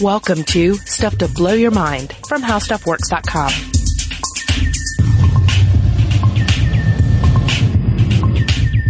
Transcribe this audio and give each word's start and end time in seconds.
Welcome 0.00 0.44
to 0.44 0.74
Stuff 0.74 1.18
to 1.18 1.26
Blow 1.26 1.54
Your 1.54 1.72
Mind 1.72 2.12
from 2.28 2.40
HowStuffWorks.com. 2.40 3.50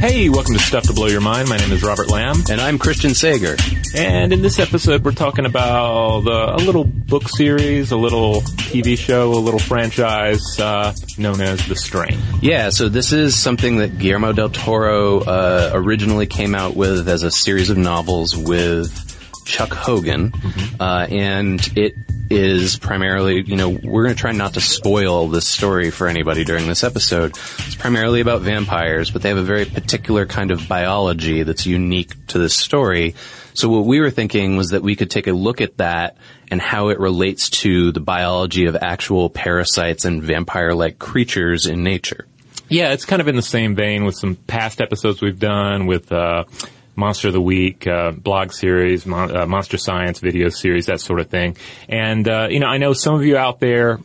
Hey, 0.01 0.29
welcome 0.29 0.53
to 0.53 0.61
Stuff 0.61 0.85
to 0.85 0.93
Blow 0.93 1.07
Your 1.07 1.23
Mind. 1.23 1.49
My 1.49 1.57
name 1.57 1.73
is 1.73 1.83
Robert 1.83 2.11
Lamb. 2.11 2.43
And 2.51 2.61
I'm 2.61 2.79
Christian 2.79 3.15
Sager. 3.15 3.57
And 3.97 4.35
in 4.35 4.43
this 4.43 4.59
episode, 4.59 5.03
we're 5.03 5.13
talking 5.13 5.47
about 5.47 6.27
uh, 6.27 6.57
a 6.57 6.61
little 6.63 6.85
book 6.85 7.27
series, 7.27 7.91
a 7.91 7.97
little 7.97 8.43
TV 8.43 8.99
show, 8.99 9.33
a 9.33 9.41
little 9.41 9.59
franchise 9.59 10.61
uh, 10.61 10.95
known 11.17 11.41
as 11.41 11.67
The 11.67 11.75
Strain. 11.75 12.19
Yeah, 12.43 12.69
so 12.69 12.91
this 12.91 13.13
is 13.13 13.35
something 13.35 13.79
that 13.79 13.99
Guillermo 13.99 14.35
del 14.35 14.51
Toro 14.51 15.21
uh, 15.21 15.71
originally 15.73 16.27
came 16.27 16.55
out 16.55 16.77
with 16.77 17.09
as 17.09 17.23
a 17.23 17.31
series 17.31 17.71
of 17.71 17.79
novels 17.79 18.37
with 18.37 19.08
Chuck 19.49 19.73
Hogan. 19.73 20.31
Mm-hmm. 20.31 21.13
and 21.13 21.61
it 21.77 21.95
is 22.31 22.79
primarily, 22.79 23.43
you 23.43 23.57
know, 23.57 23.71
we're 23.71 24.05
going 24.05 24.15
to 24.15 24.21
try 24.21 24.33
not 24.33 24.55
to 24.55 24.61
spoil 24.61 25.29
this 25.29 25.47
story 25.47 25.91
for 25.91 26.07
anybody 26.09 26.45
during 26.45 26.69
this 26.69 26.85
episode. 26.85 27.31
It's 27.31 27.75
primarily 27.75 28.21
about 28.21 28.43
vampires, 28.43 29.11
but 29.11 29.23
they 29.23 29.31
have 29.31 29.39
a 29.39 29.43
very 29.43 29.65
particular 29.65 30.27
kind 30.27 30.51
of 30.51 30.69
biology 30.69 31.43
that's 31.43 31.67
unique 31.67 32.27
to 32.29 32.39
this 32.39 32.55
story. 32.55 33.15
So 33.55 33.71
what 33.71 33.87
we 33.87 34.01
were 34.01 34.11
thinking 34.11 34.57
was 34.57 34.69
that 34.69 34.83
we 34.83 34.95
could 34.95 35.11
take 35.11 35.27
a 35.27 35.33
look 35.33 35.61
at 35.61 35.79
that 35.79 36.19
and 36.51 36.61
how 36.61 36.89
it 36.91 37.01
relates 37.01 37.49
to 37.51 37.93
the 37.93 38.01
biology 38.01 38.67
of 38.67 38.77
actual 38.77 39.31
parasites 39.31 40.05
and 40.05 40.23
vampire-like 40.23 40.99
creatures 40.99 41.67
in 41.67 41.83
nature. 41.83 42.27
Yeah, 42.69 42.93
it's 42.93 43.07
kind 43.07 43.23
of 43.23 43.29
in 43.29 43.37
the 43.37 43.43
same 43.43 43.75
vein 43.75 44.05
with 44.05 44.17
some 44.17 44.37
past 44.37 44.83
episodes 44.83 45.23
we've 45.23 45.39
done 45.39 45.87
with, 45.87 46.13
uh, 46.13 46.45
Monster 46.99 47.29
of 47.29 47.35
the 47.35 47.41
Week, 47.41 47.87
uh, 47.87 48.11
blog 48.11 48.53
series, 48.53 49.07
Mon- 49.07 49.35
uh, 49.35 49.47
Monster 49.47 49.79
Science 49.79 50.19
video 50.19 50.49
series, 50.49 50.87
that 50.87 51.01
sort 51.01 51.21
of 51.21 51.29
thing. 51.29 51.57
And, 51.89 52.29
uh, 52.29 52.49
you 52.51 52.59
know, 52.59 52.67
I 52.67 52.79
know 52.79 52.93
some 52.93 53.15
of 53.15 53.25
you 53.25 53.37
out 53.37 53.61
there 53.61 54.01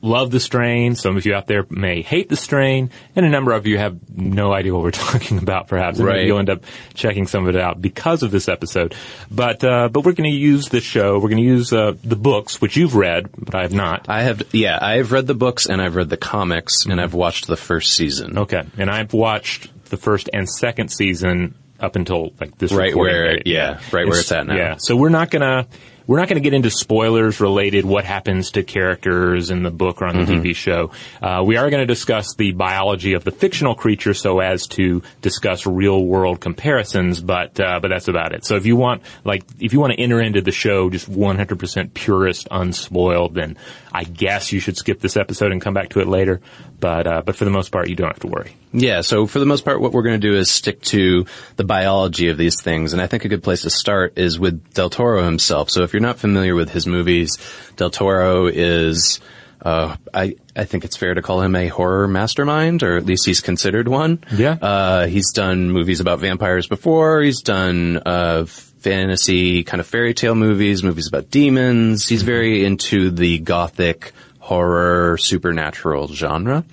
love 0.00 0.30
the 0.30 0.40
strain. 0.40 0.94
Some 0.94 1.16
of 1.16 1.26
you 1.26 1.34
out 1.34 1.46
there 1.46 1.66
may 1.68 2.02
hate 2.02 2.28
the 2.28 2.36
strain, 2.36 2.90
and 3.14 3.26
a 3.26 3.28
number 3.28 3.52
of 3.52 3.66
you 3.66 3.78
have 3.78 3.98
no 4.16 4.52
idea 4.52 4.72
what 4.72 4.82
we're 4.82 4.90
talking 4.92 5.38
about. 5.38 5.68
Perhaps, 5.68 5.98
and 5.98 6.06
right. 6.06 6.24
you'll 6.24 6.38
end 6.38 6.50
up 6.50 6.62
checking 6.94 7.26
some 7.26 7.46
of 7.46 7.54
it 7.54 7.60
out 7.60 7.82
because 7.82 8.22
of 8.22 8.30
this 8.30 8.48
episode. 8.48 8.94
But 9.30 9.64
uh, 9.64 9.88
but 9.88 10.04
we're 10.04 10.12
going 10.12 10.30
to 10.30 10.36
use 10.36 10.68
the 10.68 10.80
show. 10.80 11.14
We're 11.14 11.30
going 11.30 11.42
to 11.42 11.48
use 11.48 11.72
uh, 11.72 11.94
the 12.02 12.16
books, 12.16 12.60
which 12.60 12.76
you've 12.76 12.94
read, 12.94 13.28
but 13.36 13.54
I 13.54 13.62
have 13.62 13.74
not. 13.74 14.08
I 14.08 14.22
have, 14.22 14.42
yeah, 14.52 14.78
I 14.80 14.96
have 14.96 15.12
read 15.12 15.26
the 15.26 15.34
books 15.34 15.66
and 15.66 15.82
I've 15.82 15.96
read 15.96 16.08
the 16.08 16.16
comics, 16.16 16.82
mm-hmm. 16.82 16.92
and 16.92 17.00
I've 17.00 17.14
watched 17.14 17.46
the 17.46 17.56
first 17.56 17.94
season. 17.94 18.38
Okay, 18.38 18.62
and 18.78 18.88
I've 18.88 19.12
watched 19.12 19.70
the 19.86 19.96
first 19.96 20.30
and 20.32 20.48
second 20.48 20.90
season 20.90 21.54
up 21.80 21.96
until 21.96 22.32
like 22.40 22.56
this 22.58 22.72
right 22.72 22.94
where 22.94 23.36
date. 23.36 23.42
yeah 23.46 23.80
right 23.92 24.06
it's, 24.06 24.10
where 24.10 24.20
it's 24.20 24.32
at 24.32 24.46
now. 24.46 24.56
Yeah, 24.56 24.76
so 24.78 24.96
we're 24.96 25.08
not 25.08 25.30
gonna 25.30 25.66
we're 26.06 26.18
not 26.18 26.28
to 26.28 26.40
get 26.40 26.54
into 26.54 26.70
spoilers 26.70 27.40
related 27.40 27.84
what 27.84 28.04
happens 28.04 28.52
to 28.52 28.62
characters 28.62 29.50
in 29.50 29.62
the 29.62 29.70
book 29.70 30.00
or 30.00 30.06
on 30.06 30.16
the 30.16 30.32
mm-hmm. 30.32 30.42
TV 30.42 30.54
show. 30.54 30.92
Uh, 31.20 31.42
we 31.44 31.56
are 31.56 31.68
going 31.68 31.80
to 31.80 31.86
discuss 31.86 32.34
the 32.36 32.52
biology 32.52 33.14
of 33.14 33.24
the 33.24 33.32
fictional 33.32 33.74
creature 33.74 34.14
so 34.14 34.38
as 34.38 34.66
to 34.68 35.02
discuss 35.20 35.66
real 35.66 36.04
world 36.04 36.40
comparisons, 36.40 37.20
but 37.20 37.58
uh, 37.58 37.80
but 37.80 37.88
that's 37.88 38.08
about 38.08 38.32
it. 38.32 38.44
So 38.44 38.56
if 38.56 38.66
you 38.66 38.76
want 38.76 39.02
like 39.24 39.44
if 39.58 39.72
you 39.72 39.80
want 39.80 39.94
to 39.94 40.00
enter 40.00 40.20
into 40.20 40.40
the 40.40 40.52
show 40.52 40.90
just 40.90 41.10
100% 41.10 41.94
purist, 41.94 42.46
unspoiled, 42.50 43.34
then 43.34 43.56
I 43.96 44.04
guess 44.04 44.52
you 44.52 44.60
should 44.60 44.76
skip 44.76 45.00
this 45.00 45.16
episode 45.16 45.52
and 45.52 45.62
come 45.62 45.72
back 45.72 45.88
to 45.90 46.00
it 46.00 46.06
later. 46.06 46.42
But 46.78 47.06
uh, 47.06 47.22
but 47.24 47.34
for 47.34 47.46
the 47.46 47.50
most 47.50 47.72
part, 47.72 47.88
you 47.88 47.96
don't 47.96 48.08
have 48.08 48.20
to 48.20 48.26
worry. 48.26 48.54
Yeah. 48.74 49.00
So 49.00 49.26
for 49.26 49.38
the 49.38 49.46
most 49.46 49.64
part, 49.64 49.80
what 49.80 49.92
we're 49.92 50.02
going 50.02 50.20
to 50.20 50.28
do 50.28 50.36
is 50.36 50.50
stick 50.50 50.82
to 50.82 51.24
the 51.56 51.64
biology 51.64 52.28
of 52.28 52.36
these 52.36 52.60
things, 52.60 52.92
and 52.92 53.00
I 53.00 53.06
think 53.06 53.24
a 53.24 53.28
good 53.28 53.42
place 53.42 53.62
to 53.62 53.70
start 53.70 54.18
is 54.18 54.38
with 54.38 54.74
Del 54.74 54.90
Toro 54.90 55.24
himself. 55.24 55.70
So 55.70 55.82
if 55.82 55.94
you're 55.94 56.02
not 56.02 56.18
familiar 56.18 56.54
with 56.54 56.70
his 56.70 56.86
movies, 56.86 57.38
Del 57.76 57.88
Toro 57.90 58.48
is. 58.48 59.20
Uh, 59.62 59.96
I 60.12 60.36
I 60.54 60.64
think 60.64 60.84
it's 60.84 60.98
fair 60.98 61.14
to 61.14 61.22
call 61.22 61.40
him 61.40 61.56
a 61.56 61.68
horror 61.68 62.06
mastermind, 62.06 62.82
or 62.82 62.98
at 62.98 63.06
least 63.06 63.24
he's 63.24 63.40
considered 63.40 63.88
one. 63.88 64.22
Yeah. 64.30 64.58
Uh, 64.60 65.06
he's 65.06 65.32
done 65.32 65.70
movies 65.72 66.00
about 66.00 66.20
vampires 66.20 66.66
before. 66.68 67.22
He's 67.22 67.40
done 67.40 67.96
uh, 68.04 68.44
fantasy 68.86 69.64
kind 69.64 69.80
of 69.80 69.86
fairy 69.86 70.14
tale 70.14 70.36
movies, 70.36 70.84
movies 70.84 71.08
about 71.08 71.28
demons. 71.28 72.08
He's 72.08 72.22
very 72.22 72.64
into 72.64 73.10
the 73.10 73.38
gothic 73.40 74.12
horror 74.38 75.18
supernatural 75.18 76.06
genre. 76.06 76.64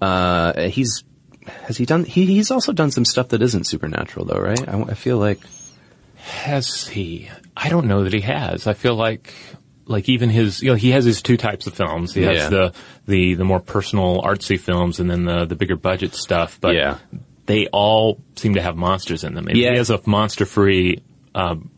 Uh, 0.00 0.62
he's 0.62 1.04
has 1.46 1.76
he 1.76 1.86
done? 1.86 2.04
He, 2.04 2.26
he's 2.26 2.50
also 2.50 2.72
done 2.72 2.90
some 2.90 3.04
stuff 3.04 3.28
that 3.28 3.40
isn't 3.40 3.68
supernatural, 3.68 4.24
though, 4.24 4.40
right? 4.40 4.68
I, 4.68 4.82
I, 4.82 4.94
feel 4.94 5.18
like 5.18 5.38
has 6.16 6.88
he? 6.88 7.30
I 7.56 7.68
don't 7.68 7.86
know 7.86 8.02
that 8.02 8.12
he 8.12 8.22
has. 8.22 8.66
I 8.66 8.72
feel 8.72 8.96
like 8.96 9.32
like 9.86 10.08
even 10.08 10.28
his 10.28 10.60
you 10.60 10.70
know 10.70 10.76
he 10.76 10.90
has 10.90 11.04
his 11.04 11.22
two 11.22 11.36
types 11.36 11.68
of 11.68 11.74
films. 11.74 12.14
He 12.14 12.22
has 12.22 12.36
yeah. 12.36 12.48
the 12.48 12.74
the 13.06 13.34
the 13.34 13.44
more 13.44 13.60
personal 13.60 14.22
artsy 14.22 14.58
films, 14.58 14.98
and 14.98 15.08
then 15.08 15.24
the 15.24 15.44
the 15.44 15.54
bigger 15.54 15.76
budget 15.76 16.14
stuff. 16.16 16.58
But 16.60 16.74
yeah. 16.74 16.98
they 17.46 17.68
all 17.68 18.20
seem 18.34 18.54
to 18.54 18.62
have 18.62 18.76
monsters 18.76 19.22
in 19.22 19.34
them. 19.34 19.48
If 19.48 19.56
yeah. 19.56 19.70
he 19.70 19.76
has 19.76 19.90
a 19.90 20.00
monster 20.04 20.46
free 20.46 21.00
um, 21.34 21.70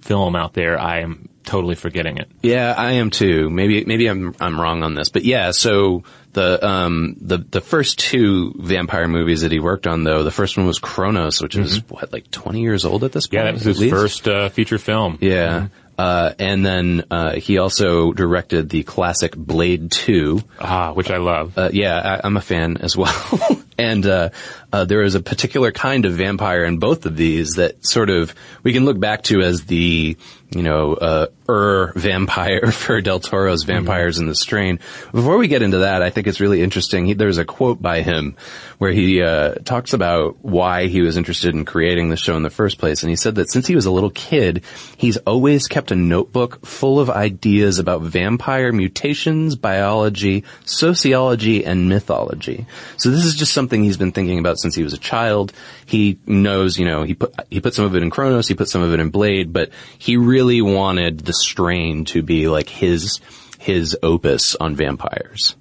film 0.00 0.36
out 0.36 0.54
there, 0.54 0.78
I 0.78 1.00
am 1.00 1.28
totally 1.44 1.74
forgetting 1.74 2.18
it. 2.18 2.30
Yeah, 2.42 2.74
I 2.76 2.92
am 2.92 3.10
too. 3.10 3.50
Maybe 3.50 3.84
maybe 3.84 4.06
I'm 4.06 4.34
I'm 4.40 4.60
wrong 4.60 4.82
on 4.82 4.94
this, 4.94 5.08
but 5.08 5.24
yeah. 5.24 5.50
So 5.50 6.04
the 6.32 6.64
um 6.66 7.16
the 7.20 7.38
the 7.38 7.60
first 7.60 7.98
two 7.98 8.54
vampire 8.58 9.08
movies 9.08 9.42
that 9.42 9.52
he 9.52 9.58
worked 9.58 9.86
on, 9.86 10.04
though, 10.04 10.22
the 10.22 10.30
first 10.30 10.56
one 10.56 10.66
was 10.66 10.78
Cronos, 10.78 11.40
which 11.40 11.54
mm-hmm. 11.54 11.64
is 11.64 11.88
what 11.88 12.12
like 12.12 12.30
20 12.30 12.60
years 12.60 12.84
old 12.84 13.04
at 13.04 13.12
this 13.12 13.26
point. 13.26 13.34
Yeah, 13.34 13.44
that 13.44 13.54
was 13.54 13.64
his 13.64 13.80
least? 13.80 13.94
first 13.94 14.28
uh, 14.28 14.48
feature 14.48 14.78
film. 14.78 15.18
Yeah. 15.20 15.48
Mm-hmm. 15.48 15.66
Uh, 15.98 16.32
and 16.38 16.64
then 16.64 17.04
uh, 17.10 17.32
he 17.34 17.58
also 17.58 18.12
directed 18.12 18.70
the 18.70 18.82
classic 18.82 19.36
Blade 19.36 19.90
Two, 19.90 20.42
ah, 20.58 20.92
which 20.94 21.10
I 21.10 21.18
love. 21.18 21.56
Uh, 21.56 21.68
yeah, 21.72 22.20
I, 22.22 22.26
am 22.26 22.36
a 22.36 22.40
fan 22.40 22.78
as 22.78 22.96
well. 22.96 23.14
and 23.78 24.04
uh, 24.06 24.30
uh, 24.72 24.84
there 24.84 25.02
is 25.02 25.14
a 25.14 25.20
particular 25.20 25.72
kind 25.72 26.04
of 26.04 26.12
vampire 26.12 26.64
in 26.64 26.78
both 26.78 27.06
of 27.06 27.16
these 27.16 27.54
that 27.54 27.84
sort 27.86 28.10
of 28.10 28.34
we 28.62 28.72
can 28.72 28.84
look 28.84 28.98
back 28.98 29.22
to 29.24 29.40
as 29.40 29.64
the 29.64 30.16
you 30.54 30.62
know, 30.62 30.94
uh, 30.94 31.26
er 31.48 31.92
vampire 31.96 32.70
for 32.72 33.00
Del 33.00 33.20
Toro's 33.20 33.64
Vampires 33.64 34.16
mm-hmm. 34.16 34.24
in 34.24 34.28
the 34.28 34.34
Strain. 34.34 34.80
Before 35.12 35.38
we 35.38 35.48
get 35.48 35.62
into 35.62 35.78
that, 35.78 36.02
I 36.02 36.10
think 36.10 36.26
it's 36.26 36.40
really 36.40 36.62
interesting. 36.62 37.06
He, 37.06 37.14
there's 37.14 37.38
a 37.38 37.44
quote 37.44 37.80
by 37.80 38.02
him 38.02 38.36
where 38.78 38.92
he 38.92 39.22
uh, 39.22 39.54
talks 39.64 39.92
about 39.92 40.44
why 40.44 40.86
he 40.86 41.00
was 41.00 41.16
interested 41.16 41.54
in 41.54 41.64
creating 41.64 42.08
the 42.08 42.16
show 42.16 42.36
in 42.36 42.42
the 42.42 42.50
first 42.50 42.78
place, 42.78 43.02
and 43.02 43.10
he 43.10 43.16
said 43.16 43.36
that 43.36 43.50
since 43.50 43.66
he 43.66 43.74
was 43.74 43.86
a 43.86 43.90
little 43.90 44.10
kid, 44.10 44.62
he's 44.96 45.16
always 45.18 45.66
kept 45.68 45.90
a 45.90 45.96
notebook 45.96 46.64
full 46.66 47.00
of 47.00 47.10
ideas 47.10 47.78
about 47.78 48.02
vampire 48.02 48.72
mutations, 48.72 49.56
biology, 49.56 50.44
sociology, 50.64 51.64
and 51.64 51.88
mythology. 51.88 52.66
So 52.96 53.10
this 53.10 53.24
is 53.24 53.36
just 53.36 53.52
something 53.62 53.84
he's 53.84 53.96
been 53.96 54.10
thinking 54.10 54.40
about 54.40 54.58
since 54.58 54.74
he 54.74 54.82
was 54.82 54.92
a 54.92 54.98
child. 54.98 55.52
He 55.86 56.18
knows, 56.26 56.78
you 56.78 56.84
know, 56.84 57.04
he 57.04 57.14
put 57.14 57.32
he 57.48 57.60
put 57.60 57.74
some 57.74 57.84
of 57.84 57.94
it 57.94 58.02
in 58.02 58.10
Cronos, 58.10 58.48
he 58.48 58.54
put 58.54 58.68
some 58.68 58.82
of 58.82 58.92
it 58.92 58.98
in 58.98 59.10
Blade, 59.10 59.52
but 59.52 59.70
he 59.98 60.16
really 60.16 60.60
wanted 60.60 61.20
the 61.20 61.32
strain 61.32 62.04
to 62.06 62.22
be 62.22 62.48
like 62.48 62.68
his 62.68 63.20
his 63.58 63.96
opus 64.02 64.56
on 64.56 64.74
vampires. 64.74 65.54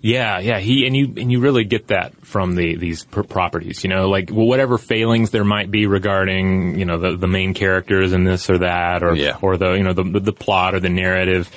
Yeah, 0.00 0.38
yeah, 0.38 0.60
he 0.60 0.86
and 0.86 0.96
you 0.96 1.14
and 1.16 1.32
you 1.32 1.40
really 1.40 1.64
get 1.64 1.88
that 1.88 2.24
from 2.24 2.54
the 2.54 2.76
these 2.76 3.04
pr- 3.04 3.22
properties, 3.22 3.82
you 3.82 3.90
know, 3.90 4.08
like 4.08 4.30
well, 4.30 4.46
whatever 4.46 4.78
failings 4.78 5.30
there 5.30 5.42
might 5.42 5.68
be 5.68 5.86
regarding, 5.86 6.78
you 6.78 6.84
know, 6.84 6.98
the 6.98 7.16
the 7.16 7.26
main 7.26 7.54
characters 7.54 8.12
in 8.12 8.22
this 8.22 8.48
or 8.48 8.58
that, 8.58 9.02
or 9.02 9.16
yeah. 9.16 9.36
or 9.42 9.56
the 9.56 9.72
you 9.72 9.82
know 9.82 9.94
the 9.94 10.04
the 10.20 10.32
plot 10.32 10.76
or 10.76 10.80
the 10.80 10.90
narrative. 10.90 11.50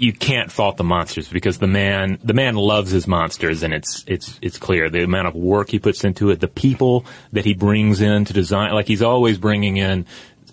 You 0.00 0.12
can't 0.12 0.50
fault 0.50 0.76
the 0.76 0.84
monsters 0.84 1.28
because 1.28 1.58
the 1.58 1.66
man 1.66 2.18
the 2.24 2.32
man 2.32 2.54
loves 2.54 2.90
his 2.90 3.06
monsters 3.06 3.62
and 3.62 3.74
it's 3.74 4.04
it's 4.06 4.38
it's 4.40 4.58
clear 4.58 4.88
the 4.88 5.04
amount 5.04 5.28
of 5.28 5.34
work 5.34 5.70
he 5.70 5.78
puts 5.78 6.04
into 6.04 6.30
it, 6.30 6.40
the 6.40 6.48
people 6.48 7.04
that 7.32 7.44
he 7.44 7.54
brings 7.54 8.00
in 8.00 8.24
to 8.24 8.32
design. 8.32 8.72
Like 8.72 8.86
he's 8.86 9.02
always 9.02 9.36
bringing 9.36 9.76
in 9.76 10.06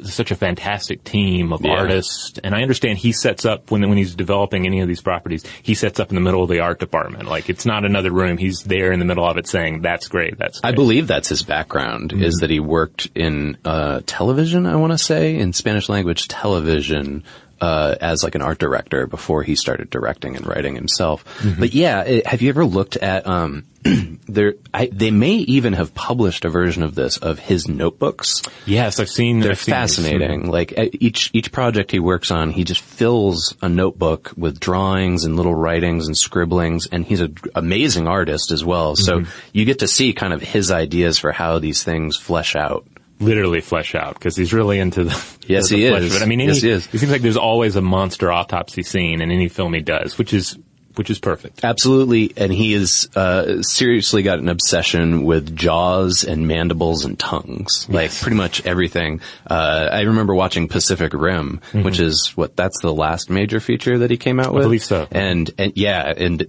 such 0.04 0.32
a 0.32 0.36
fantastic 0.36 1.04
team 1.04 1.52
of 1.52 1.64
yeah. 1.64 1.72
artists, 1.72 2.40
and 2.44 2.54
I 2.54 2.62
understand 2.62 2.98
he 2.98 3.12
sets 3.12 3.46
up 3.46 3.72
when 3.72 3.88
when 3.88 3.98
he's 3.98 4.16
developing 4.16 4.66
any 4.66 4.82
of 4.82 4.88
these 4.88 5.02
properties, 5.02 5.44
he 5.64 5.74
sets 5.74 6.00
up 6.00 6.10
in 6.10 6.16
the 6.16 6.22
middle 6.22 6.44
of 6.44 6.50
the 6.50 6.60
art 6.60 6.80
department. 6.80 7.26
Like 7.26 7.50
it's 7.50 7.66
not 7.66 7.86
another 7.86 8.12
room; 8.12 8.38
he's 8.38 8.64
there 8.64 8.92
in 8.92 9.00
the 9.00 9.06
middle 9.06 9.26
of 9.26 9.38
it, 9.38 9.48
saying, 9.48 9.82
"That's 9.82 10.08
great, 10.08 10.38
that's." 10.38 10.60
Great. 10.60 10.70
I 10.70 10.76
believe 10.76 11.08
that's 11.08 11.30
his 11.30 11.44
background 11.44 12.12
mm-hmm. 12.12 12.24
is 12.24 12.36
that 12.36 12.50
he 12.50 12.60
worked 12.60 13.10
in 13.16 13.58
uh, 13.66 14.02
television. 14.06 14.66
I 14.66 14.76
want 14.76 14.92
to 14.92 14.98
say 14.98 15.38
in 15.38 15.54
Spanish 15.54 15.90
language 15.90 16.28
television 16.28 17.24
uh, 17.62 17.96
as 18.00 18.24
like 18.24 18.36
an 18.36 18.42
art 18.42 18.60
director 18.60 19.08
before 19.08 19.44
he 19.44 19.56
started 19.56 19.90
directing 19.90 20.36
and 20.36 20.46
writing 20.46 20.76
himself. 20.76 21.26
Mm-hmm. 21.40 21.60
But 21.60 21.74
yeah, 21.74 22.04
it, 22.04 22.28
have 22.28 22.42
you 22.42 22.50
ever 22.50 22.66
looked 22.66 22.98
at 22.98 23.28
um, 23.28 23.66
there? 24.28 24.56
I, 24.74 24.90
they 24.92 25.12
may 25.12 25.36
even 25.36 25.74
have 25.74 25.94
published 25.94 26.46
a 26.46 26.50
version 26.50 26.84
of 26.84 26.96
this 26.96 27.18
of 27.18 27.40
his 27.40 27.68
notebooks. 27.68 28.42
Yes, 28.66 29.00
I've 29.00 29.10
seen. 29.10 29.40
They're 29.40 29.52
I've 29.52 29.60
fascinating. 29.60 30.44
Seen 30.44 30.52
like 30.52 30.74
each 30.94 31.32
each 31.34 31.52
project 31.52 31.92
he 31.92 32.00
works 32.00 32.32
on, 32.32 32.52
he 32.52 32.64
just 32.64 32.82
fills 32.82 33.56
a 33.62 33.70
notebook 33.70 34.34
with 34.38 34.60
drawings 34.60 35.26
and 35.26 35.36
little 35.36 35.56
writings 35.56 36.08
and 36.08 36.18
scribblings, 36.18 36.88
and 36.88 37.06
he's 37.06 37.22
an 37.22 37.36
amazing 37.56 38.08
artist 38.08 38.52
as 38.52 38.64
well. 38.64 38.96
So 38.96 39.20
mm-hmm. 39.20 39.32
you 39.54 39.66
get 39.66 39.80
to 39.80 39.88
see 39.88 40.14
kind 40.14 40.34
of 40.34 40.42
his 40.42 40.72
ideas 40.72 41.18
for 41.18 41.32
how 41.32 41.60
these 41.60 41.84
things 41.84 42.18
flesh 42.18 42.56
out. 42.56 42.88
Literally 43.20 43.62
flesh 43.62 43.96
out 43.96 44.14
because 44.16 44.36
he's 44.36 44.54
really 44.54 44.80
into 44.80 45.04
the 45.06 45.38
Yes, 45.48 45.70
the 45.70 45.78
he 45.78 45.90
flesh 45.90 46.04
is. 46.04 46.16
it. 46.16 46.22
I 46.22 46.26
mean, 46.26 46.42
any, 46.42 46.52
Yes, 46.54 46.62
he 46.62 46.70
is. 46.70 46.88
It 46.94 47.00
seems 47.00 47.12
like 47.12 47.22
there's 47.22 47.38
always 47.38 47.76
a 47.76 47.82
monster 47.82 48.32
autopsy 48.32 48.84
scene 48.84 49.22
in 49.22 49.32
any 49.32 49.48
film 49.48 49.74
he 49.74 49.82
does, 49.82 50.18
which 50.18 50.34
is 50.34 50.58
which 50.98 51.10
is 51.10 51.20
perfect. 51.20 51.64
Absolutely, 51.64 52.34
and 52.38 52.52
he 52.52 52.74
has 52.74 53.08
uh, 53.16 53.62
seriously 53.62 54.24
got 54.24 54.40
an 54.40 54.50
obsession 54.50 55.24
with 55.24 55.56
jaws 55.56 56.24
and 56.24 56.48
mandibles 56.48 57.06
and 57.06 57.18
tongues, 57.18 57.88
like 57.90 58.12
pretty 58.12 58.38
much 58.38 58.66
everything. 58.66 59.22
Uh, 59.46 59.90
I 59.92 60.02
remember 60.02 60.34
watching 60.34 60.68
Pacific 60.68 61.14
Rim, 61.14 61.62
which 61.72 62.00
is 62.00 62.32
what 62.36 62.56
that's 62.56 62.82
the 62.82 62.94
last 62.94 63.30
major 63.30 63.60
feature 63.60 64.00
that 64.00 64.12
he 64.12 64.18
came 64.18 64.40
out 64.40 64.54
with. 64.54 64.64
I 64.64 64.66
believe 64.66 64.84
so. 64.84 65.08
And 65.12 65.50
and 65.58 65.74
yeah, 65.76 66.14
and 66.16 66.46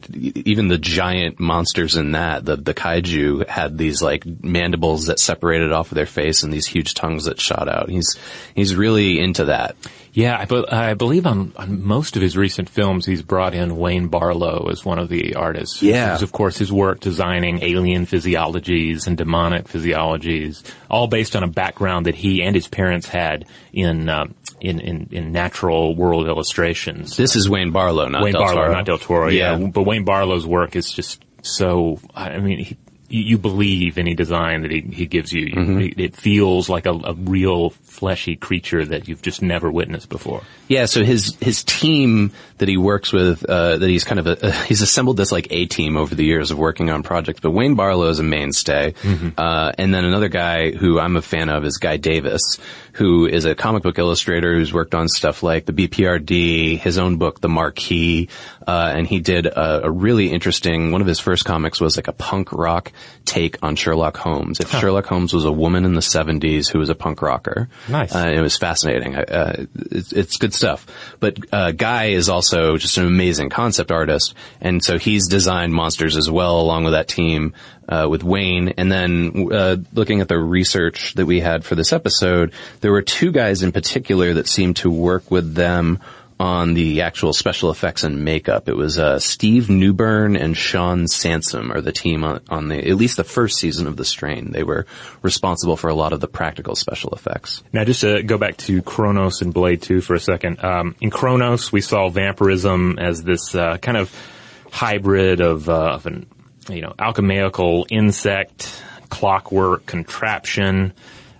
even 0.46 0.68
the 0.68 0.78
giant 0.78 1.38
monsters 1.38 1.96
in 1.96 2.12
that, 2.12 2.44
the 2.44 2.56
the 2.56 2.74
kaiju 2.74 3.48
had 3.48 3.78
these 3.78 4.02
like 4.02 4.24
mandibles 4.26 5.06
that 5.06 5.18
separated 5.18 5.72
off 5.72 5.90
of 5.90 5.96
their 5.96 6.06
face 6.06 6.42
and 6.42 6.52
these 6.52 6.66
huge 6.66 6.94
tongues 6.94 7.24
that 7.24 7.40
shot 7.40 7.68
out. 7.68 7.88
He's 7.88 8.16
he's 8.54 8.74
really 8.74 9.20
into 9.20 9.46
that. 9.46 9.76
Yeah, 10.18 10.36
I, 10.36 10.46
be- 10.46 10.68
I 10.68 10.94
believe 10.94 11.26
on, 11.26 11.52
on 11.54 11.84
most 11.84 12.16
of 12.16 12.22
his 12.22 12.36
recent 12.36 12.68
films, 12.68 13.06
he's 13.06 13.22
brought 13.22 13.54
in 13.54 13.76
Wayne 13.76 14.08
Barlowe 14.08 14.68
as 14.68 14.84
one 14.84 14.98
of 14.98 15.08
the 15.08 15.36
artists. 15.36 15.80
Yeah. 15.80 16.16
Is, 16.16 16.22
of 16.22 16.32
course, 16.32 16.58
his 16.58 16.72
work 16.72 16.98
designing 16.98 17.62
alien 17.62 18.04
physiologies 18.04 19.06
and 19.06 19.16
demonic 19.16 19.68
physiologies, 19.68 20.64
all 20.90 21.06
based 21.06 21.36
on 21.36 21.44
a 21.44 21.46
background 21.46 22.06
that 22.06 22.16
he 22.16 22.42
and 22.42 22.56
his 22.56 22.66
parents 22.66 23.06
had 23.06 23.44
in 23.72 24.08
um, 24.08 24.34
in, 24.60 24.80
in, 24.80 25.08
in 25.12 25.30
natural 25.30 25.94
world 25.94 26.26
illustrations. 26.26 27.16
This 27.16 27.36
is 27.36 27.48
Wayne 27.48 27.72
Barlowe, 27.72 28.10
not 28.10 28.24
Wayne 28.24 28.32
Del 28.32 28.42
Barlowe, 28.42 28.54
Toro. 28.54 28.72
not 28.72 28.86
Del 28.86 28.98
Toro. 28.98 29.28
Yeah. 29.28 29.56
Yeah. 29.56 29.68
but 29.68 29.84
Wayne 29.84 30.04
Barlowe's 30.04 30.44
work 30.44 30.74
is 30.74 30.90
just 30.90 31.24
so. 31.42 32.00
I 32.12 32.38
mean, 32.38 32.64
he, 32.64 32.76
you 33.08 33.38
believe 33.38 33.96
any 33.96 34.14
design 34.14 34.62
that 34.62 34.70
he, 34.70 34.80
he 34.80 35.06
gives 35.06 35.32
you. 35.32 35.46
Mm-hmm. 35.46 35.80
It, 35.80 36.00
it 36.00 36.16
feels 36.16 36.68
like 36.68 36.86
a, 36.86 36.92
a 36.92 37.14
real 37.14 37.70
fleshy 37.70 38.36
creature 38.36 38.84
that 38.84 39.08
you've 39.08 39.22
just 39.22 39.42
never 39.42 39.70
witnessed 39.70 40.08
before. 40.08 40.42
Yeah, 40.68 40.84
so 40.84 41.02
his 41.04 41.34
his 41.40 41.64
team 41.64 42.32
that 42.58 42.68
he 42.68 42.76
works 42.76 43.12
with, 43.12 43.44
uh, 43.44 43.78
that 43.78 43.88
he's 43.88 44.04
kind 44.04 44.18
of 44.18 44.26
a, 44.26 44.52
he's 44.66 44.82
assembled 44.82 45.16
this 45.16 45.32
like 45.32 45.48
a 45.50 45.66
team 45.66 45.96
over 45.96 46.14
the 46.14 46.24
years 46.24 46.50
of 46.50 46.58
working 46.58 46.90
on 46.90 47.02
projects. 47.02 47.40
But 47.40 47.52
Wayne 47.52 47.76
Barlowe 47.76 48.10
is 48.10 48.18
a 48.18 48.24
mainstay, 48.24 48.94
uh, 49.36 49.72
and 49.78 49.94
then 49.94 50.04
another 50.04 50.28
guy 50.28 50.72
who 50.72 51.00
I'm 51.00 51.16
a 51.16 51.22
fan 51.22 51.48
of 51.48 51.64
is 51.64 51.78
Guy 51.78 51.96
Davis, 51.96 52.58
who 52.98 53.26
is 53.26 53.44
a 53.44 53.54
comic 53.54 53.84
book 53.84 53.96
illustrator 53.98 54.54
who's 54.54 54.72
worked 54.72 54.92
on 54.92 55.06
stuff 55.08 55.44
like 55.44 55.66
the 55.66 55.72
BPRD, 55.72 56.78
his 56.78 56.98
own 56.98 57.16
book, 57.16 57.40
The 57.40 57.48
Marquis, 57.48 58.28
uh, 58.66 58.92
and 58.94 59.06
he 59.06 59.20
did 59.20 59.46
a, 59.46 59.84
a 59.86 59.90
really 59.90 60.32
interesting. 60.32 60.90
One 60.90 61.00
of 61.00 61.06
his 61.06 61.20
first 61.20 61.44
comics 61.44 61.80
was 61.80 61.96
like 61.96 62.08
a 62.08 62.12
punk 62.12 62.52
rock 62.52 62.90
take 63.24 63.62
on 63.62 63.76
Sherlock 63.76 64.16
Holmes. 64.16 64.58
If 64.58 64.70
Sherlock 64.72 65.06
Holmes 65.06 65.32
was 65.32 65.44
a 65.44 65.52
woman 65.52 65.84
in 65.84 65.94
the 65.94 66.00
70s 66.00 66.68
who 66.72 66.80
was 66.80 66.90
a 66.90 66.94
punk 66.96 67.22
rocker, 67.22 67.68
Nice. 67.88 68.12
uh, 68.14 68.32
it 68.34 68.40
was 68.40 68.56
fascinating. 68.56 69.14
Uh, 69.14 69.66
it's, 69.76 70.12
it's 70.12 70.36
good 70.36 70.52
stuff. 70.52 70.84
But 71.20 71.38
uh, 71.52 71.70
Guy 71.72 72.06
is 72.06 72.28
also 72.28 72.76
just 72.78 72.98
an 72.98 73.06
amazing 73.06 73.48
concept 73.50 73.92
artist, 73.92 74.34
and 74.60 74.82
so 74.82 74.98
he's 74.98 75.28
designed 75.28 75.72
monsters 75.72 76.16
as 76.16 76.28
well, 76.28 76.60
along 76.60 76.82
with 76.82 76.94
that 76.94 77.06
team 77.06 77.54
uh, 77.88 78.06
with 78.08 78.22
Wayne. 78.22 78.68
And 78.76 78.90
then 78.90 79.48
uh, 79.52 79.76
looking 79.92 80.20
at 80.20 80.28
the 80.28 80.38
research 80.38 81.14
that 81.14 81.26
we 81.26 81.40
had 81.40 81.64
for 81.64 81.74
this 81.74 81.92
episode, 81.92 82.52
there 82.80 82.92
were 82.92 83.02
two 83.02 83.32
guys 83.32 83.62
in 83.62 83.72
particular 83.72 84.34
that 84.34 84.48
seemed 84.48 84.76
to 84.76 84.90
work 84.90 85.30
with 85.30 85.54
them 85.54 86.00
on 86.40 86.74
the 86.74 87.00
actual 87.00 87.32
special 87.32 87.70
effects 87.70 88.04
and 88.04 88.24
makeup. 88.24 88.68
It 88.68 88.76
was 88.76 88.98
uh, 88.98 89.18
Steve 89.18 89.68
Newburn 89.68 90.36
and 90.36 90.56
Sean 90.56 91.08
Sansom 91.08 91.72
are 91.72 91.80
the 91.80 91.92
team 91.92 92.22
on, 92.22 92.40
on 92.48 92.68
the 92.68 92.88
at 92.88 92.96
least 92.96 93.16
the 93.16 93.24
first 93.24 93.58
season 93.58 93.86
of 93.86 93.96
The 93.96 94.04
Strain. 94.04 94.52
They 94.52 94.62
were 94.62 94.86
responsible 95.22 95.76
for 95.76 95.88
a 95.88 95.94
lot 95.94 96.12
of 96.12 96.20
the 96.20 96.28
practical 96.28 96.76
special 96.76 97.10
effects. 97.10 97.62
Now, 97.72 97.84
just 97.84 98.02
to 98.02 98.22
go 98.22 98.38
back 98.38 98.56
to 98.58 98.82
Cronos 98.82 99.42
and 99.42 99.52
Blade 99.52 99.82
2 99.82 100.00
for 100.00 100.14
a 100.14 100.20
second. 100.20 100.62
Um, 100.62 100.94
in 101.00 101.10
Cronos, 101.10 101.72
we 101.72 101.80
saw 101.80 102.08
vampirism 102.08 102.98
as 102.98 103.24
this 103.24 103.54
uh, 103.54 103.78
kind 103.78 103.96
of 103.96 104.14
hybrid 104.70 105.40
of, 105.40 105.68
uh, 105.68 105.94
of 105.94 106.06
an, 106.06 106.26
you 106.68 106.82
know, 106.82 106.94
alchemical 106.98 107.86
insect, 107.90 108.82
clockwork 109.08 109.86
contraption 109.86 110.92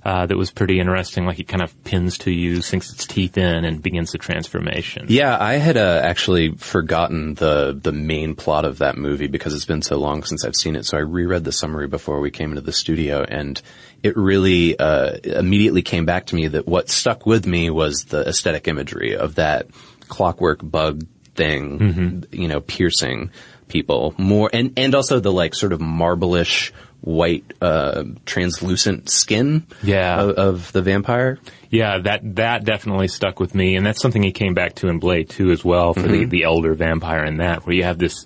uh, 0.05 0.25
that 0.25 0.37
was 0.37 0.51
pretty 0.51 0.81
interesting. 0.81 1.27
Like 1.27 1.39
it 1.39 1.49
kind 1.49 1.63
of 1.63 1.85
pins 1.85 2.19
to 2.19 2.31
you, 2.31 2.63
sinks 2.63 2.91
its 2.91 3.07
teeth 3.07 3.37
in, 3.37 3.65
and 3.65 3.83
begins 3.83 4.13
the 4.13 4.19
transformation. 4.19 5.07
Yeah, 5.09 5.37
I 5.39 5.55
had 5.55 5.77
uh, 5.77 6.01
actually 6.03 6.53
forgotten 6.53 7.35
the 7.35 7.79
the 7.79 7.93
main 7.93 8.35
plot 8.35 8.65
of 8.65 8.79
that 8.79 8.97
movie 8.97 9.27
because 9.27 9.55
it's 9.55 9.67
been 9.67 9.83
so 9.83 9.99
long 9.99 10.23
since 10.23 10.45
I've 10.45 10.57
seen 10.57 10.77
it. 10.77 10.87
So 10.87 10.97
I 10.97 11.01
reread 11.01 11.45
the 11.45 11.53
summary 11.53 11.89
before 11.89 12.21
we 12.21 12.31
came 12.31 12.51
into 12.51 12.63
the 12.63 12.73
studio, 12.73 13.23
and 13.23 13.61
it 14.03 14.17
really 14.17 14.79
uh, 14.79 15.19
immediately 15.25 15.83
came 15.83 16.07
back 16.07 16.27
to 16.27 16.37
me 16.37 16.49
that 16.49 16.67
what 16.67 16.89
stuck 16.89 17.27
with 17.27 17.47
me 17.47 17.69
was 17.69 18.07
the 18.09 18.27
aesthetic 18.27 18.67
imagery 18.67 19.17
of 19.17 19.35
that 19.35 19.67
clockwork 20.09 20.61
bug 20.63 21.07
thing, 21.35 22.25
you 22.33 22.49
know, 22.49 22.61
piercing 22.61 23.31
people 23.69 24.15
more, 24.19 24.51
and 24.53 24.73
and 24.77 24.95
also 24.95 25.21
the 25.21 25.33
like 25.33 25.55
sort 25.55 25.73
of 25.73 25.81
marbleish 25.81 26.73
white 27.01 27.45
uh, 27.61 28.03
translucent 28.27 29.09
skin 29.09 29.65
Yeah. 29.83 30.21
of, 30.21 30.31
of 30.31 30.73
the 30.73 30.83
vampire. 30.83 31.39
Yeah, 31.71 31.99
that 31.99 32.37
that 32.37 32.65
definitely 32.65 33.09
stuck 33.09 33.39
with 33.41 33.55
me, 33.55 33.77
and 33.77 33.87
that's 33.87 34.01
something 34.01 34.23
he 34.23 34.33
came 34.33 34.55
back 34.55 34.75
to 34.77 34.89
in 34.89 34.99
Blade 34.99 35.29
2 35.29 35.51
as 35.51 35.65
well 35.65 35.95
for 35.95 36.03
the 36.09 36.25
the 36.25 36.43
elder 36.45 36.75
vampire 36.75 37.25
in 37.25 37.37
that, 37.39 37.67
where 37.67 37.75
you 37.77 37.85
have 37.85 37.99
this 37.99 38.25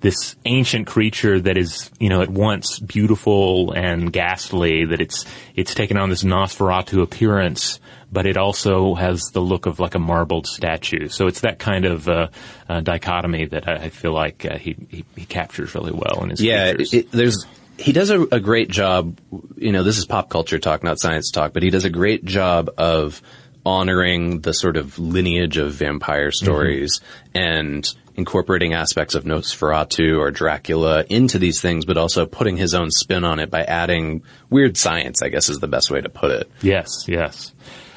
this 0.00 0.36
ancient 0.44 0.86
creature 0.86 1.40
that 1.40 1.56
is, 1.56 1.90
you 1.98 2.08
know, 2.10 2.20
at 2.20 2.28
once 2.28 2.78
beautiful 2.78 3.72
and 3.72 4.12
ghastly, 4.12 4.84
that 4.84 5.00
it's 5.00 5.24
it's 5.54 5.74
taken 5.74 5.96
on 5.96 6.10
this 6.10 6.22
Nosferatu 6.22 7.02
appearance, 7.02 7.80
but 8.16 8.24
it 8.24 8.38
also 8.38 8.94
has 8.94 9.24
the 9.34 9.42
look 9.42 9.66
of 9.66 9.78
like 9.78 9.94
a 9.94 9.98
marbled 9.98 10.46
statue. 10.46 11.08
So 11.08 11.26
it's 11.26 11.40
that 11.40 11.58
kind 11.58 11.84
of 11.84 12.08
uh, 12.08 12.28
uh, 12.66 12.80
dichotomy 12.80 13.44
that 13.44 13.68
I, 13.68 13.74
I 13.74 13.88
feel 13.90 14.14
like 14.14 14.46
uh, 14.46 14.56
he, 14.56 14.74
he 14.88 15.04
he 15.14 15.26
captures 15.26 15.74
really 15.74 15.92
well 15.92 16.22
in 16.22 16.30
his 16.30 16.40
yeah, 16.40 16.70
features. 16.70 16.94
it, 16.94 17.12
there's 17.12 17.44
he 17.76 17.92
does 17.92 18.08
a, 18.08 18.22
a 18.22 18.40
great 18.40 18.70
job. 18.70 19.18
You 19.58 19.70
know, 19.70 19.82
this 19.82 19.98
is 19.98 20.06
pop 20.06 20.30
culture 20.30 20.58
talk, 20.58 20.82
not 20.82 20.98
science 20.98 21.30
talk, 21.30 21.52
but 21.52 21.62
he 21.62 21.68
does 21.68 21.84
a 21.84 21.90
great 21.90 22.24
job 22.24 22.70
of 22.78 23.20
honoring 23.66 24.40
the 24.40 24.54
sort 24.54 24.78
of 24.78 24.98
lineage 24.98 25.58
of 25.58 25.74
vampire 25.74 26.30
stories 26.30 27.02
and 27.34 27.86
incorporating 28.14 28.72
aspects 28.72 29.14
of 29.14 29.24
Nosferatu 29.24 30.18
or 30.18 30.30
Dracula 30.30 31.04
into 31.10 31.38
these 31.38 31.60
things, 31.60 31.84
but 31.84 31.98
also 31.98 32.24
putting 32.24 32.56
his 32.56 32.72
own 32.72 32.90
spin 32.90 33.24
on 33.24 33.40
it 33.40 33.50
by 33.50 33.62
adding 33.62 34.22
weird 34.48 34.78
science. 34.78 35.20
I 35.20 35.28
guess 35.28 35.50
is 35.50 35.58
the 35.58 35.68
best 35.68 35.90
way 35.90 36.00
to 36.00 36.08
put 36.08 36.30
it. 36.30 36.50
Yes, 36.62 37.04
yes. 37.06 37.52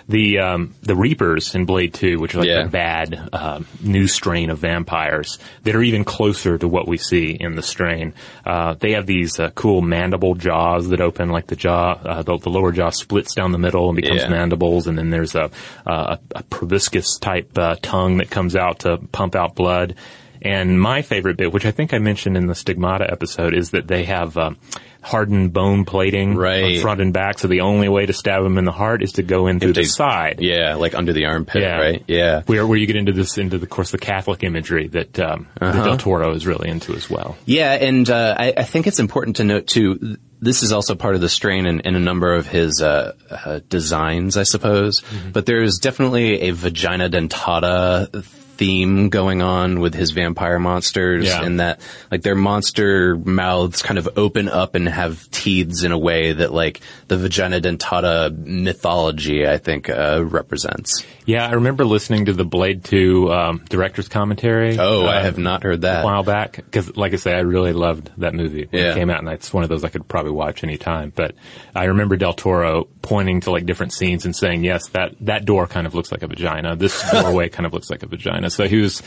The 0.10 0.40
um, 0.40 0.74
the 0.82 0.96
Reapers 0.96 1.54
in 1.56 1.66
Blade 1.66 1.94
Two, 1.94 2.20
which 2.20 2.34
are 2.36 2.40
like 2.40 2.48
Yeah. 2.48 2.64
the 2.64 2.70
bad 2.70 3.30
um, 3.32 3.68
new 3.82 4.08
strain 4.08 4.50
of 4.50 4.58
vampires 4.58 5.38
that 5.64 5.76
are 5.76 5.84
even 5.84 6.04
closer 6.04 6.58
to 6.58 6.68
what 6.68 6.88
we 6.88 6.98
see 6.98 7.32
in 7.40 7.54
the 7.56 7.62
strain. 7.62 8.14
Uh, 8.46 8.74
they 8.74 8.94
have 8.94 9.06
these 9.06 9.40
uh, 9.40 9.52
cool 9.52 9.82
mandible 9.82 10.34
jaws 10.34 10.90
that 10.90 11.00
open, 11.00 11.30
like 11.30 11.46
the 11.46 11.56
jaw, 11.56 11.92
uh, 12.04 12.24
the, 12.24 12.38
the 12.40 12.50
lower 12.50 12.72
jaw 12.72 12.90
splits 12.90 13.36
down 13.36 13.52
the 13.52 13.60
middle 13.60 13.88
and 13.88 13.96
becomes 13.96 14.22
Yeah. 14.24 14.30
mandibles, 14.30 14.88
and 14.88 14.98
then 14.98 15.12
there's 15.12 15.36
a 15.36 15.52
a, 15.86 16.18
a 16.36 16.44
proboscis 16.50 17.20
type 17.20 17.56
uh, 17.58 17.76
tongue 17.82 18.18
that 18.18 18.32
comes 18.32 18.56
out 18.56 18.80
to 18.80 18.98
pump 19.12 19.36
out 19.36 19.54
blood. 19.54 19.94
And 20.42 20.80
my 20.82 21.02
favorite 21.02 21.36
bit, 21.38 21.52
which 21.52 21.66
I 21.66 21.72
think 21.72 21.94
I 21.94 22.00
mentioned 22.00 22.36
in 22.38 22.48
the 22.48 22.56
Stigmata 22.56 23.12
episode, 23.12 23.54
is 23.54 23.72
that 23.72 23.88
they 23.88 24.06
have 24.06 24.38
um, 24.38 24.58
hardened 25.02 25.54
bone 25.54 25.86
plating 25.86 26.36
Right. 26.36 26.76
on 26.78 26.82
front 26.82 27.02
and 27.02 27.14
back. 27.14 27.40
So 27.40 27.48
the 27.48 27.62
only 27.62 27.88
way 27.88 28.06
to 28.06 28.14
stab 28.14 28.44
them 28.44 28.58
in 28.58 28.66
the 28.66 28.72
heart 28.72 29.02
is 29.02 29.14
to 29.14 29.24
go 29.24 29.48
in 29.48 29.60
through 29.60 29.74
the 29.74 29.86
side. 29.86 30.40
Yeah, 30.42 30.76
like 30.76 30.94
under 30.94 31.14
the 31.14 31.26
armpit, 31.26 31.62
Yeah. 31.62 31.78
right? 31.80 32.04
Yeah. 32.08 32.42
Where, 32.46 32.68
where 32.68 32.78
you 32.78 32.86
get 32.86 32.98
into 32.98 33.14
this, 33.14 33.38
into 33.38 33.58
the 33.58 33.64
of 33.64 33.70
course 33.70 33.92
the 33.92 33.98
Catholic 33.98 34.44
imagery 34.44 34.88
that, 34.90 35.18
um, 35.20 35.48
Uh-huh. 35.62 35.72
that 35.72 35.84
Del 35.86 35.98
Toro 35.98 36.34
is 36.36 36.46
really 36.46 36.70
into 36.70 36.94
as 36.96 37.10
well. 37.10 37.38
Yeah, 37.46 37.72
and 37.74 38.10
uh, 38.10 38.36
I, 38.38 38.54
I 38.58 38.64
think 38.64 38.88
it's 38.88 39.00
important 39.00 39.38
to 39.38 39.44
note 39.46 39.68
too. 39.68 40.18
This 40.42 40.64
is 40.64 40.72
also 40.72 40.96
part 40.96 41.16
of 41.16 41.22
the 41.22 41.28
strain 41.30 41.66
in, 41.66 41.82
in 41.82 41.96
a 41.96 42.00
number 42.00 42.34
of 42.34 42.48
his 42.48 42.82
uh, 42.82 43.14
uh, 43.30 43.60
designs, 43.70 44.38
I 44.38 44.44
suppose. 44.44 45.02
Mm-hmm. 45.02 45.32
But 45.32 45.46
there's 45.46 45.80
definitely 45.80 46.42
a 46.44 46.52
vagina 46.52 47.10
dentata 47.10 48.24
theme 48.60 49.08
going 49.08 49.42
on 49.42 49.80
with 49.80 49.94
his 49.96 50.12
vampire 50.12 50.60
monsters, 50.60 51.26
Yeah. 51.26 51.44
and 51.44 51.62
that 51.62 51.80
like 52.12 52.24
their 52.24 52.36
monster 52.36 53.16
mouths 53.16 53.82
kind 53.82 53.98
of 53.98 54.10
open 54.18 54.50
up 54.50 54.76
and 54.76 54.88
have 54.90 55.32
teeth 55.32 55.84
in 55.86 55.94
a 55.94 55.98
way 55.98 56.34
that 56.34 56.52
like 56.54 56.82
the 57.08 57.16
vagina 57.18 57.62
dentata 57.62 58.30
mythology, 58.46 59.48
I 59.48 59.58
think, 59.58 59.90
uh, 59.90 60.24
represents. 60.26 61.06
Yeah, 61.26 61.48
I 61.48 61.54
remember 61.54 61.86
listening 61.86 62.26
to 62.26 62.34
the 62.34 62.44
Blade 62.44 62.84
2 62.84 63.32
um, 63.32 63.64
director's 63.70 64.08
commentary. 64.10 64.78
Oh, 64.78 65.06
I 65.06 65.18
uh, 65.18 65.22
have 65.24 65.38
not 65.38 65.64
heard 65.64 65.82
that. 65.82 66.02
a 66.02 66.06
while 66.06 66.24
back 66.24 66.56
because, 66.58 66.98
like 66.98 67.14
I 67.14 67.18
say, 67.18 67.34
I 67.34 67.40
really 67.42 67.72
loved 67.74 68.10
that 68.18 68.34
movie 68.34 68.66
when 68.70 68.82
Yeah. 68.84 68.92
it 68.92 68.96
came 68.96 69.10
out, 69.10 69.20
and 69.20 69.30
it's 69.30 69.54
one 69.54 69.64
of 69.64 69.70
those 69.70 69.84
I 69.86 69.90
could 69.90 70.08
probably 70.08 70.32
watch 70.32 70.64
any 70.64 70.78
time. 70.78 71.14
But 71.16 71.36
I 71.74 71.86
remember 71.86 72.18
Del 72.18 72.34
Toro 72.34 72.88
pointing 73.02 73.42
to 73.42 73.52
like 73.52 73.66
different 73.66 73.94
scenes 73.94 74.26
and 74.26 74.36
saying, 74.36 74.64
"Yes, 74.66 74.90
that 74.90 75.16
that 75.22 75.46
door 75.46 75.66
kind 75.68 75.88
of 75.88 75.96
looks 75.96 76.12
like 76.12 76.24
a 76.24 76.28
vagina. 76.28 76.76
This 76.76 77.10
doorway 77.12 77.48
kind 77.50 77.66
of 77.66 77.74
looks 77.74 77.90
like 77.90 78.04
a 78.04 78.08
vagina." 78.08 78.49
So 78.50 78.68
he 78.68 78.78
was 78.78 79.02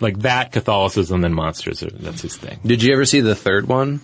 like 0.00 0.18
that 0.20 0.52
Catholicism 0.52 1.24
and 1.24 1.34
monsters. 1.34 1.82
Are, 1.82 1.90
that's 1.90 2.22
his 2.22 2.36
thing. 2.36 2.58
Did 2.64 2.82
you 2.82 2.92
ever 2.92 3.04
see 3.04 3.20
the 3.20 3.34
third 3.34 3.66
one? 3.68 4.00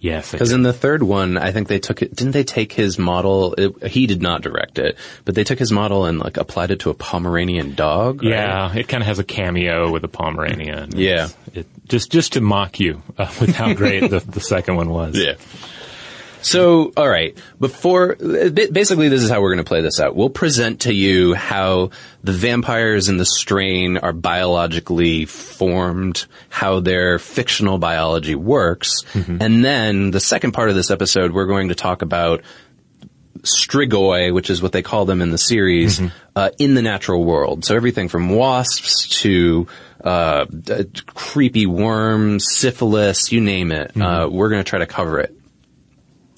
Yes, 0.00 0.30
Because 0.30 0.52
in 0.52 0.62
the 0.62 0.72
third 0.72 1.02
one, 1.02 1.36
I 1.36 1.50
think 1.50 1.66
they 1.66 1.80
took 1.80 2.02
it. 2.02 2.14
Didn't 2.14 2.30
they 2.32 2.44
take 2.44 2.72
his 2.72 3.00
model? 3.00 3.54
It, 3.54 3.88
he 3.88 4.06
did 4.06 4.22
not 4.22 4.42
direct 4.42 4.78
it, 4.78 4.96
but 5.24 5.34
they 5.34 5.42
took 5.42 5.58
his 5.58 5.72
model 5.72 6.04
and 6.04 6.20
like 6.20 6.36
applied 6.36 6.70
it 6.70 6.80
to 6.80 6.90
a 6.90 6.94
Pomeranian 6.94 7.74
dog. 7.74 8.22
right? 8.22 8.30
Yeah, 8.30 8.72
it 8.76 8.86
kind 8.86 9.02
of 9.02 9.08
has 9.08 9.18
a 9.18 9.24
cameo 9.24 9.90
with 9.90 10.04
a 10.04 10.08
Pomeranian. 10.08 10.96
Yeah. 10.96 11.28
It, 11.52 11.66
just 11.88 12.12
just 12.12 12.34
to 12.34 12.40
mock 12.40 12.78
you 12.78 13.02
uh, 13.16 13.32
with 13.40 13.56
how 13.56 13.74
great 13.74 14.08
the, 14.08 14.20
the 14.20 14.40
second 14.40 14.76
one 14.76 14.88
was. 14.88 15.18
Yeah. 15.18 15.34
So, 16.42 16.92
all 16.96 17.08
right. 17.08 17.36
Before, 17.60 18.14
basically, 18.16 19.08
this 19.08 19.22
is 19.22 19.30
how 19.30 19.40
we're 19.40 19.54
going 19.54 19.64
to 19.64 19.68
play 19.68 19.80
this 19.82 20.00
out. 20.00 20.14
We'll 20.16 20.30
present 20.30 20.82
to 20.82 20.92
you 20.92 21.34
how 21.34 21.90
the 22.22 22.32
vampires 22.32 23.08
in 23.08 23.16
the 23.16 23.26
strain 23.26 23.96
are 23.98 24.12
biologically 24.12 25.24
formed, 25.24 26.26
how 26.48 26.80
their 26.80 27.18
fictional 27.18 27.78
biology 27.78 28.34
works, 28.34 29.02
and 29.14 29.64
then 29.64 30.10
the 30.10 30.20
second 30.20 30.52
part 30.52 30.70
of 30.70 30.74
this 30.76 30.90
episode, 30.90 31.32
we're 31.32 31.46
going 31.46 31.68
to 31.68 31.74
talk 31.74 32.02
about 32.02 32.42
strigoi, 33.42 34.32
which 34.34 34.50
is 34.50 34.60
what 34.60 34.72
they 34.72 34.82
call 34.82 35.04
them 35.04 35.22
in 35.22 35.30
the 35.30 35.38
series, 35.38 36.00
uh, 36.34 36.50
in 36.58 36.74
the 36.74 36.82
natural 36.82 37.24
world. 37.24 37.64
So 37.64 37.76
everything 37.76 38.08
from 38.08 38.30
wasps 38.30 39.08
to 39.22 39.68
uh, 40.02 40.44
d- 40.46 40.86
creepy 41.14 41.66
worms, 41.66 42.46
syphilis, 42.50 43.30
you 43.30 43.40
name 43.40 43.70
it. 43.72 43.92
Uh, 44.00 44.28
we're 44.28 44.48
going 44.48 44.62
to 44.62 44.68
try 44.68 44.80
to 44.80 44.86
cover 44.86 45.20
it. 45.20 45.37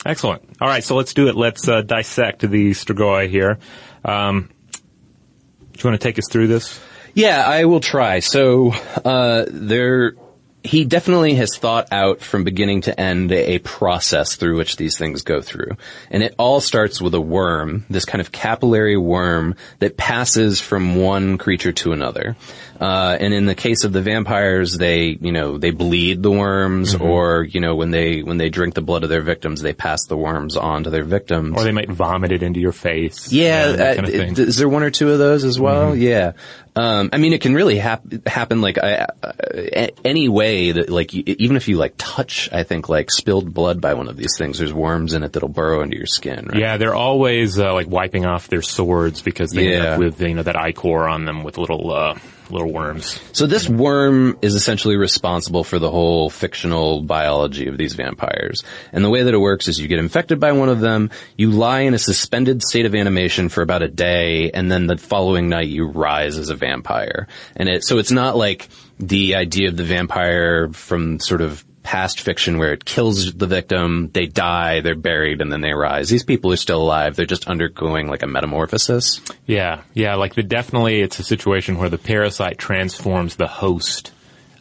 Excellent. 0.05 0.43
All 0.61 0.69
right, 0.69 0.83
so 0.83 0.97
let's 0.97 1.15
do 1.15 1.29
it. 1.29 1.37
Let's 1.37 1.69
uh, 1.69 1.83
dissect 1.83 2.41
the 2.41 2.71
Strigoi 2.71 3.29
here. 3.29 3.59
Um, 4.05 4.51
do 4.73 5.81
you 5.85 5.91
want 5.91 6.01
to 6.01 6.09
take 6.09 6.19
us 6.19 6.29
through 6.31 6.49
this? 6.49 6.81
Yeah, 7.15 7.45
I 7.45 7.65
will 7.65 7.81
try. 7.81 8.21
So, 8.21 8.73
uh, 9.05 9.45
there, 9.49 10.15
he 10.63 10.85
definitely 10.85 11.35
has 11.35 11.57
thought 11.57 11.89
out 11.91 12.21
from 12.21 12.45
beginning 12.45 12.83
to 12.83 12.99
end 12.99 13.33
a 13.33 13.59
process 13.59 14.37
through 14.37 14.57
which 14.57 14.77
these 14.77 14.97
things 14.97 15.23
go 15.23 15.41
through. 15.41 15.77
And 16.11 16.23
it 16.23 16.35
all 16.39 16.61
starts 16.61 17.01
with 17.01 17.15
a 17.15 17.21
worm, 17.21 17.85
this 17.91 18.05
kind 18.05 18.21
of 18.21 18.31
capillary 18.33 18.97
worm 18.97 19.55
that 19.81 19.97
passes 19.97 20.61
from 20.61 20.97
one 20.97 21.37
creature 21.37 21.73
to 21.73 21.93
another. 21.93 22.37
Uh, 22.81 23.15
and 23.21 23.35
in 23.35 23.45
the 23.45 23.55
case 23.55 23.85
of 23.85 23.93
the 23.93 24.01
vampires, 24.01 24.77
they, 24.79 25.09
you 25.21 25.33
know, 25.33 25.59
they 25.59 25.71
bleed 25.71 26.23
the 26.23 26.31
worms 26.31 26.95
or, 26.95 27.45
you 27.45 27.61
know, 27.61 27.75
when 27.75 27.91
they, 27.91 28.23
when 28.23 28.39
they 28.39 28.49
drink 28.49 28.73
the 28.73 28.81
blood 28.81 29.03
of 29.03 29.11
their 29.11 29.21
victims, 29.21 29.61
they 29.61 29.75
pass 29.75 30.07
the 30.07 30.17
worms 30.17 30.57
on 30.57 30.85
to 30.85 30.91
their 30.91 31.05
victims. 31.05 31.59
Or 31.59 31.65
they 31.65 31.73
might 31.73 31.91
vomit 31.91 32.33
it 32.33 32.43
into 32.43 32.59
your 32.59 32.73
face. 32.73 33.31
Yeah, 33.31 33.71
you 33.71 33.77
know, 33.77 33.85
uh, 33.85 33.95
kind 33.97 34.07
of 34.07 34.15
thing. 34.15 34.39
is 34.39 34.57
there 34.57 34.69
one 34.69 34.83
or 34.83 34.91
two 34.91 35.11
of 35.11 35.19
those 35.19 35.45
as 35.45 35.61
well? 35.61 35.95
Yeah. 35.95 36.33
Um, 36.75 37.11
I 37.13 37.19
mean, 37.19 37.33
it 37.33 37.41
can 37.43 37.55
really 37.55 37.77
hap- 37.77 38.27
happen 38.27 38.61
like 38.63 38.79
I, 38.79 39.07
uh, 39.23 39.89
any 40.05 40.29
way 40.29 40.73
that 40.73 40.89
like 40.89 41.13
even 41.13 41.57
if 41.57 41.69
you 41.69 41.77
like 41.77 41.95
touch, 41.99 42.49
I 42.53 42.63
think 42.63 42.89
like 42.89 43.11
spilled 43.11 43.53
blood 43.53 43.81
by 43.81 43.95
one 43.95 44.09
of 44.09 44.17
these 44.17 44.37
things, 44.39 44.59
there's 44.59 44.73
worms 44.73 45.13
in 45.13 45.23
it 45.23 45.33
that'll 45.33 45.49
burrow 45.49 45.83
into 45.83 45.97
your 45.97 46.07
skin. 46.07 46.47
Right? 46.47 46.61
yeah, 46.61 46.77
they're 46.77 46.95
always 46.95 47.59
uh, 47.59 47.75
like 47.75 47.89
wiping 47.89 48.25
off 48.25 48.49
their 48.49 48.63
swords 48.63 49.21
because 49.21 49.51
they 49.51 49.75
end 49.75 49.87
up 49.87 49.99
with 49.99 50.21
you 50.23 50.35
know 50.35 50.45
that 50.45 50.57
ichor 50.57 51.09
on 51.09 51.25
them 51.25 51.43
with 51.43 51.59
little 51.59 51.93
uh, 51.93 52.19
little 52.51 52.73
worms. 52.73 53.21
So 53.33 53.47
this 53.47 53.69
worm 53.69 54.39
is 54.43 54.55
essentially 54.55 54.97
responsible 54.97 55.65
for 55.65 55.79
the 55.79 55.91
whole 55.91 56.31
fictional 56.31 57.03
biology 57.03 57.69
of 57.69 57.79
these 57.79 57.95
vampires. 57.95 58.63
And 58.93 59.05
the 59.05 59.11
way 59.11 59.23
that 59.23 59.35
it 59.35 59.39
works 59.39 59.69
is 59.69 59.79
you 59.79 59.89
get 59.89 59.99
infected 59.99 60.41
by 60.41 60.53
one 60.53 60.69
of 60.69 60.81
them, 60.81 61.11
you 61.37 61.51
lie 61.51 61.81
in 61.81 61.95
a 61.95 61.99
suspended 61.99 62.63
state 62.63 62.87
of 62.87 62.95
animation 62.95 63.49
for 63.49 63.63
about 63.63 63.83
a 63.83 63.89
day, 63.89 64.51
and 64.51 64.71
then 64.71 64.87
the 64.87 64.97
following 64.97 65.49
night 65.49 65.69
you 65.69 65.87
rise 65.87 66.39
as 66.39 66.51
a 66.51 66.55
vampire. 66.55 67.29
And 67.57 67.69
it, 67.69 67.85
so 67.85 67.99
it's 67.99 68.13
not 68.13 68.37
like 68.37 68.69
the 68.99 69.35
idea 69.37 69.69
of 69.69 69.77
the 69.77 69.85
vampire 69.85 70.69
from 70.73 71.21
sort 71.21 71.41
of 71.41 71.65
past 71.91 72.21
fiction 72.21 72.59
where 72.59 72.73
it 72.73 72.85
kills 72.85 73.35
the 73.35 73.49
victim, 73.49 74.11
they 74.13 74.27
die, 74.27 74.81
they're 74.81 74.95
buried, 74.95 75.41
and 75.41 75.51
then 75.51 75.61
they 75.61 75.73
rise. 75.73 76.09
These 76.09 76.23
people 76.23 76.53
are 76.53 76.57
still 76.57 76.81
alive, 76.81 77.17
they're 77.17 77.27
just 77.27 77.49
undergoing 77.49 78.07
like 78.07 78.23
a 78.23 78.29
metamorphosis. 78.29 79.21
Yeah, 79.45 79.83
yeah, 79.93 80.15
like 80.15 80.37
the, 80.37 80.45
definitely 80.45 81.01
it's 81.01 81.19
a 81.19 81.25
situation 81.25 81.79
where 81.79 81.89
the 81.89 81.99
parasite 81.99 82.59
transforms 82.59 83.35
the 83.35 83.49
host 83.49 84.13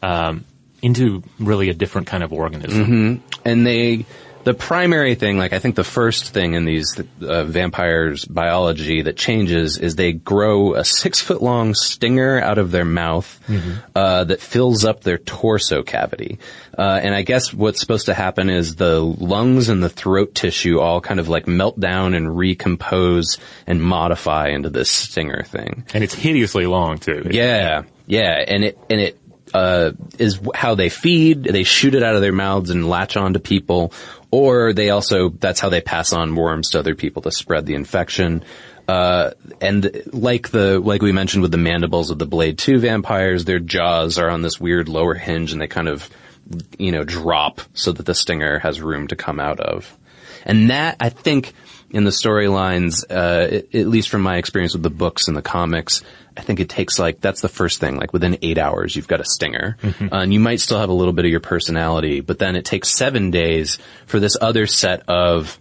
um, 0.02 0.44
into 0.82 1.22
really 1.40 1.70
a 1.70 1.76
different 1.76 2.08
kind 2.08 2.24
of 2.24 2.34
organism. 2.34 3.22
and 3.46 3.64
they 3.64 4.08
the 4.44 4.54
primary 4.54 5.16
thing 5.16 5.38
like 5.38 5.54
i 5.54 5.60
think 5.60 5.76
the 5.76 5.84
first 5.84 6.34
thing 6.34 6.54
in 6.54 6.66
these 6.66 7.00
uh, 7.22 7.44
vampires 7.44 8.26
biology 8.26 9.02
that 9.02 9.18
changes 9.18 9.78
is 9.78 9.96
they 9.96 10.14
grow 10.14 10.74
a 10.76 10.84
six 10.84 11.20
foot 11.22 11.42
long 11.42 11.74
stinger 11.74 12.40
out 12.40 12.58
of 12.58 12.72
their 12.72 12.86
mouth 12.86 13.40
uh, 13.96 14.24
that 14.24 14.42
fills 14.42 14.86
up 14.86 15.02
their 15.02 15.18
torso 15.18 15.84
cavity. 15.84 16.40
Uh, 16.78 17.00
and 17.04 17.14
i 17.14 17.22
guess 17.22 17.54
what's 17.54 17.80
supposed 17.80 18.06
to 18.06 18.14
happen 18.14 18.50
is 18.50 18.76
the 18.76 19.00
lungs 19.00 19.70
and 19.70 19.84
the 19.84 19.90
throat 19.90 20.34
tissue 20.34 20.80
all 20.80 21.02
kind 21.02 21.20
of 21.20 21.28
like 21.28 21.48
melt 21.48 21.80
down 21.80 22.14
and 22.14 22.38
recompose 22.38 23.38
and 23.68 23.82
modify 23.82 24.50
into 24.50 24.70
this 24.70 24.90
stinger 24.90 25.44
thing. 25.44 25.86
And 25.94 26.04
it's 26.04 26.14
hideously 26.14 26.66
long 26.66 27.00
too. 27.00 27.28
yeah, 27.32 27.84
yeah, 28.08 28.44
and 28.48 28.64
it 28.64 28.78
and 28.90 29.00
it 29.02 29.20
uh, 29.54 29.92
is 30.18 30.40
how 30.54 30.76
they 30.76 30.90
feed. 30.90 31.44
They 31.44 31.64
shoot 31.64 31.96
it 31.96 32.04
out 32.04 32.16
of 32.16 32.22
their 32.22 32.32
mouths 32.32 32.70
and 32.70 32.88
latch 32.88 33.18
onto 33.18 33.40
people, 33.40 33.94
or 34.32 34.74
they 34.74 34.90
also 34.90 35.30
that's 35.30 35.60
how 35.60 35.70
they 35.70 35.82
pass 35.82 36.14
on 36.14 36.36
worms 36.36 36.72
to 36.72 36.80
other 36.80 36.96
people 36.96 37.22
to 37.24 37.32
spread 37.32 37.66
the 37.66 37.76
infection. 37.76 38.44
Uh, 38.88 39.32
and 39.62 40.02
like 40.14 40.50
the 40.50 40.80
like 40.80 41.02
we 41.02 41.12
mentioned 41.12 41.42
with 41.42 41.52
the 41.52 41.58
mandibles 41.58 42.10
of 42.10 42.20
the 42.20 42.26
Blade 42.26 42.58
Two 42.58 42.80
vampires, 42.80 43.46
their 43.46 43.60
jaws 43.60 44.18
are 44.18 44.30
on 44.30 44.42
this 44.42 44.60
weird 44.60 44.90
lower 44.90 45.14
hinge, 45.14 45.52
and 45.52 45.62
they 45.62 45.68
kind 45.68 45.88
of 45.88 46.10
you 46.78 46.92
know 46.92 47.04
drop 47.04 47.62
so 47.74 47.92
that 47.92 48.06
the 48.06 48.16
stinger 48.16 48.60
has 48.60 48.82
room 48.82 49.08
to 49.08 49.16
come 49.16 49.40
out 49.40 49.60
of. 49.60 49.96
And 50.46 50.70
that 50.70 50.98
I 51.00 51.10
think 51.10 51.54
in 51.92 52.04
the 52.04 52.12
storylines, 52.12 53.04
uh, 53.10 53.62
at 53.74 53.88
least 53.88 54.10
from 54.10 54.22
my 54.22 54.38
experience 54.38 54.74
with 54.74 54.84
the 54.84 54.90
books 54.90 55.28
and 55.28 55.36
the 55.36 55.42
comics, 55.42 56.04
I 56.38 56.42
think 56.42 56.60
it 56.60 56.70
takes 56.70 57.00
like 57.00 57.20
that's 57.20 57.42
the 57.42 57.50
first 57.50 57.80
thing. 57.80 57.98
Like 57.98 58.14
within 58.14 58.38
eight 58.42 58.58
hours, 58.58 58.96
you've 58.96 59.08
got 59.08 59.20
a 59.20 59.26
stinger, 59.26 59.78
uh, 59.84 60.08
and 60.12 60.34
you 60.34 60.40
might 60.40 60.60
still 60.60 60.80
have 60.80 60.90
a 60.90 60.94
little 60.94 61.14
bit 61.14 61.26
of 61.26 61.32
your 61.32 61.40
personality, 61.40 62.22
but 62.22 62.40
then 62.40 62.56
it 62.56 62.66
takes 62.66 62.90
seven 62.90 63.32
days 63.32 63.78
for 64.06 64.20
this 64.20 64.38
other 64.40 64.68
set 64.68 65.08
of 65.10 65.60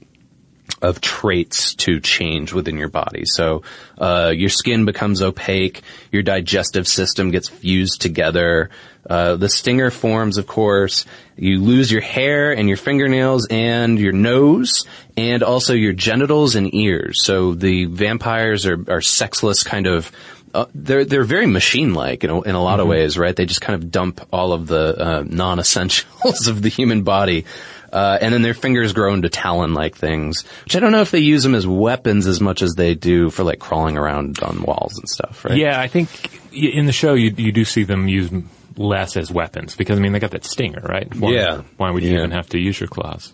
of 0.83 1.01
traits 1.01 1.75
to 1.75 2.01
change 2.01 2.53
within 2.53 2.77
your 2.77 2.89
body. 2.89 3.25
So 3.25 3.63
uh, 3.99 4.33
your 4.35 4.51
skin 4.51 4.85
becomes 4.85 5.23
opaque, 5.23 5.83
your 6.13 6.23
digestive 6.23 6.87
system 6.87 7.31
gets 7.31 7.49
fused 7.49 8.01
together, 8.01 8.71
uh, 9.09 9.37
the 9.37 9.49
stinger 9.49 9.91
forms, 9.91 10.37
of 10.37 10.47
course. 10.47 11.07
You 11.37 11.61
lose 11.61 11.91
your 11.91 12.03
hair 12.03 12.53
and 12.53 12.69
your 12.69 12.77
fingernails 12.77 13.47
and 13.49 13.99
your 13.99 14.13
nose, 14.13 14.85
and 15.17 15.43
also 15.43 15.73
your 15.73 15.95
genitals 15.95 16.57
and 16.57 16.75
ears. 16.75 17.25
So 17.25 17.55
the 17.55 17.87
vampires 17.87 18.67
are, 18.67 18.79
are 18.89 19.01
sexless, 19.01 19.63
kind 19.63 19.87
of. 19.87 20.13
Uh, 20.55 20.65
they're 20.75 21.05
they're 21.05 21.25
very 21.25 21.47
machine-like 21.47 22.25
in 22.25 22.31
a, 22.31 22.41
in 22.41 22.55
a 22.55 22.63
lot 22.63 22.81
of 22.81 22.89
ways, 22.89 23.19
right? 23.19 23.37
They 23.37 23.45
just 23.45 23.61
kind 23.61 23.83
of 23.83 23.91
dump 23.91 24.27
all 24.33 24.55
of 24.55 24.67
the 24.67 24.97
uh, 24.99 25.25
non-essentials 25.27 26.47
of 26.49 26.63
the 26.63 26.71
human 26.71 27.03
body. 27.03 27.45
Uh, 27.93 28.19
and 28.21 28.35
then 28.35 28.43
their 28.43 28.55
fingers 28.55 28.93
grow 28.93 29.15
into 29.15 29.29
talon-like 29.29 29.97
things, 29.97 30.43
which 30.65 30.77
I 30.77 30.81
don't 30.81 30.93
know 30.93 31.01
if 31.01 31.11
they 31.11 31.21
use 31.21 31.43
them 31.43 31.55
as 31.55 31.67
weapons 31.67 32.27
as 32.27 32.41
much 32.41 32.63
as 32.63 32.75
they 32.75 32.95
do 32.95 33.31
for 33.31 33.45
like 33.45 33.59
crawling 33.59 33.97
around 33.97 34.41
on 34.43 34.63
walls 34.63 34.99
and 34.99 35.09
stuff, 35.09 35.45
right? 35.45 35.57
Yeah, 35.57 35.81
I 35.81 35.89
think 35.89 36.09
in 36.53 36.87
the 36.87 36.93
show 36.93 37.15
you 37.15 37.33
you 37.37 37.53
do 37.53 37.65
see 37.65 37.85
them 37.85 38.07
use 38.09 38.31
less 38.77 39.17
as 39.17 39.31
weapons 39.31 39.75
because 39.75 39.99
I 39.99 40.03
mean 40.03 40.13
they 40.13 40.19
got 40.21 40.33
that 40.33 40.45
stinger, 40.45 40.81
right? 40.83 41.13
Why, 41.17 41.31
Yeah. 41.33 41.63
Why 41.79 41.91
would 41.91 42.03
you 42.03 42.11
Yeah. 42.13 42.19
even 42.19 42.31
have 42.33 42.49
to 42.51 42.59
use 42.59 42.79
your 42.79 42.89
claws? 42.89 43.33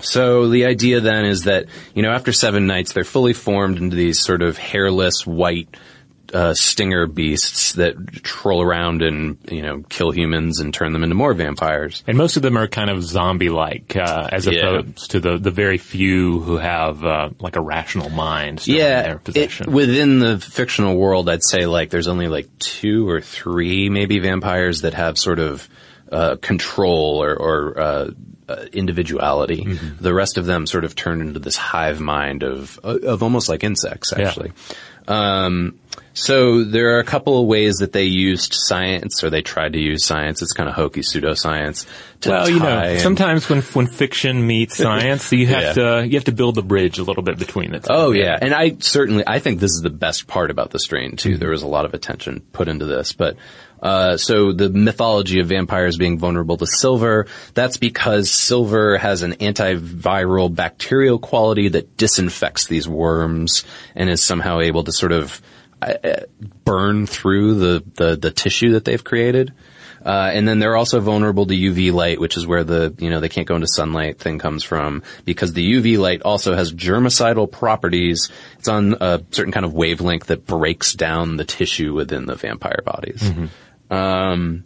So 0.00 0.48
the 0.48 0.64
idea 0.64 1.00
then 1.00 1.24
is 1.24 1.44
that, 1.44 1.66
you 1.94 2.02
know, 2.02 2.10
after 2.10 2.32
seven 2.32 2.66
nights, 2.66 2.92
they're 2.92 3.04
fully 3.04 3.32
formed 3.32 3.78
into 3.78 3.94
these 3.94 4.18
sort 4.18 4.42
of 4.42 4.58
hairless 4.58 5.24
white, 5.24 5.76
uh, 6.32 6.54
stinger 6.54 7.06
beasts 7.06 7.72
that 7.74 7.94
troll 8.22 8.62
around 8.62 9.02
and, 9.02 9.36
you 9.50 9.62
know, 9.62 9.82
kill 9.88 10.10
humans 10.10 10.58
and 10.60 10.72
turn 10.72 10.92
them 10.92 11.02
into 11.04 11.14
more 11.14 11.34
vampires. 11.34 12.02
And 12.06 12.16
most 12.16 12.36
of 12.36 12.42
them 12.42 12.56
are 12.56 12.66
kind 12.66 12.90
of 12.90 13.02
zombie-like, 13.02 13.94
uh, 13.96 14.28
as 14.32 14.46
Yeah. 14.46 14.78
opposed 14.78 15.10
to 15.12 15.20
the 15.20 15.38
the 15.38 15.50
very 15.50 15.78
few 15.78 16.40
who 16.40 16.56
have 16.56 17.04
uh, 17.04 17.30
like 17.40 17.56
a 17.56 17.60
rational 17.60 18.10
mind 18.10 18.66
yeah, 18.66 19.18
it- 19.26 19.66
within 19.66 20.18
the 20.18 20.38
fictional 20.38 20.96
world, 20.96 21.28
I'd 21.28 21.44
say 21.44 21.66
like 21.66 21.90
there's 21.90 22.08
only 22.08 22.28
like 22.28 22.48
two 22.58 23.08
or 23.08 23.20
three 23.20 23.88
maybe 23.90 24.18
vampires 24.18 24.80
that 24.82 24.94
have 24.94 25.18
sort 25.18 25.38
of 25.38 25.68
uh, 26.10 26.36
control 26.36 27.22
or, 27.22 27.34
or 27.34 27.78
uh, 27.80 28.10
uh, 28.48 28.64
individuality. 28.72 29.64
The 30.00 30.12
rest 30.14 30.36
of 30.38 30.46
them 30.46 30.66
sort 30.66 30.84
of 30.84 30.94
turn 30.94 31.20
into 31.20 31.38
this 31.40 31.56
hive 31.56 32.00
mind 32.00 32.42
of 32.42 32.78
of 32.82 33.22
almost 33.22 33.48
like 33.48 33.64
insects, 33.64 34.12
Yeah. 34.16 34.26
actually. 34.28 34.52
Um, 35.06 35.78
So 36.14 36.62
there 36.64 36.94
are 36.94 37.00
a 37.00 37.04
couple 37.04 37.40
of 37.40 37.46
ways 37.46 37.76
that 37.78 37.92
they 37.92 38.04
used 38.04 38.54
science, 38.54 39.22
or 39.24 39.30
they 39.30 39.42
tried 39.42 39.72
to 39.74 39.80
use 39.80 40.06
science. 40.06 40.40
It's 40.42 40.52
kind 40.52 40.68
of 40.68 40.74
hokey 40.74 41.00
pseudoscience. 41.00 41.86
To 42.20 42.30
Well, 42.30 42.48
you 42.48 42.60
know, 42.60 42.96
sometimes 42.98 43.48
when 43.50 43.60
when 43.62 43.86
fiction 43.88 44.46
meets 44.46 44.76
science, 44.76 45.32
you 45.32 45.46
have 45.48 45.62
Yeah. 45.76 46.00
to 46.00 46.06
you 46.06 46.14
have 46.14 46.24
to 46.24 46.32
build 46.32 46.54
the 46.54 46.62
bridge 46.62 46.98
a 46.98 47.02
little 47.02 47.22
bit 47.24 47.38
between 47.38 47.74
it. 47.74 47.86
Oh 47.90 48.12
yeah, 48.12 48.38
and 48.40 48.54
I 48.54 48.76
certainly 48.78 49.24
I 49.26 49.40
think 49.40 49.60
this 49.60 49.72
is 49.72 49.80
the 49.82 49.90
best 49.90 50.26
part 50.28 50.50
about 50.50 50.70
the 50.70 50.78
strain 50.78 51.16
too. 51.16 51.36
There 51.36 51.50
was 51.50 51.62
a 51.62 51.68
lot 51.68 51.84
of 51.84 51.94
attention 51.94 52.40
put 52.52 52.68
into 52.68 52.86
this, 52.86 53.12
but 53.12 53.36
uh, 53.82 54.16
so 54.16 54.52
the 54.52 54.70
mythology 54.70 55.40
of 55.40 55.48
vampires 55.48 55.98
being 55.98 56.18
vulnerable 56.18 56.56
to 56.56 56.66
silver. 56.66 57.26
That's 57.52 57.76
because 57.76 58.30
silver 58.30 58.96
has 58.96 59.20
an 59.22 59.32
antiviral 59.34 60.54
bacterial 60.54 61.18
quality 61.18 61.68
that 61.68 61.96
disinfects 61.98 62.66
these 62.66 62.88
worms 62.88 63.64
and 63.94 64.08
is 64.08 64.22
somehow 64.22 64.60
able 64.60 64.84
to 64.84 64.92
sort 64.92 65.12
of 65.12 65.42
burn 66.64 67.06
through 67.06 67.54
the, 67.54 67.84
the 67.94 68.16
the 68.16 68.30
tissue 68.30 68.72
that 68.72 68.84
they've 68.84 69.02
created. 69.02 69.52
Uh, 70.04 70.30
and 70.34 70.46
then 70.46 70.58
they're 70.58 70.76
also 70.76 71.00
vulnerable 71.00 71.46
to 71.46 71.54
UV 71.54 71.90
light, 71.90 72.20
which 72.20 72.36
is 72.36 72.46
where 72.46 72.62
the, 72.62 72.94
you 72.98 73.08
know, 73.08 73.20
they 73.20 73.30
can't 73.30 73.48
go 73.48 73.54
into 73.54 73.66
sunlight 73.66 74.18
thing 74.18 74.38
comes 74.38 74.62
from 74.62 75.02
because 75.24 75.54
the 75.54 75.72
UV 75.74 75.96
light 75.98 76.20
also 76.20 76.54
has 76.54 76.74
germicidal 76.74 77.50
properties. 77.50 78.30
It's 78.58 78.68
on 78.68 78.96
a 79.00 79.22
certain 79.30 79.52
kind 79.52 79.64
of 79.64 79.72
wavelength 79.72 80.26
that 80.26 80.44
breaks 80.44 80.92
down 80.92 81.38
the 81.38 81.44
tissue 81.44 81.94
within 81.94 82.26
the 82.26 82.34
vampire 82.34 82.82
bodies. 82.84 83.22
Um, 83.90 84.64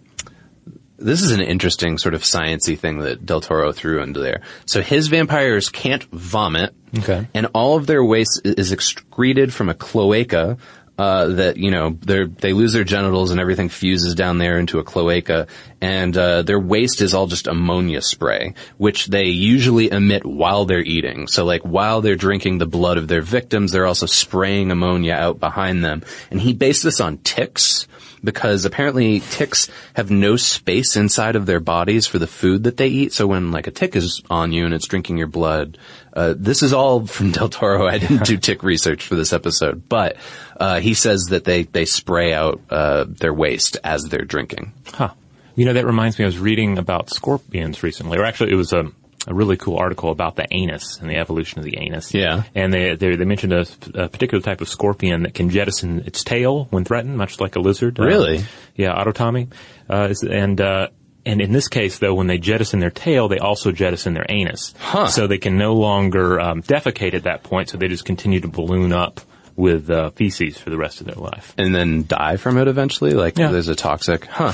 this 0.99 1.23
is 1.23 1.31
an 1.31 1.41
interesting 1.41 1.99
sort 1.99 2.15
of 2.15 2.23
sciency 2.23 2.77
thing 2.77 2.99
that 2.99 3.25
Del 3.25 3.41
Toro 3.41 3.71
threw 3.71 4.03
into 4.03 4.19
there. 4.19 4.41
So 4.67 4.83
his 4.83 5.07
vampires 5.07 5.69
can't 5.69 6.03
vomit. 6.11 6.75
Okay. 6.99 7.29
And 7.35 7.47
all 7.55 7.77
of 7.77 7.87
their 7.87 8.03
waste 8.03 8.41
is 8.45 8.73
excreted 8.73 9.55
from 9.55 9.69
a 9.69 9.75
cloaca, 9.75 10.59
uh, 10.99 11.29
that, 11.29 11.57
you 11.57 11.71
know, 11.71 11.91
they 11.91 12.25
they 12.25 12.53
lose 12.53 12.73
their 12.73 12.85
genitals 12.85 13.31
and 13.31 13.41
everything 13.41 13.69
fuses 13.69 14.15
down 14.15 14.39
there 14.39 14.59
into 14.59 14.81
a 14.81 14.85
cloaca. 14.85 15.47
And, 15.81 16.17
uh, 16.17 16.43
their 16.43 16.59
waste 16.59 17.01
is 17.01 17.15
all 17.15 17.29
just 17.29 17.47
ammonia 17.47 18.03
spray, 18.03 18.55
which 18.79 19.07
they 19.07 19.27
usually 19.27 19.91
emit 19.91 20.27
while 20.27 20.65
they're 20.65 20.81
eating. 20.81 21.29
So 21.29 21.45
like 21.45 21.63
while 21.63 22.01
they're 22.01 22.17
drinking 22.17 22.59
the 22.59 22.67
blood 22.67 22.99
of 22.99 23.07
their 23.07 23.23
victims, 23.23 23.71
they're 23.71 23.87
also 23.87 24.07
spraying 24.07 24.73
ammonia 24.73 25.15
out 25.15 25.39
behind 25.39 25.85
them. 25.85 26.03
And 26.31 26.41
he 26.41 26.53
based 26.53 26.83
this 26.83 27.01
on 27.01 27.19
ticks 27.19 27.87
because 28.23 28.65
apparently 28.65 29.21
ticks 29.21 29.69
have 29.95 30.11
no 30.11 30.37
space 30.37 30.97
inside 30.97 31.37
of 31.37 31.47
their 31.47 31.61
bodies 31.61 32.07
for 32.07 32.19
the 32.19 32.27
food 32.27 32.65
that 32.65 32.77
they 32.77 32.89
eat. 32.89 33.13
So 33.13 33.27
when 33.27 33.51
like 33.51 33.67
a 33.67 33.71
tick 33.71 33.97
is 33.97 34.23
on 34.31 34.53
you 34.53 34.65
and 34.65 34.75
it's 34.75 34.87
drinking 34.87 35.19
your 35.19 35.27
blood, 35.27 35.79
uh, 36.13 36.35
this 36.37 36.63
is 36.63 36.73
all 36.73 37.07
from 37.07 37.31
Del 37.31 37.49
Toro. 37.49 37.87
I 37.87 37.99
didn't 37.99 38.25
do 38.25 38.37
tick 38.37 38.63
research 38.63 39.07
for 39.07 39.15
this 39.15 39.33
episode, 39.33 39.89
but 39.89 40.17
uh, 40.59 40.81
he 40.81 40.95
says 40.95 41.27
that 41.31 41.45
they 41.45 41.65
they 41.65 41.85
spray 41.85 42.33
out 42.33 42.61
uh, 42.71 43.05
their 43.09 43.35
waste 43.35 43.77
as 43.85 44.05
they're 44.05 44.25
drinking. 44.25 44.73
Huh. 44.87 45.13
You 45.55 45.65
know, 45.65 45.73
that 45.73 45.87
reminds 45.87 46.19
me, 46.19 46.25
I 46.25 46.29
was 46.29 46.39
reading 46.39 46.79
about 46.79 47.11
scorpions 47.11 47.83
recently, 47.83 48.17
or 48.17 48.25
actually 48.25 48.53
it 48.53 48.55
was 48.55 48.73
a, 48.73 48.93
a 49.29 49.35
really 49.35 49.59
cool 49.59 49.77
article 49.77 50.11
about 50.11 50.37
the 50.37 50.47
anus 50.51 50.99
and 50.99 51.09
the 51.11 51.17
evolution 51.17 51.59
of 51.59 51.65
the 51.67 51.77
anus. 51.79 52.15
Yeah. 52.15 52.45
And 52.55 52.73
they, 52.73 52.97
they, 52.97 53.15
they 53.15 53.27
mentioned 53.27 53.53
a, 53.53 53.67
a 53.95 54.09
particular 54.09 54.43
type 54.43 54.63
of 54.63 54.69
scorpion 54.71 55.23
that 55.25 55.35
can 55.35 55.51
jettison 55.51 56.01
its 56.07 56.25
tail 56.25 56.65
when 56.71 56.85
threatened, 56.85 57.17
much 57.19 57.39
like 57.39 57.55
a 57.55 57.61
lizard. 57.61 58.01
Uh, 58.01 58.05
Really? 58.07 58.41
yeah, 58.75 58.95
autotomy. 58.95 59.49
Uh, 59.89 60.15
and, 60.31 60.59
uh, 60.61 60.89
and 61.27 61.43
in 61.43 61.53
this 61.53 61.69
case, 61.69 61.99
though, 61.99 62.15
when 62.15 62.27
they 62.27 62.39
jettison 62.39 62.81
their 62.81 62.91
tail, 62.91 63.29
they 63.29 63.39
also 63.39 63.71
jettison 63.71 64.15
their 64.15 64.25
anus. 64.31 64.73
Huh. 64.79 65.09
So 65.09 65.27
they 65.27 65.37
can 65.37 65.59
no 65.59 65.75
longer 65.75 66.41
um, 66.41 66.63
defecate 66.63 67.13
at 67.13 67.25
that 67.25 67.43
point, 67.43 67.69
so 67.69 67.77
they 67.77 67.89
just 67.89 68.07
continue 68.07 68.41
to 68.41 68.49
balloon 68.49 68.95
up 68.95 69.21
with 69.59 69.91
uh, 69.91 70.11
feces 70.11 70.57
for 70.57 70.71
the 70.71 70.79
rest 70.79 71.01
of 71.01 71.07
their 71.09 71.17
life. 71.17 71.53
And 71.59 71.75
then 71.75 72.07
die 72.07 72.37
from 72.37 72.57
it 72.59 72.69
eventually? 72.69 73.11
Like 73.11 73.37
Yeah. 73.37 73.51
there's 73.51 73.67
a 73.69 73.75
toxic, 73.75 74.25
huh? 74.27 74.53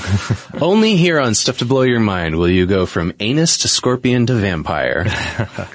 Only 0.61 0.97
here 0.97 1.19
on 1.19 1.35
Stuff 1.35 1.59
to 1.59 1.65
Blow 1.65 1.83
Your 1.83 1.99
Mind 1.99 2.35
will 2.37 2.49
you 2.49 2.65
go 2.65 2.87
from 2.87 3.13
anus 3.19 3.59
to 3.59 3.67
scorpion 3.67 4.25
to 4.25 4.33
vampire. 4.33 5.05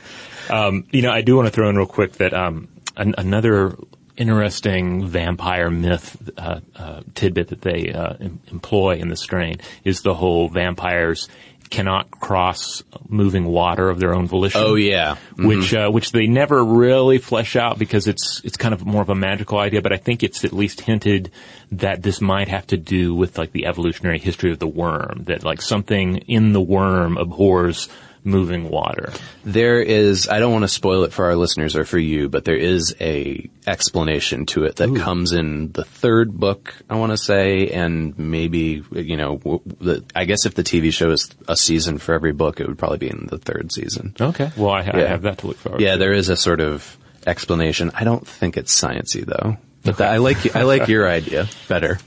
You 0.91 1.03
know, 1.03 1.13
I 1.13 1.21
do 1.23 1.37
want 1.37 1.47
to 1.47 1.53
throw 1.53 1.69
in 1.71 1.77
real 1.77 1.87
quick 1.87 2.15
that 2.15 2.35
um, 2.35 2.67
an, 2.97 3.15
another 3.17 3.77
interesting 4.17 5.07
vampire 5.07 5.71
myth 5.71 6.29
uh, 6.37 6.59
uh, 6.77 7.03
tidbit 7.15 7.49
that 7.49 7.63
they 7.63 7.93
uh, 7.93 8.15
em- 8.21 8.41
employ 8.51 8.97
in 8.97 9.09
the 9.09 9.17
strain 9.17 9.59
is 9.85 10.03
the 10.03 10.13
whole 10.13 10.49
vampires 10.49 11.29
cannot 11.71 12.11
cross 12.11 12.83
moving 13.09 13.47
water 13.47 13.89
of 13.89 14.01
their 14.01 14.15
own 14.15 14.27
volition. 14.27 14.61
Oh 14.63 14.75
yeah. 14.75 15.17
Which 15.37 15.73
uh, 15.73 15.89
which 15.91 16.13
they 16.13 16.27
never 16.27 16.63
really 16.63 17.19
flesh 17.19 17.57
out 17.57 17.79
because 17.79 18.07
it's 18.07 18.43
it's 18.45 18.57
kind 18.57 18.75
of 18.75 18.85
more 18.85 19.03
of 19.03 19.09
a 19.09 19.15
magical 19.15 19.59
idea, 19.59 19.81
but 19.81 19.93
I 19.93 19.97
think 19.97 20.23
it's 20.23 20.45
at 20.45 20.53
least 20.53 20.83
hinted 20.83 21.31
that 21.73 22.03
this 22.03 22.21
might 22.21 22.49
have 22.49 22.67
to 22.69 22.77
do 22.77 23.15
with 23.15 23.39
like 23.39 23.53
the 23.53 23.67
evolutionary 23.67 24.19
history 24.19 24.51
of 24.51 24.59
the 24.59 24.67
worm, 24.67 25.25
that 25.25 25.45
like 25.45 25.63
something 25.63 26.19
in 26.19 26.53
the 26.53 26.61
worm 26.61 27.17
abhors 27.17 27.89
moving 28.25 28.69
water. 28.69 29.13
There 29.45 29.81
is, 29.81 30.29
I 30.29 30.39
don't 30.41 30.53
want 30.53 30.65
to 30.65 30.69
spoil 30.69 31.05
it 31.05 31.13
for 31.13 31.25
our 31.27 31.37
listeners 31.37 31.75
or 31.77 31.85
for 31.85 31.99
you, 31.99 32.29
but 32.29 32.45
there 32.45 32.57
is 32.57 32.95
a 33.01 33.49
explanation 33.67 34.47
to 34.47 34.65
it 34.65 34.77
that 34.77 34.95
comes 34.97 35.33
in 35.33 35.73
the 35.73 35.85
third 35.85 36.33
book, 36.39 36.75
I 36.91 36.97
want 36.97 37.13
to 37.13 37.17
say, 37.17 37.69
and 37.69 38.19
maybe, 38.19 38.83
you 38.93 39.17
know, 39.17 39.39
the, 39.81 40.05
I 40.15 40.25
guess 40.25 40.45
if 40.47 40.55
the 40.55 40.63
TV 40.63 40.93
show 40.93 41.11
is 41.11 41.31
a 41.49 41.57
season 41.57 41.99
for 41.99 42.15
every 42.15 42.33
book, 42.33 42.61
it 42.61 42.69
would 42.69 42.79
probably 42.79 42.99
be 42.99 43.09
in 43.09 43.27
the 43.31 43.39
third 43.39 43.73
season. 43.73 44.15
Okay. 44.21 44.51
Well, 44.57 44.71
I, 44.71 44.81
I 44.81 44.99
Yeah. 44.99 45.07
have 45.09 45.23
that 45.23 45.39
to 45.39 45.47
look 45.47 45.57
forward 45.57 45.81
Yeah, 45.81 45.93
to. 45.93 45.99
there 45.99 46.13
is 46.13 46.29
a 46.29 46.37
sort 46.37 46.61
of 46.61 46.97
explanation. 47.27 47.91
I 47.95 48.05
don't 48.05 48.27
think 48.27 48.57
it's 48.57 48.79
sciencey 48.79 49.25
though. 49.25 49.57
But 49.83 49.97
that- 49.99 50.13
I 50.13 50.19
like, 50.19 50.55
I 50.55 50.63
like 50.63 50.89
your 50.89 51.09
idea 51.09 51.49
better. 51.69 51.99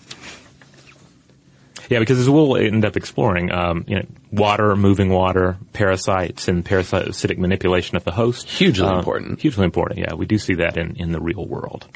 Yeah, 1.93 1.99
because 1.99 2.19
as 2.19 2.27
we'll 2.29 2.57
end 2.57 2.85
up 2.85 2.97
exploring, 2.97 3.51
um, 3.51 3.85
you 3.87 3.97
know, 3.97 4.05
water, 4.31 4.75
moving 4.75 5.09
water, 5.09 5.57
parasites, 5.73 6.47
and 6.47 6.65
parasitic 6.65 7.37
manipulation 7.37 7.97
of 7.97 8.03
the 8.03 8.11
host. 8.11 8.49
Hugely 8.49 8.87
Uh, 8.87 8.97
important. 8.97 9.39
Hugely 9.39 9.63
important. 9.63 9.99
Yeah, 9.99 10.15
we 10.15 10.25
do 10.25 10.37
see 10.39 10.55
that 10.55 10.75
in, 10.75 10.95
in 10.95 11.11
the 11.11 11.21
real 11.21 11.45
world. 11.45 11.87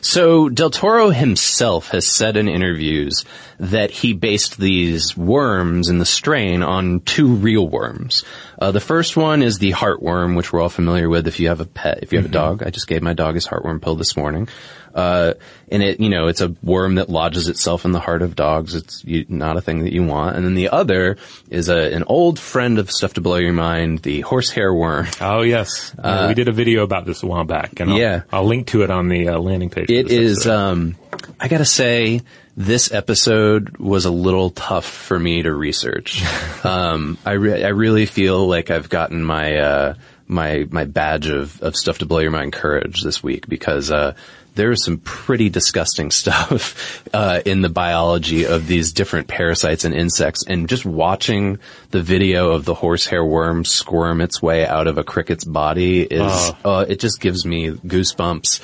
So 0.00 0.48
Del 0.48 0.70
Toro 0.70 1.10
himself 1.10 1.90
has 1.90 2.04
said 2.08 2.36
in 2.36 2.48
interviews 2.48 3.24
that 3.60 3.92
he 3.92 4.12
based 4.14 4.58
these 4.58 5.16
worms 5.16 5.88
in 5.88 5.98
the 5.98 6.04
strain 6.04 6.64
on 6.64 6.98
two 7.00 7.28
real 7.28 7.68
worms. 7.68 8.24
Uh, 8.60 8.72
the 8.72 8.80
first 8.80 9.16
one 9.16 9.44
is 9.44 9.58
the 9.60 9.70
heartworm, 9.70 10.36
which 10.36 10.52
we're 10.52 10.60
all 10.60 10.68
familiar 10.68 11.08
with 11.08 11.28
if 11.28 11.38
you 11.38 11.48
have 11.48 11.60
a 11.60 11.64
pet, 11.64 12.00
if 12.02 12.12
you 12.12 12.18
have 12.18 12.26
a 12.26 12.32
dog. 12.32 12.64
I 12.64 12.70
just 12.70 12.88
gave 12.88 13.00
my 13.00 13.12
dog 13.12 13.36
his 13.36 13.46
heartworm 13.46 13.80
pill 13.80 13.94
this 13.94 14.16
morning. 14.16 14.48
Uh, 14.94 15.34
and 15.70 15.82
it, 15.82 16.00
you 16.00 16.08
know, 16.08 16.28
it's 16.28 16.40
a 16.40 16.54
worm 16.62 16.96
that 16.96 17.08
lodges 17.08 17.48
itself 17.48 17.84
in 17.84 17.92
the 17.92 18.00
heart 18.00 18.22
of 18.22 18.36
dogs. 18.36 18.74
It's 18.74 19.04
you, 19.04 19.24
not 19.28 19.56
a 19.56 19.60
thing 19.60 19.84
that 19.84 19.92
you 19.92 20.04
want. 20.04 20.36
And 20.36 20.44
then 20.44 20.54
the 20.54 20.68
other 20.68 21.16
is 21.50 21.68
a, 21.68 21.94
an 21.94 22.04
old 22.06 22.38
friend 22.38 22.78
of 22.78 22.90
Stuff 22.90 23.14
to 23.14 23.20
Blow 23.20 23.36
Your 23.36 23.52
Mind, 23.52 24.00
the 24.00 24.20
horsehair 24.20 24.72
worm. 24.72 25.06
Oh 25.20 25.42
yes, 25.42 25.94
Yeah, 26.02 26.28
we 26.28 26.34
did 26.34 26.48
a 26.48 26.52
video 26.52 26.82
about 26.82 27.06
this 27.06 27.22
a 27.22 27.26
while 27.26 27.44
back, 27.44 27.80
and 27.80 27.90
I'll, 27.90 27.96
Uh, 27.96 28.00
yeah. 28.00 28.22
I'll 28.30 28.44
link 28.44 28.68
to 28.68 28.82
it 28.82 28.90
on 28.90 29.08
the 29.08 29.28
uh, 29.28 29.38
landing 29.38 29.70
page. 29.70 29.90
It 29.90 30.10
is. 30.10 30.46
Um, 30.46 30.96
I 31.40 31.48
gotta 31.48 31.64
say, 31.64 32.20
this 32.56 32.92
episode 32.92 33.78
was 33.78 34.04
a 34.04 34.10
little 34.10 34.50
tough 34.50 34.84
for 34.86 35.18
me 35.18 35.42
to 35.42 35.52
research. 35.52 36.22
um, 36.64 37.16
I 37.24 37.32
re- 37.32 37.64
I 37.64 37.68
really 37.68 38.06
feel 38.06 38.46
like 38.46 38.70
I've 38.70 38.88
gotten 38.88 39.24
my 39.24 39.56
uh, 39.56 39.94
my 40.26 40.66
my 40.70 40.84
badge 40.84 41.28
of 41.28 41.60
of 41.62 41.76
stuff 41.76 41.98
to 41.98 42.06
blow 42.06 42.18
your 42.18 42.30
mind 42.30 42.52
courage 42.52 43.02
this 43.02 43.22
week 43.22 43.48
because 43.48 43.90
uh, 43.90 44.14
there 44.54 44.70
is 44.70 44.84
some 44.84 44.98
pretty 44.98 45.48
disgusting 45.48 46.10
stuff 46.22 47.02
uh, 47.14 47.40
in 47.44 47.62
the 47.62 47.68
biology 47.68 48.44
of 48.44 48.66
these 48.66 48.92
different 48.92 49.28
parasites 49.28 49.84
and 49.84 49.94
insects, 49.94 50.44
and 50.46 50.68
just 50.68 50.84
watching 50.84 51.58
the 51.90 52.02
video 52.02 52.50
of 52.52 52.64
the 52.64 52.74
horsehair 52.74 53.24
worm 53.24 53.64
squirm 53.64 54.20
its 54.20 54.42
way 54.42 54.66
out 54.66 54.86
of 54.86 54.98
a 54.98 55.04
cricket's 55.04 55.44
body 55.44 56.02
is 56.02 56.20
Oh. 56.22 56.56
uh, 56.64 56.84
it 56.88 57.00
just 57.00 57.20
gives 57.20 57.44
me 57.46 57.70
goosebumps. 57.70 58.60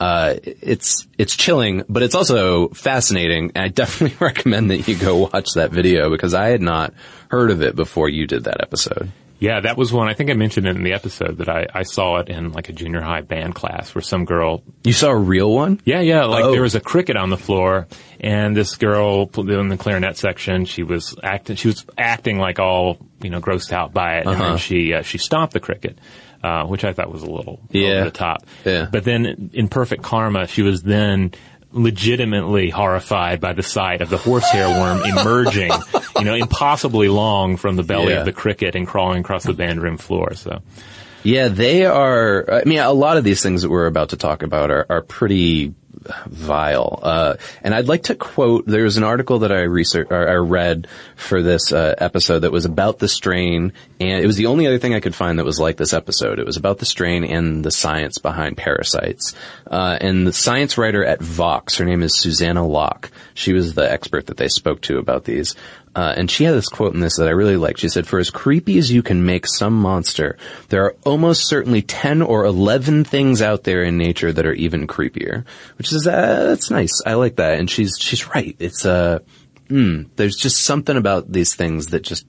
Uh, 0.00 0.34
it's 0.44 1.08
it's 1.18 1.34
chilling, 1.36 1.82
but 1.88 2.04
it's 2.04 2.14
also 2.14 2.68
fascinating. 2.68 3.50
And 3.56 3.64
I 3.64 3.68
definitely 3.82 4.16
recommend 4.20 4.70
that 4.70 4.86
you 4.86 4.94
go 4.96 5.16
watch 5.32 5.48
that 5.54 5.72
video 5.72 6.08
because 6.10 6.34
I 6.34 6.48
had 6.50 6.62
not 6.62 6.94
heard 7.30 7.50
of 7.50 7.62
it 7.62 7.74
before 7.74 8.08
you 8.08 8.26
did 8.26 8.44
that 8.44 8.60
episode. 8.60 9.10
Yeah, 9.38 9.60
that 9.60 9.76
was 9.76 9.92
one. 9.92 10.08
I 10.08 10.14
think 10.14 10.30
I 10.30 10.34
mentioned 10.34 10.66
it 10.66 10.76
in 10.76 10.82
the 10.82 10.92
episode 10.94 11.38
that 11.38 11.48
I, 11.48 11.66
I 11.72 11.82
saw 11.84 12.16
it 12.18 12.28
in 12.28 12.52
like 12.52 12.68
a 12.68 12.72
junior 12.72 13.00
high 13.00 13.20
band 13.20 13.54
class 13.54 13.94
where 13.94 14.02
some 14.02 14.24
girl 14.24 14.62
You 14.84 14.92
saw 14.92 15.10
a 15.10 15.16
real 15.16 15.52
one? 15.52 15.80
Yeah, 15.84 16.00
yeah. 16.00 16.24
Like 16.24 16.44
Oh. 16.44 16.52
there 16.52 16.62
was 16.62 16.74
a 16.74 16.80
cricket 16.80 17.16
on 17.16 17.30
the 17.30 17.36
floor, 17.36 17.86
and 18.20 18.56
this 18.56 18.76
girl 18.76 19.30
in 19.36 19.68
the 19.68 19.76
clarinet 19.76 20.16
section, 20.16 20.64
she 20.64 20.82
was 20.82 21.16
acting. 21.22 21.56
She 21.56 21.68
was 21.68 21.84
acting 21.96 22.38
like 22.38 22.58
all 22.58 22.98
you 23.22 23.30
know, 23.30 23.40
grossed 23.40 23.72
out 23.72 23.92
by 23.92 24.16
it, 24.18 24.26
and 24.26 24.30
Uh-huh. 24.36 24.48
then 24.50 24.58
she 24.58 24.94
uh, 24.94 25.02
she 25.02 25.18
stomped 25.18 25.52
the 25.52 25.60
cricket, 25.60 25.98
uh, 26.42 26.64
which 26.64 26.84
I 26.84 26.92
thought 26.92 27.12
was 27.12 27.22
a 27.22 27.30
little 27.30 27.60
Yeah. 27.70 27.88
over 27.90 28.04
the 28.04 28.10
top. 28.12 28.44
Yeah. 28.64 28.86
But 28.90 29.04
then, 29.04 29.50
in 29.52 29.68
perfect 29.68 30.02
karma, 30.02 30.46
she 30.46 30.62
was 30.62 30.82
then 30.82 31.32
legitimately 31.70 32.70
horrified 32.70 33.40
by 33.40 33.52
the 33.52 33.62
sight 33.62 34.00
of 34.00 34.08
the 34.10 34.16
horsehair 34.16 34.68
worm 34.68 35.02
emerging, 35.04 35.70
you 36.18 36.24
know, 36.24 36.34
impossibly 36.34 37.08
long 37.08 37.56
from 37.56 37.76
the 37.76 37.82
belly 37.82 38.12
Yeah. 38.12 38.20
of 38.20 38.24
the 38.24 38.32
cricket 38.32 38.74
and 38.74 38.86
crawling 38.86 39.20
across 39.20 39.44
the 39.44 39.54
band 39.54 39.82
room 39.82 39.96
floor. 39.96 40.34
So. 40.34 40.60
Yeah, 41.24 41.48
they 41.48 41.84
are. 41.84 42.44
I 42.50 42.64
mean, 42.64 42.78
a 42.78 42.92
lot 42.92 43.16
of 43.16 43.24
these 43.24 43.42
things 43.42 43.62
that 43.62 43.70
we're 43.70 43.86
about 43.86 44.10
to 44.10 44.16
talk 44.16 44.42
about 44.42 44.70
are, 44.70 44.86
are 44.88 45.02
pretty 45.02 45.74
vile. 46.26 47.00
Uh, 47.02 47.36
and 47.62 47.74
I'd 47.74 47.88
like 47.88 48.04
to 48.04 48.14
quote. 48.14 48.66
There 48.66 48.84
was 48.84 48.96
an 48.96 49.04
article 49.04 49.40
that 49.40 49.52
I 49.52 49.62
researched 49.62 50.12
or 50.12 50.28
I 50.28 50.34
read 50.36 50.86
for 51.16 51.42
this 51.42 51.72
uh, 51.72 51.94
episode 51.98 52.40
that 52.40 52.52
was 52.52 52.64
about 52.64 52.98
the 52.98 53.08
strain, 53.08 53.72
and 54.00 54.22
it 54.22 54.26
was 54.26 54.36
the 54.36 54.46
only 54.46 54.66
other 54.66 54.78
thing 54.78 54.94
I 54.94 55.00
could 55.00 55.14
find 55.14 55.38
that 55.38 55.44
was 55.44 55.58
like 55.60 55.76
this 55.76 55.92
episode. 55.92 56.38
It 56.38 56.46
was 56.46 56.56
about 56.56 56.78
the 56.78 56.86
strain 56.86 57.24
and 57.24 57.64
the 57.64 57.70
science 57.72 58.18
behind 58.18 58.56
parasites. 58.56 59.34
Uh, 59.66 59.98
and 60.00 60.26
the 60.26 60.32
science 60.32 60.78
writer 60.78 61.04
at 61.04 61.20
Vox, 61.20 61.76
her 61.76 61.84
name 61.84 62.02
is 62.02 62.18
Susannah 62.18 62.66
Locke. 62.66 63.10
She 63.34 63.52
was 63.52 63.74
the 63.74 63.90
expert 63.90 64.26
that 64.26 64.36
they 64.36 64.48
spoke 64.48 64.80
to 64.82 64.98
about 64.98 65.24
these. 65.24 65.54
Uh, 65.98 66.14
and 66.16 66.30
she 66.30 66.44
had 66.44 66.54
this 66.54 66.68
quote 66.68 66.94
in 66.94 67.00
this 67.00 67.16
that 67.16 67.26
I 67.26 67.32
really 67.32 67.56
liked. 67.56 67.80
She 67.80 67.88
said, 67.88 68.06
"For 68.06 68.20
as 68.20 68.30
creepy 68.30 68.78
as 68.78 68.92
you 68.92 69.02
can 69.02 69.26
make 69.26 69.48
some 69.48 69.74
monster, 69.74 70.38
there 70.68 70.84
are 70.84 70.94
almost 71.04 71.48
certainly 71.48 71.82
ten 71.82 72.22
or 72.22 72.44
eleven 72.44 73.02
things 73.02 73.42
out 73.42 73.64
there 73.64 73.82
in 73.82 73.98
nature 73.98 74.32
that 74.32 74.46
are 74.46 74.52
even 74.52 74.86
creepier." 74.86 75.44
Which 75.76 75.92
is 75.92 76.06
uh, 76.06 76.44
that's 76.44 76.70
nice. 76.70 77.02
I 77.04 77.14
like 77.14 77.34
that. 77.36 77.58
And 77.58 77.68
she's 77.68 77.96
she's 77.98 78.28
right. 78.28 78.54
It's 78.60 78.86
uh, 78.86 79.18
mm, 79.68 80.08
there's 80.14 80.36
just 80.36 80.62
something 80.62 80.96
about 80.96 81.32
these 81.32 81.56
things 81.56 81.88
that 81.88 82.04
just 82.04 82.24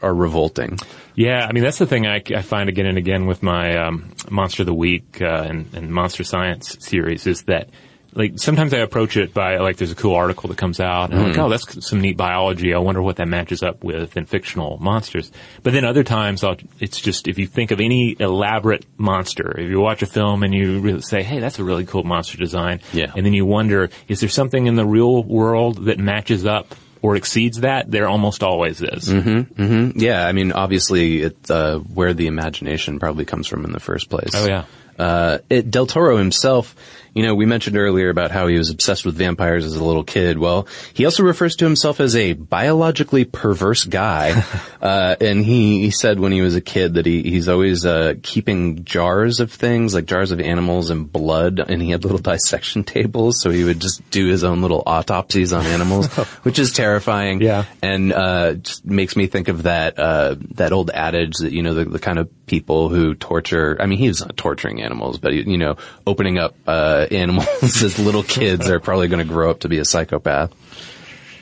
are 0.00 0.14
revolting. 0.14 0.78
Yeah, 1.14 1.46
I 1.46 1.52
mean 1.52 1.62
that's 1.62 1.78
the 1.78 1.86
thing 1.86 2.06
I, 2.06 2.22
I 2.34 2.40
find 2.40 2.70
again 2.70 2.86
and 2.86 2.96
again 2.96 3.26
with 3.26 3.42
my 3.42 3.76
um, 3.76 4.12
Monster 4.30 4.62
of 4.62 4.66
the 4.66 4.72
Week 4.72 5.20
uh, 5.20 5.44
and, 5.46 5.74
and 5.74 5.92
Monster 5.92 6.24
Science 6.24 6.74
series 6.80 7.26
is 7.26 7.42
that 7.42 7.68
like 8.14 8.38
sometimes 8.38 8.74
I 8.74 8.78
approach 8.78 9.16
it 9.16 9.32
by 9.32 9.58
like 9.58 9.76
there's 9.76 9.92
a 9.92 9.96
cool 9.96 10.14
article 10.14 10.48
that 10.48 10.58
comes 10.58 10.80
out 10.80 11.10
and 11.10 11.20
I'm 11.20 11.28
like, 11.28 11.38
oh, 11.38 11.48
that's 11.48 11.86
some 11.86 12.00
neat 12.00 12.16
biology. 12.16 12.74
I 12.74 12.78
wonder 12.78 13.00
what 13.02 13.16
that 13.16 13.28
matches 13.28 13.62
up 13.62 13.84
with 13.84 14.16
in 14.16 14.26
fictional 14.26 14.78
monsters. 14.78 15.30
But 15.62 15.72
then 15.72 15.84
other 15.84 16.02
times 16.02 16.42
I'll, 16.42 16.56
it's 16.80 17.00
just 17.00 17.28
if 17.28 17.38
you 17.38 17.46
think 17.46 17.70
of 17.70 17.80
any 17.80 18.16
elaborate 18.18 18.84
monster, 18.98 19.58
if 19.60 19.70
you 19.70 19.80
watch 19.80 20.02
a 20.02 20.06
film 20.06 20.42
and 20.42 20.52
you 20.54 20.80
really 20.80 21.02
say, 21.02 21.22
hey, 21.22 21.38
that's 21.40 21.58
a 21.58 21.64
really 21.64 21.84
cool 21.86 22.04
monster 22.04 22.36
design, 22.38 22.80
Yeah. 22.92 23.12
and 23.16 23.24
then 23.24 23.32
you 23.32 23.46
wonder, 23.46 23.90
is 24.08 24.20
there 24.20 24.28
something 24.28 24.66
in 24.66 24.74
the 24.74 24.86
real 24.86 25.22
world 25.22 25.84
that 25.86 25.98
matches 25.98 26.44
up 26.46 26.74
or 27.02 27.16
exceeds 27.16 27.60
that? 27.60 27.90
There 27.90 28.08
almost 28.08 28.42
always 28.42 28.82
is. 28.82 29.08
Yeah, 29.08 30.26
I 30.26 30.32
mean, 30.32 30.52
obviously, 30.52 31.22
it's 31.22 31.50
uh, 31.50 31.78
where 31.78 32.12
the 32.14 32.26
imagination 32.26 32.98
probably 32.98 33.24
comes 33.24 33.46
from 33.46 33.64
in 33.64 33.72
the 33.72 33.80
first 33.80 34.08
place. 34.10 34.30
Oh 34.34 34.46
yeah. 34.46 34.64
Uh, 34.98 35.38
it, 35.48 35.70
Del 35.70 35.86
Toro 35.86 36.18
himself, 36.18 36.76
you 37.14 37.22
know, 37.22 37.34
we 37.34 37.46
mentioned 37.46 37.76
earlier 37.76 38.08
about 38.08 38.30
how 38.30 38.46
he 38.46 38.56
was 38.56 38.70
obsessed 38.70 39.04
with 39.04 39.14
vampires 39.14 39.64
as 39.64 39.76
a 39.76 39.84
little 39.84 40.04
kid. 40.04 40.38
Well, 40.38 40.68
he 40.94 41.04
also 41.04 41.22
refers 41.22 41.56
to 41.56 41.64
himself 41.64 42.00
as 42.00 42.14
a 42.14 42.34
biologically 42.34 43.24
perverse 43.24 43.84
guy. 43.84 44.44
uh, 44.82 45.16
and 45.20 45.44
he, 45.44 45.80
he 45.80 45.90
said 45.90 46.20
when 46.20 46.32
he 46.32 46.40
was 46.40 46.54
a 46.54 46.60
kid 46.60 46.94
that 46.94 47.06
he, 47.06 47.22
he's 47.22 47.48
always, 47.48 47.84
uh, 47.84 48.14
keeping 48.22 48.84
jars 48.84 49.40
of 49.40 49.52
things, 49.52 49.94
like 49.94 50.06
jars 50.06 50.30
of 50.30 50.40
animals 50.40 50.90
and 50.90 51.10
blood, 51.10 51.58
and 51.58 51.82
he 51.82 51.90
had 51.90 52.04
little 52.04 52.18
dissection 52.30 52.84
tables, 52.84 53.40
so 53.40 53.50
he 53.50 53.64
would 53.64 53.80
just 53.80 54.08
do 54.10 54.26
his 54.26 54.44
own 54.44 54.62
little 54.62 54.82
autopsies 54.86 55.52
on 55.52 55.66
animals, 55.66 56.06
which 56.42 56.58
is 56.58 56.72
terrifying. 56.72 57.40
Yeah. 57.40 57.64
And, 57.82 58.12
uh, 58.12 58.54
just 58.54 58.84
makes 58.84 59.16
me 59.16 59.26
think 59.26 59.48
of 59.48 59.64
that, 59.64 59.98
uh, 59.98 60.36
that 60.52 60.72
old 60.72 60.90
adage 60.90 61.34
that, 61.38 61.52
you 61.52 61.62
know, 61.62 61.74
the, 61.74 61.84
the 61.84 61.98
kind 61.98 62.18
of 62.18 62.28
people 62.46 62.88
who 62.88 63.14
torture, 63.14 63.76
I 63.80 63.86
mean, 63.86 63.98
he 63.98 64.08
was 64.08 64.20
not 64.20 64.36
torturing 64.36 64.82
animals, 64.82 65.18
but, 65.18 65.32
you 65.32 65.58
know, 65.58 65.76
opening 66.06 66.38
up, 66.38 66.54
uh, 66.66 66.99
animals 67.10 67.46
as 67.82 67.98
little 67.98 68.22
kids 68.22 68.68
are 68.68 68.80
probably 68.80 69.08
going 69.08 69.26
to 69.26 69.32
grow 69.32 69.50
up 69.50 69.60
to 69.60 69.68
be 69.68 69.78
a 69.78 69.84
psychopath. 69.84 70.52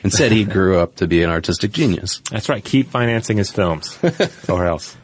Instead, 0.03 0.31
he 0.31 0.45
grew 0.45 0.79
up 0.79 0.95
to 0.95 1.07
be 1.07 1.23
an 1.23 1.29
artistic 1.29 1.71
genius. 1.71 2.21
That's 2.31 2.47
right. 2.47 2.63
Keep 2.63 2.89
financing 2.89 3.37
his 3.37 3.51
films 3.51 3.97
or 4.49 4.65
else. 4.65 4.95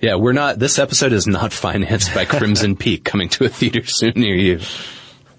Yeah, 0.00 0.16
we're 0.16 0.32
not, 0.32 0.58
this 0.58 0.78
episode 0.78 1.12
is 1.12 1.26
not 1.26 1.52
financed 1.54 2.14
by 2.14 2.26
Crimson 2.26 2.76
Peak 2.76 3.04
coming 3.04 3.28
to 3.30 3.44
a 3.44 3.48
theater 3.48 3.84
soon 3.86 4.12
near 4.16 4.34
you. 4.34 4.60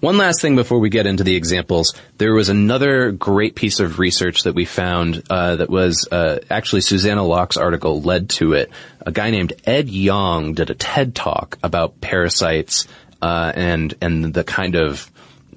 One 0.00 0.18
last 0.18 0.42
thing 0.42 0.56
before 0.56 0.78
we 0.78 0.90
get 0.90 1.06
into 1.06 1.24
the 1.24 1.36
examples, 1.36 1.94
there 2.18 2.34
was 2.34 2.48
another 2.50 3.12
great 3.12 3.54
piece 3.54 3.80
of 3.80 3.98
research 3.98 4.42
that 4.42 4.54
we 4.54 4.66
found 4.66 5.22
uh, 5.30 5.56
that 5.56 5.70
was 5.70 6.06
uh, 6.12 6.38
actually 6.50 6.82
Susannah 6.82 7.24
Locke's 7.24 7.56
article 7.56 8.02
led 8.02 8.28
to 8.30 8.52
it. 8.52 8.70
A 9.00 9.10
guy 9.10 9.30
named 9.30 9.54
Ed 9.64 9.88
Yong 9.88 10.52
did 10.52 10.68
a 10.68 10.74
TED 10.74 11.14
talk 11.14 11.58
about 11.62 12.00
parasites 12.00 12.86
uh, 13.22 13.52
and 13.54 13.94
and 14.00 14.34
the 14.34 14.44
kind 14.44 14.74
of 14.74 15.10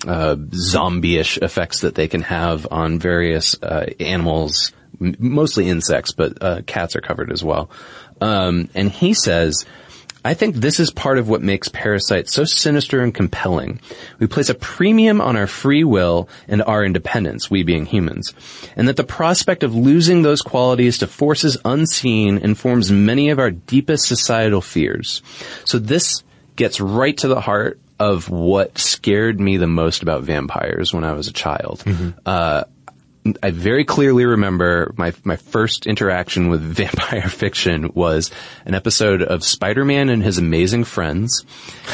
uh, 0.08 0.36
zombie-ish 0.54 1.38
effects 1.38 1.82
that 1.82 1.96
they 1.96 2.08
can 2.08 2.22
have 2.22 2.68
on 2.72 3.00
various 3.00 3.62
uh, 3.62 3.86
animals, 4.00 4.72
m- 5.02 5.16
mostly 5.20 5.68
insects, 5.68 6.14
but 6.14 6.42
uh, 6.42 6.62
cats 6.66 6.96
are 6.96 7.02
covered 7.02 7.32
as 7.32 7.44
well. 7.44 7.70
Um, 8.22 8.70
and 8.76 8.92
he 8.92 9.14
says, 9.14 9.66
I 10.24 10.34
think 10.34 10.56
this 10.56 10.82
is 10.82 10.92
part 10.92 11.18
of 11.18 11.30
what 11.30 11.42
makes 11.42 11.70
parasites 11.70 12.34
so 12.34 12.44
sinister 12.44 13.00
and 13.02 13.16
compelling. 13.16 13.80
We 14.20 14.28
place 14.28 14.50
a 14.50 14.54
premium 14.54 15.22
on 15.22 15.38
our 15.38 15.48
free 15.48 15.86
will 15.86 16.28
and 16.48 16.62
our 16.62 16.84
independence, 16.84 17.50
we 17.50 17.64
being 17.64 17.86
humans, 17.86 18.34
and 18.76 18.88
that 18.90 18.98
the 18.98 19.06
prospect 19.06 19.64
of 19.64 19.74
losing 19.74 20.22
those 20.22 20.42
qualities 20.42 20.98
to 20.98 21.08
forces 21.08 21.58
unseen 21.64 22.38
informs 22.38 22.92
many 22.92 23.30
of 23.30 23.40
our 23.40 23.52
deepest 23.52 24.08
societal 24.08 24.62
fears. 24.62 25.22
So 25.64 25.80
this 25.80 26.24
gets 26.60 26.82
right 26.82 27.18
to 27.18 27.30
the 27.30 27.40
heart 27.40 27.80
of 27.98 28.30
what 28.30 28.78
scared 28.78 29.40
me 29.40 29.56
the 29.58 29.66
most 29.66 30.04
about 30.04 30.24
vampires 30.24 30.94
when 30.94 31.06
I 31.06 31.14
was 31.14 31.28
a 31.28 31.34
child. 31.34 31.84
Uh, 32.26 32.66
I 33.42 33.52
very 33.52 33.84
clearly 33.86 34.26
remember 34.26 34.94
my 34.98 35.14
my 35.24 35.36
first 35.38 35.88
interaction 35.88 36.50
with 36.50 36.62
vampire 36.84 37.30
fiction 37.30 37.92
was 37.94 38.32
an 38.66 38.76
episode 38.76 39.22
of 39.22 39.44
Spider-Man 39.44 40.10
and 40.10 40.22
His 40.22 40.38
Amazing 40.38 40.84
Friends, 40.84 41.46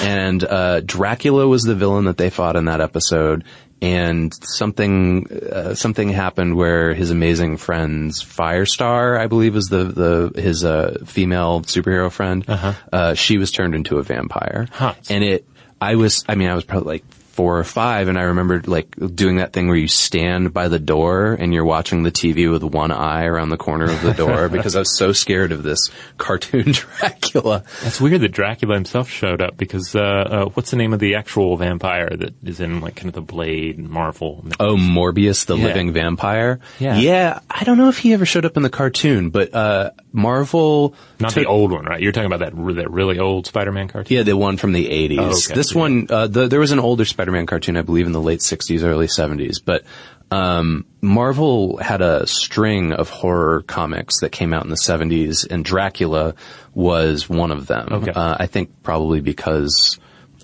and 0.01 0.43
uh, 0.43 0.81
Dracula 0.81 1.47
was 1.47 1.63
the 1.63 1.75
villain 1.75 2.05
that 2.05 2.17
they 2.17 2.29
fought 2.29 2.55
in 2.55 2.65
that 2.65 2.81
episode. 2.81 3.43
And 3.85 4.33
something 4.43 5.27
uh, 5.31 5.75
something 5.75 6.09
happened 6.09 6.55
where 6.55 6.93
his 6.95 7.11
amazing 7.11 7.57
friends, 7.57 8.23
Firestar, 8.23 9.19
I 9.19 9.27
believe, 9.27 9.53
was 9.53 9.67
the 9.67 9.83
the 9.83 10.41
his 10.41 10.63
uh, 10.65 10.97
female 11.05 11.61
superhero 11.61 12.11
friend. 12.11 12.43
uh 12.47 13.13
she 13.13 13.37
was 13.37 13.51
turned 13.51 13.75
into 13.75 13.97
a 13.99 14.03
vampire, 14.03 14.67
Huh. 14.71 14.93
and 15.09 15.23
it. 15.23 15.45
I 15.81 15.95
was. 15.95 16.23
I 16.27 16.35
mean, 16.35 16.49
I 16.49 16.55
was 16.55 16.63
probably 16.63 16.93
like 16.95 17.03
four 17.35 17.59
or 17.59 17.63
five, 17.65 18.07
and 18.07 18.17
I 18.17 18.23
remember 18.23 18.61
like 18.65 18.95
doing 19.13 19.35
that 19.37 19.51
thing 19.51 19.67
where 19.67 19.75
you 19.75 19.89
stand 19.89 20.53
by 20.53 20.69
the 20.69 20.79
door 20.79 21.33
and 21.37 21.53
you're 21.53 21.65
watching 21.65 22.03
the 22.03 22.11
TV 22.11 22.49
with 22.49 22.63
one 22.63 22.91
eye 22.91 23.25
around 23.25 23.49
the 23.49 23.57
corner 23.57 23.85
of 23.91 24.01
the 24.01 24.13
door 24.13 24.47
because 24.55 24.75
I 24.75 24.79
was 24.79 24.97
so 24.97 25.11
scared 25.11 25.51
of 25.51 25.61
this 25.61 25.91
cartoon 26.17 26.71
Dracula. 26.71 27.63
It's 27.83 27.99
weird 27.99 28.21
that 28.21 28.29
Dracula 28.31 28.75
himself 28.75 29.09
showed 29.09 29.41
up 29.41 29.57
because 29.57 29.95
uh, 29.95 29.99
uh, 29.99 30.45
what's 30.53 30.71
the 30.71 30.77
name 30.77 30.93
of 30.93 30.99
the 30.99 31.15
actual 31.15 31.57
vampire 31.57 32.09
that 32.09 32.33
is 32.43 32.59
in 32.61 32.79
like 32.79 32.95
kind 32.95 33.07
of 33.09 33.13
the 33.13 33.21
Blade 33.21 33.77
and 33.77 33.89
Marvel? 33.89 34.45
Oh, 34.59 34.77
Morbius, 34.77 35.45
the 35.45 35.57
Yeah. 35.57 35.65
living 35.65 35.91
vampire. 35.91 36.59
Yeah. 36.79 36.97
yeah. 36.97 37.39
I 37.49 37.65
don't 37.65 37.77
know 37.77 37.89
if 37.89 37.97
he 37.97 38.13
ever 38.13 38.25
showed 38.25 38.45
up 38.45 38.55
in 38.55 38.63
the 38.63 38.69
cartoon, 38.69 39.29
but 39.29 39.53
uh, 39.53 39.91
Marvel. 40.13 40.95
Not 41.19 41.31
took- 41.31 41.43
the 41.43 41.49
old 41.49 41.71
one, 41.71 41.85
right? 41.85 42.01
You're 42.01 42.11
talking 42.13 42.31
about 42.31 42.39
that 42.39 42.55
that 42.75 42.89
really 42.91 43.19
old 43.19 43.45
Spider-Man 43.47 43.89
cartoon. 43.89 44.15
Yeah, 44.17 44.23
the 44.23 44.37
one 44.37 44.57
from 44.57 44.71
the 44.73 44.85
80s. 44.87 45.17
Oh, 45.19 45.23
okay. 45.31 45.53
This 45.55 45.73
one, 45.75 46.07
uh, 46.09 46.27
the, 46.27 46.47
there 46.47 46.59
was 46.59 46.71
an 46.71 46.79
older 46.79 47.05
Spider-Man 47.25 47.47
cartoon, 47.47 47.75
I 47.75 47.81
believe, 47.81 48.05
in 48.05 48.11
the 48.11 48.21
late 48.21 48.41
60s, 48.41 48.83
early 48.83 49.07
70s, 49.07 49.57
but, 49.63 49.83
um, 50.29 50.85
Marvel 51.01 51.77
had 51.77 52.01
a 52.01 52.27
string 52.27 52.91
of 52.91 53.09
horror 53.09 53.63
comics 53.63 54.19
that 54.21 54.31
came 54.31 54.53
out 54.53 54.63
in 54.63 54.69
the 54.69 54.75
70s, 54.77 55.47
and 55.49 55.65
Dracula 55.65 56.35
was 56.75 57.27
one 57.27 57.51
of 57.51 57.65
them. 57.65 57.87
Okay. 57.91 58.11
Uh, 58.11 58.35
I 58.39 58.45
think 58.45 58.83
probably 58.83 59.21
because 59.21 59.99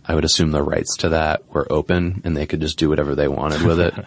I 0.06 0.16
would 0.16 0.26
assume 0.26 0.52
the 0.52 0.64
rights 0.64 0.98
to 0.98 1.10
that 1.10 1.48
were 1.54 1.72
open, 1.72 2.22
and 2.24 2.36
they 2.36 2.48
could 2.48 2.62
just 2.62 2.80
do 2.80 2.90
whatever 2.90 3.14
they 3.14 3.28
wanted 3.28 3.62
with 3.62 3.80
it. 3.80 3.94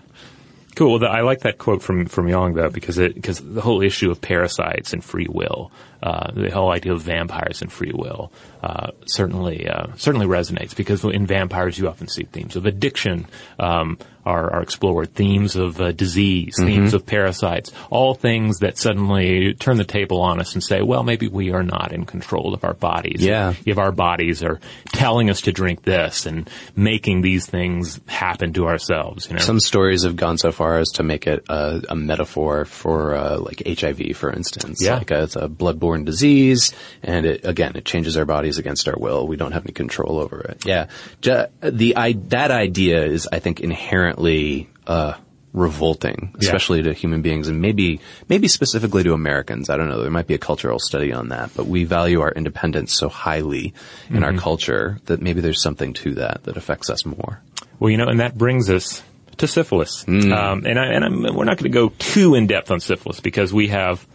Cool. 0.75 0.91
Well, 0.91 0.99
the, 0.99 1.07
I 1.07 1.21
like 1.21 1.41
that 1.41 1.59
quote 1.59 1.83
from 1.83 2.07
from 2.07 2.29
Yong 2.29 2.55
though 2.55 2.69
because 2.69 2.99
it 2.99 3.15
because 3.15 3.39
the 3.39 3.61
whole 3.61 3.81
issue 3.81 4.11
of 4.11 4.21
parasites 4.21 4.93
and 4.93 5.05
free 5.05 5.29
will, 5.31 5.71
uh, 6.05 6.31
the 6.33 6.51
whole 6.51 6.71
idea 6.71 6.93
of 6.93 7.01
vampires 7.01 7.63
and 7.63 7.73
free 7.73 7.93
will, 7.95 8.31
uh, 8.63 8.91
certainly 9.07 9.67
uh, 9.67 9.87
certainly 9.97 10.27
resonates 10.27 10.77
because 10.77 11.03
in 11.03 11.27
vampires 11.27 11.79
you 11.79 11.89
often 11.89 12.09
see 12.09 12.25
themes 12.25 12.57
of 12.57 12.67
addiction 12.67 13.27
um, 13.59 13.97
are 14.27 14.53
are 14.53 14.63
explored, 14.63 15.15
themes 15.15 15.57
of 15.57 15.81
uh, 15.81 15.93
disease, 15.93 16.57
themes 16.59 16.93
of 16.93 17.07
parasites, 17.07 17.73
all 17.89 18.15
things 18.15 18.59
that 18.59 18.77
suddenly 18.77 19.55
turn 19.55 19.77
the 19.79 19.85
table 19.85 20.21
on 20.21 20.41
us 20.41 20.55
and 20.55 20.63
say, 20.63 20.83
well, 20.83 21.05
maybe 21.05 21.29
we 21.29 21.53
are 21.53 21.63
not 21.63 21.93
in 21.93 22.05
control 22.05 22.53
of 22.55 22.65
our 22.65 22.75
bodies. 22.75 23.23
Yeah. 23.23 23.55
If 23.65 23.79
our 23.79 23.93
bodies 23.93 24.43
are 24.43 24.61
telling 24.89 25.31
us 25.31 25.43
to 25.43 25.53
drink 25.53 25.83
this 25.83 26.27
and 26.27 26.49
making 26.77 27.23
these 27.23 27.47
things 27.47 28.01
happen 28.07 28.53
to 28.55 28.67
ourselves, 28.67 29.27
you 29.29 29.35
know. 29.35 29.41
Some 29.41 29.61
stories 29.61 30.03
have 30.03 30.17
gone 30.17 30.39
so 30.39 30.53
far 30.53 30.79
as 30.79 30.89
to 30.93 31.03
make 31.03 31.27
it 31.27 31.45
a, 31.49 31.83
a 31.89 31.97
metaphor 31.97 32.65
for 32.65 33.15
uh, 33.15 33.39
like 33.39 33.63
HIV, 33.67 34.17
for 34.17 34.31
instance. 34.31 34.79
Yeah. 34.83 34.99
Like 34.99 35.13
uh, 35.13 35.23
it's 35.23 35.37
a 35.37 35.49
bloodborne 35.49 35.94
disease, 36.03 36.73
and 37.05 37.25
it 37.27 37.45
again 37.45 37.77
it 37.77 37.85
changes 37.85 38.17
our 38.17 38.25
bodies 38.25 38.59
against 38.59 38.89
our 38.89 38.97
will. 38.99 39.29
We 39.29 39.37
don't 39.37 39.53
have 39.53 39.65
any 39.65 39.73
control 39.73 40.19
over 40.19 40.41
it. 40.41 40.67
Yeah, 40.67 40.87
the 41.23 41.95
I, 41.97 42.13
that 42.31 42.51
idea 42.51 43.05
is, 43.05 43.29
I 43.31 43.39
think, 43.39 43.61
inherently 43.61 44.69
uh, 44.89 45.15
revolting, 45.53 46.31
Yeah. 46.33 46.49
especially 46.49 46.83
to 46.83 46.93
human 46.93 47.23
beings, 47.23 47.47
and 47.49 47.61
maybe 47.61 48.01
maybe 48.29 48.49
specifically 48.49 49.05
to 49.05 49.13
Americans. 49.13 49.71
I 49.71 49.77
don't 49.77 49.89
know. 49.89 50.03
There 50.03 50.11
might 50.11 50.27
be 50.27 50.35
a 50.35 50.39
cultural 50.39 50.81
study 50.81 51.13
on 51.13 51.29
that, 51.29 51.51
but 51.55 51.67
we 51.67 51.85
value 51.85 52.21
our 52.23 52.33
independence 52.33 52.93
so 52.93 53.09
highly 53.09 53.73
in 54.11 54.25
our 54.25 54.35
culture 54.35 54.99
that 55.07 55.23
maybe 55.23 55.41
there's 55.41 55.63
something 55.63 55.93
to 55.95 56.15
that 56.15 56.43
that 56.45 56.57
affects 56.57 56.91
us 56.91 57.07
more. 57.07 57.41
Well, 57.79 57.91
you 57.91 57.97
know, 57.97 58.09
and 58.09 58.19
that 58.21 58.37
brings 58.37 58.69
us 58.69 59.03
to 59.39 59.47
syphilis. 59.49 60.05
Um, 60.07 60.65
and 60.65 60.79
I, 60.79 60.87
and 60.93 61.05
I'm, 61.05 61.23
we're 61.35 61.45
not 61.45 61.57
going 61.59 61.71
to 61.71 61.77
go 61.77 61.89
too 61.99 62.35
in 62.37 62.47
depth 62.47 62.71
on 62.71 62.79
syphilis 62.81 63.21
because 63.21 63.53
we 63.53 63.69
have 63.69 64.07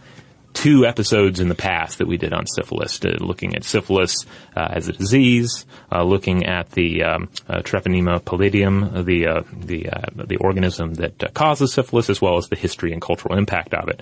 two 0.52 0.86
episodes 0.86 1.40
in 1.40 1.48
the 1.48 1.54
past 1.54 1.98
that 1.98 2.06
we 2.06 2.16
did 2.16 2.32
on 2.32 2.46
syphilis, 2.46 3.02
uh, 3.04 3.16
looking 3.20 3.54
at 3.54 3.64
syphilis 3.64 4.26
uh, 4.56 4.68
as 4.70 4.88
a 4.88 4.92
disease, 4.92 5.66
uh, 5.92 6.02
looking 6.02 6.46
at 6.46 6.70
the 6.70 7.02
um, 7.02 7.28
uh, 7.48 7.60
Treponema 7.60 8.20
pallidum, 8.20 9.04
the 9.04 9.26
uh, 9.26 9.42
the 9.52 9.88
uh, 9.88 10.24
the 10.26 10.36
organism 10.36 10.94
that 10.94 11.34
causes 11.34 11.72
syphilis, 11.72 12.10
as 12.10 12.20
well 12.20 12.36
as 12.36 12.48
the 12.48 12.56
history 12.56 12.92
and 12.92 13.00
cultural 13.00 13.36
impact 13.36 13.74
of 13.74 13.88
it. 13.88 14.00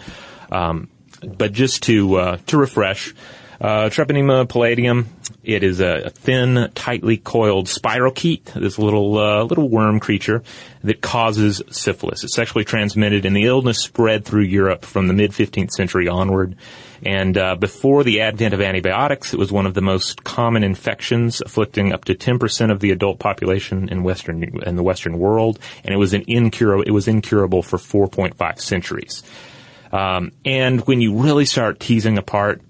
Um, 0.50 0.88
but 1.22 1.52
just 1.52 1.82
to 1.84 2.38
to 2.46 2.56
refresh, 2.56 3.14
uh, 3.60 3.88
Treponema 3.90 4.46
pallidum, 4.46 5.06
it 5.42 5.64
is 5.64 5.80
a, 5.80 6.04
a 6.06 6.10
thin, 6.10 6.70
tightly 6.74 7.16
coiled 7.16 7.66
spirochete, 7.66 8.52
this 8.52 8.78
little 8.78 9.18
uh, 9.18 9.42
little 9.44 9.68
worm 9.68 9.98
creature 9.98 10.42
that 10.84 11.00
causes 11.00 11.62
syphilis. 11.70 12.22
It's 12.22 12.34
sexually 12.34 12.64
transmitted, 12.64 13.24
and 13.24 13.34
the 13.34 13.46
illness 13.46 13.78
spread 13.78 14.24
through 14.24 14.42
Europe 14.42 14.84
from 14.84 15.08
the 15.08 15.14
mid 15.14 15.32
15th 15.32 15.72
century 15.72 16.06
onward. 16.06 16.54
And 17.04 17.38
uh, 17.38 17.54
before 17.56 18.04
the 18.04 18.20
advent 18.20 18.54
of 18.54 18.60
antibiotics, 18.60 19.32
it 19.32 19.38
was 19.38 19.50
one 19.50 19.66
of 19.66 19.74
the 19.74 19.80
most 19.80 20.22
common 20.24 20.64
infections, 20.64 21.40
afflicting 21.40 21.92
up 21.92 22.04
to 22.06 22.14
10% 22.14 22.70
of 22.70 22.80
the 22.80 22.90
adult 22.90 23.18
population 23.18 23.88
in 23.88 24.02
western 24.02 24.42
in 24.62 24.76
the 24.76 24.82
Western 24.82 25.18
world, 25.18 25.58
and 25.82 25.92
it 25.92 25.98
was 25.98 26.14
an 26.14 26.24
incurable. 26.26 26.84
It 26.84 26.92
was 26.92 27.08
incurable 27.08 27.62
for 27.62 27.78
4.5 27.78 28.60
centuries. 28.60 29.22
Um, 29.90 30.32
and 30.44 30.86
when 30.86 31.00
you 31.00 31.16
really 31.16 31.46
start 31.46 31.80
teasing 31.80 32.18
apart 32.18 32.60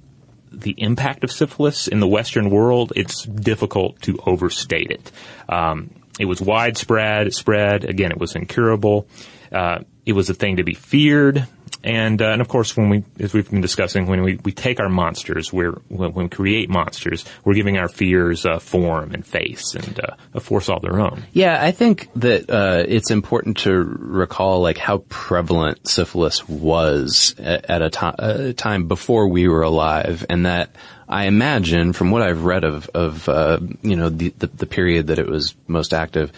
the 0.53 0.75
impact 0.79 1.25
of 1.25 1.33
syphilis 1.33 1.89
in 1.89 2.01
the 2.01 2.09
Western 2.09 2.51
world, 2.51 2.93
it's 2.97 3.25
difficult 3.25 4.01
to 4.03 4.19
overstate 4.27 4.91
it. 4.91 5.13
Um, 5.49 5.91
it 6.19 6.25
was 6.25 6.41
widespread, 6.41 7.33
spread. 7.33 7.85
Again, 7.85 8.11
it 8.11 8.19
was 8.19 8.35
incurable. 8.35 9.07
Uh, 9.53 9.81
it 10.09 10.15
was 10.15 10.31
a 10.31 10.35
thing 10.35 10.57
to 10.57 10.65
be 10.65 10.73
feared. 10.73 11.47
And, 11.85 12.21
uh, 12.21 12.31
and 12.31 12.41
of 12.41 12.49
course, 12.49 12.77
when 12.77 12.89
we, 12.89 13.05
as 13.21 13.35
we've 13.35 13.49
been 13.49 13.61
discussing, 13.61 14.07
when 14.07 14.23
we, 14.23 14.41
we 14.43 14.53
take 14.53 14.81
our 14.81 14.89
monsters, 14.89 15.53
we're, 15.53 15.73
when, 15.89 16.13
we 16.13 16.29
create 16.29 16.69
monsters, 16.69 17.25
we're 17.45 17.55
giving 17.55 17.77
our 17.77 17.89
fears 17.89 18.45
uh, 18.47 18.59
form 18.59 19.13
and 19.13 19.25
face 19.25 19.75
and 19.75 20.01
uh, 20.01 20.17
a 20.35 20.41
force 20.41 20.69
all 20.69 20.81
their 20.81 20.99
own. 20.99 21.25
Yeah, 21.33 21.63
I 21.63 21.71
think 21.71 22.09
that 22.17 22.51
uh, 22.51 22.85
it's 22.89 23.11
important 23.11 23.59
to 23.59 23.73
recall 23.73 24.61
like 24.61 24.79
how 24.79 25.05
prevalent 25.09 25.87
syphilis 25.87 26.49
was 26.49 27.35
at, 27.39 27.71
at 27.71 27.83
a, 27.83 27.91
to- 27.91 28.49
a 28.49 28.53
time 28.55 28.89
before 28.89 29.29
we 29.29 29.47
were 29.47 29.63
alive, 29.63 30.25
and 30.31 30.47
that 30.47 30.75
I 31.07 31.27
imagine, 31.27 31.93
from 31.93 32.11
what 32.11 32.23
I've 32.23 32.45
read 32.45 32.65
of 32.65 32.91
of 32.93 33.29
uh, 33.29 33.61
you 33.83 33.97
know 33.97 34.09
the, 34.09 34.31
the 34.37 34.47
the 34.49 34.67
period 34.67 35.07
that 35.07 35.19
it 35.19 35.27
was 35.27 35.55
most 35.67 35.95
active, 35.95 36.33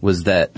was 0.00 0.24
that 0.24 0.52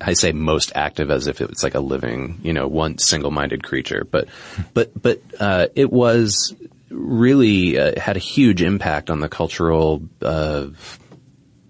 I 0.00 0.12
say 0.12 0.32
most 0.32 0.72
active 0.74 1.10
as 1.10 1.26
if 1.26 1.40
it's 1.40 1.62
like 1.62 1.74
a 1.74 1.80
living, 1.80 2.40
you 2.42 2.52
know, 2.52 2.66
one 2.68 2.98
single-minded 2.98 3.62
creature, 3.64 4.06
but, 4.10 4.28
but, 4.74 4.90
but, 5.00 5.22
uh, 5.40 5.68
it 5.74 5.90
was 5.90 6.54
really, 6.90 7.78
uh, 7.78 7.98
had 7.98 8.16
a 8.16 8.20
huge 8.20 8.62
impact 8.62 9.08
on 9.08 9.20
the 9.20 9.28
cultural, 9.28 10.02
uh, 10.20 10.66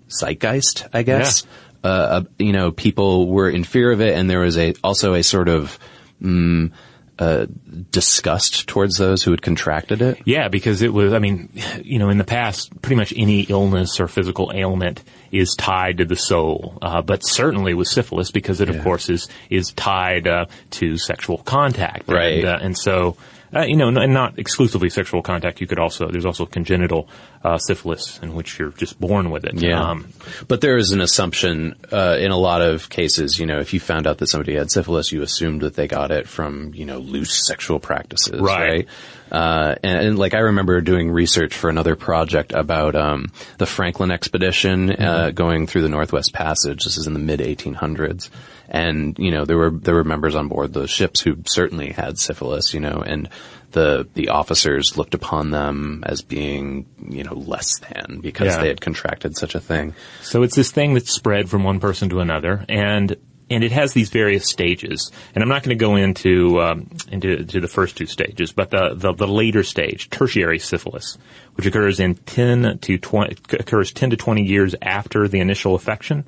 zeitgeist, 0.09 0.89
I 0.93 1.03
guess. 1.03 1.45
Uh, 1.85 1.87
uh, 1.87 2.23
you 2.39 2.53
know, 2.53 2.73
people 2.73 3.29
were 3.29 3.49
in 3.49 3.63
fear 3.63 3.93
of 3.93 4.01
it 4.01 4.19
and 4.19 4.29
there 4.29 4.41
was 4.41 4.59
a, 4.59 4.75
also 4.83 5.15
a 5.15 5.23
sort 5.23 5.49
of, 5.49 5.79
mm, 6.21 6.73
uh, 7.19 7.47
disgust 7.91 8.69
towards 8.69 8.99
those 8.99 9.23
who 9.23 9.31
had 9.31 9.41
contracted 9.43 10.03
it. 10.03 10.21
Yeah, 10.25 10.49
because 10.49 10.83
it 10.83 10.93
was, 10.93 11.13
I 11.13 11.19
mean, 11.19 11.49
you 11.83 11.99
know, 11.99 12.11
in 12.11 12.19
the 12.19 12.25
past, 12.25 12.71
pretty 12.83 12.97
much 12.97 13.13
any 13.17 13.43
illness 13.43 13.99
or 14.01 14.07
physical 14.09 14.53
ailment 14.55 15.03
is 15.33 15.55
tied 15.55 15.99
to 15.99 16.05
the 16.05 16.17
soul. 16.17 16.79
Uh, 16.83 17.01
but 17.03 17.21
certainly 17.27 17.73
with 17.75 17.89
syphilis, 17.89 18.31
because 18.31 18.61
it, 18.61 18.69
Yeah. 18.69 18.75
of 18.77 18.85
course, 18.85 19.09
is, 19.09 19.29
is 19.49 19.73
tied, 19.73 20.27
uh, 20.29 20.47
to 20.73 20.99
sexual 20.99 21.39
contact. 21.39 22.09
Right. 22.09 22.39
And, 22.41 22.45
uh, 22.45 22.59
and 22.61 22.77
so, 22.79 23.17
uh, 23.55 23.63
you 23.63 23.77
know, 23.77 23.89
and 23.89 24.13
not 24.15 24.39
exclusively 24.39 24.91
sexual 24.91 25.23
contact. 25.23 25.61
You 25.61 25.67
could 25.67 25.79
also, 25.79 26.09
there's 26.11 26.27
also 26.27 26.47
congenital, 26.47 27.09
uh, 27.45 27.59
syphilis 27.59 28.19
in 28.23 28.35
which 28.35 28.59
you're 28.59 28.71
just 28.71 28.99
born 29.01 29.31
with 29.31 29.45
it. 29.45 29.55
Yeah. 29.61 29.81
Um, 29.91 30.09
but 30.49 30.61
there 30.61 30.77
is 30.77 30.91
an 30.93 31.01
assumption, 31.01 31.77
uh, 31.93 32.17
in 32.19 32.31
a 32.33 32.37
lot 32.37 32.61
of 32.63 32.89
cases, 32.89 33.39
you 33.39 33.47
know, 33.47 33.61
if 33.61 33.73
you 33.73 33.81
found 33.81 34.07
out 34.07 34.19
that 34.19 34.27
somebody 34.29 34.57
had 34.57 34.71
syphilis, 34.71 35.13
you 35.13 35.23
assumed 35.23 35.61
that 35.63 35.75
they 35.75 35.87
got 35.87 36.11
it 36.11 36.29
from, 36.29 36.73
you 36.75 36.85
know, 36.85 36.99
loose 36.99 37.47
sexual 37.47 37.79
practices, 37.79 38.41
Right. 38.41 38.69
right? 38.69 38.89
Uh, 39.31 39.75
and, 39.83 40.07
and 40.07 40.19
like 40.19 40.35
I 40.35 40.39
remember 40.39 40.81
doing 40.81 41.11
research 41.11 41.55
for 41.55 41.69
another 41.69 41.97
project 41.97 42.53
about, 42.53 42.95
um, 42.95 43.33
the 43.59 43.67
Franklin 43.67 44.11
expedition, 44.11 44.91
uh, 44.91 45.31
going 45.31 45.67
through 45.67 45.83
the 45.83 45.89
Northwest 45.89 46.33
Passage. 46.33 46.85
This 46.85 46.97
is 46.97 47.07
in 47.07 47.13
the 47.13 47.19
mid 47.19 47.41
1800s. 47.41 48.31
And, 48.69 49.17
you 49.19 49.31
know, 49.31 49.45
there 49.45 49.57
were, 49.57 49.71
there 49.71 49.95
were 49.95 50.05
members 50.05 50.35
on 50.35 50.49
board 50.49 50.73
those 50.73 50.91
ships 50.91 51.21
who 51.21 51.37
certainly 51.47 51.93
had 51.93 52.19
syphilis, 52.19 52.75
you 52.75 52.81
know, 52.81 53.03
and 53.05 53.29
the, 53.73 54.09
the 54.15 54.29
officers 54.31 54.97
looked 54.97 55.15
upon 55.15 55.51
them 55.51 56.03
as 56.07 56.23
being, 56.23 56.87
you 57.09 57.23
know, 57.25 57.35
less 57.35 57.79
than 57.79 58.21
because 58.23 58.49
Yeah. 58.55 58.61
they 58.63 58.69
had 58.69 58.81
contracted 58.81 59.37
such 59.37 59.55
a 59.55 59.61
thing. 59.61 59.95
So 60.23 60.43
it's 60.43 60.57
this 60.57 60.71
thing 60.71 60.95
that's 60.95 61.13
spread 61.13 61.49
from 61.49 61.63
one 61.65 61.79
person 61.81 62.09
to 62.11 62.21
another, 62.21 62.65
and 62.69 63.17
and 63.49 63.63
it 63.63 63.71
has 63.71 63.93
these 63.93 64.09
various 64.11 64.51
stages. 64.51 65.13
And 65.33 65.41
I'm 65.41 65.49
not 65.49 65.63
going 65.63 65.79
to 65.79 65.81
go 65.81 65.95
into 65.95 66.61
um, 66.61 66.91
into 67.13 67.45
to 67.45 67.61
the 67.61 67.69
first 67.69 67.97
two 67.97 68.07
stages, 68.07 68.51
but 68.53 68.71
the, 68.71 68.95
the 68.95 69.13
the 69.13 69.29
later 69.29 69.63
stage, 69.63 70.11
tertiary 70.11 70.59
syphilis, 70.59 71.17
which 71.55 71.67
occurs 71.67 72.01
in 72.01 72.15
10 72.17 72.79
to 72.79 72.99
20 72.99 73.37
occurs 73.53 73.93
10 73.93 74.11
to 74.11 74.17
20 74.17 74.43
years 74.43 74.75
after 74.83 75.29
the 75.29 75.39
initial 75.41 75.75
affection. 75.77 76.25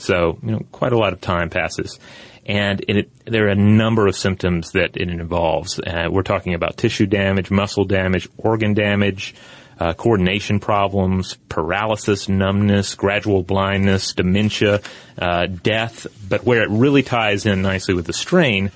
So 0.00 0.38
you 0.42 0.52
know, 0.52 0.60
quite 0.72 0.92
a 0.92 0.98
lot 0.98 1.12
of 1.12 1.20
time 1.20 1.50
passes. 1.50 1.98
And 2.46 2.82
it, 2.88 3.10
there 3.26 3.46
are 3.46 3.50
a 3.50 3.54
number 3.54 4.06
of 4.06 4.16
symptoms 4.16 4.72
that 4.72 4.96
it 4.96 5.08
involves. 5.08 5.78
Uh, 5.78 6.08
we're 6.10 6.22
talking 6.22 6.54
about 6.54 6.76
tissue 6.76 7.06
damage, 7.06 7.50
muscle 7.50 7.84
damage, 7.84 8.28
organ 8.38 8.74
damage, 8.74 9.34
uh, 9.78 9.92
coordination 9.94 10.58
problems, 10.58 11.36
paralysis, 11.48 12.28
numbness, 12.28 12.94
gradual 12.94 13.42
blindness, 13.42 14.14
dementia, 14.14 14.80
uh, 15.18 15.46
death. 15.46 16.06
But 16.28 16.44
where 16.44 16.62
it 16.62 16.70
really 16.70 17.02
ties 17.02 17.46
in 17.46 17.62
nicely 17.62 17.94
with 17.94 18.06
the 18.06 18.12
strain, 18.12 18.72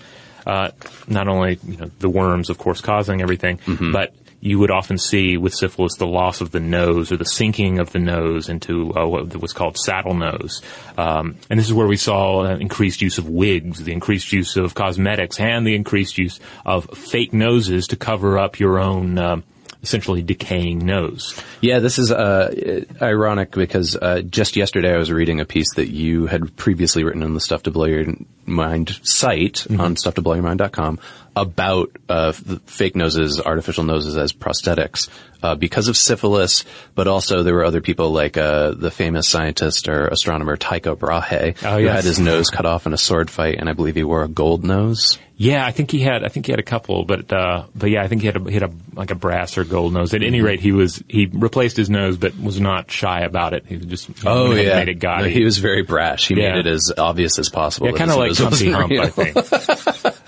uh, 0.46 0.70
not 1.08 1.26
only 1.26 1.58
you 1.66 1.76
know 1.78 1.90
the 1.98 2.08
worms, 2.08 2.50
of 2.50 2.58
course, 2.58 2.80
causing 2.80 3.22
everything, 3.22 3.58
but 3.92 4.14
you 4.44 4.58
would 4.58 4.70
often 4.70 4.98
see 4.98 5.38
with 5.38 5.54
syphilis 5.54 5.96
the 5.96 6.06
loss 6.06 6.42
of 6.42 6.50
the 6.50 6.60
nose 6.60 7.10
or 7.10 7.16
the 7.16 7.24
sinking 7.24 7.78
of 7.78 7.92
the 7.92 7.98
nose 7.98 8.50
into 8.50 8.94
uh, 8.94 9.06
what 9.06 9.34
was 9.40 9.54
called 9.54 9.76
saddle 9.78 10.12
nose. 10.12 10.60
Um, 10.98 11.36
and 11.48 11.58
this 11.58 11.66
is 11.66 11.72
where 11.72 11.86
we 11.86 11.96
saw 11.96 12.44
uh, 12.44 12.56
increased 12.56 13.00
use 13.00 13.16
of 13.16 13.26
wigs, 13.26 13.82
the 13.82 13.92
increased 13.92 14.32
use 14.32 14.56
of 14.56 14.74
cosmetics, 14.74 15.40
and 15.40 15.66
the 15.66 15.74
increased 15.74 16.18
use 16.18 16.40
of 16.66 16.84
fake 16.90 17.32
noses 17.32 17.86
to 17.86 17.96
cover 17.96 18.38
up 18.38 18.60
your 18.60 18.78
own 18.78 19.18
um 19.18 19.44
essentially 19.82 20.22
decaying 20.22 20.78
nose. 20.78 21.38
Yeah, 21.60 21.78
this 21.78 21.98
is 21.98 22.10
uh, 22.10 22.84
ironic 23.02 23.50
because 23.50 23.94
uh, 23.94 24.22
just 24.22 24.56
yesterday 24.56 24.94
I 24.94 24.96
was 24.96 25.12
reading 25.12 25.40
a 25.40 25.44
piece 25.44 25.74
that 25.74 25.88
you 25.88 26.26
had 26.26 26.56
previously 26.56 27.04
written 27.04 27.22
on 27.22 27.34
the 27.34 27.40
Stuff 27.40 27.64
to 27.64 27.70
Blow 27.70 27.84
Your 27.84 28.06
Mind 28.46 28.98
site 29.02 29.66
on 29.70 29.94
stufftoblowyourmind.com 29.96 30.98
about 31.36 31.90
uh, 32.08 32.30
fake 32.32 32.94
noses, 32.94 33.40
artificial 33.40 33.82
noses 33.84 34.16
as 34.16 34.32
prosthetics 34.32 35.08
uh, 35.42 35.54
because 35.56 35.88
of 35.88 35.96
syphilis, 35.96 36.64
but 36.94 37.08
also 37.08 37.42
there 37.42 37.54
were 37.54 37.64
other 37.64 37.80
people 37.80 38.10
like 38.12 38.36
uh, 38.36 38.70
the 38.70 38.90
famous 38.90 39.26
scientist 39.28 39.88
or 39.88 40.06
astronomer 40.06 40.56
Tycho 40.56 40.94
Brahe 40.94 41.56
Oh, 41.64 41.80
who 41.80 41.86
had 41.86 42.04
his 42.04 42.20
nose 42.20 42.50
cut 42.50 42.66
off 42.66 42.86
in 42.86 42.92
a 42.92 42.98
sword 42.98 43.30
fight, 43.30 43.56
and 43.58 43.68
I 43.68 43.72
believe 43.72 43.96
he 43.96 44.04
wore 44.04 44.22
a 44.22 44.28
gold 44.28 44.62
nose. 44.64 45.18
Yeah, 45.36 45.66
I 45.66 45.72
think 45.72 45.90
he 45.90 45.98
had. 45.98 46.22
I 46.22 46.28
think 46.28 46.46
he 46.46 46.52
had 46.52 46.60
a 46.60 46.64
couple, 46.64 47.04
but 47.04 47.32
uh, 47.32 47.64
but 47.74 47.90
yeah, 47.90 48.04
I 48.04 48.06
think 48.06 48.20
he 48.20 48.28
had 48.28 48.36
a, 48.36 48.44
he 48.44 48.52
had 48.54 48.62
a 48.62 48.70
like 48.94 49.10
a 49.10 49.16
brass 49.16 49.58
or 49.58 49.64
gold 49.64 49.92
nose. 49.92 50.14
At 50.14 50.22
any 50.22 50.40
rate, 50.42 50.60
he 50.60 50.70
was 50.70 51.02
he 51.08 51.26
replaced 51.26 51.76
his 51.76 51.90
nose, 51.90 52.16
but 52.16 52.38
was 52.38 52.60
not 52.60 52.88
shy 52.88 53.22
about 53.22 53.52
it. 53.52 53.66
He 53.66 53.78
just 53.78 54.08
Oh 54.24 54.50
made 54.50 54.66
yeah, 54.66 54.78
it 54.78 54.94
gaudy. 55.00 55.24
No, 55.24 55.28
he 55.30 55.42
was 55.42 55.58
very 55.58 55.82
brash. 55.82 56.28
He 56.28 56.36
Yeah. 56.36 56.52
made 56.54 56.66
it 56.66 56.70
as 56.70 56.92
obvious 56.96 57.40
as 57.40 57.48
possible. 57.48 57.88
Yeah, 57.88 57.94
kind 57.96 58.12
of 58.12 58.24
his 58.24 58.33
nose 58.40 58.60
Humpty 58.60 58.70
Hump, 58.70 58.90
real. 58.90 59.02
I 59.02 59.10
think. 59.10 59.34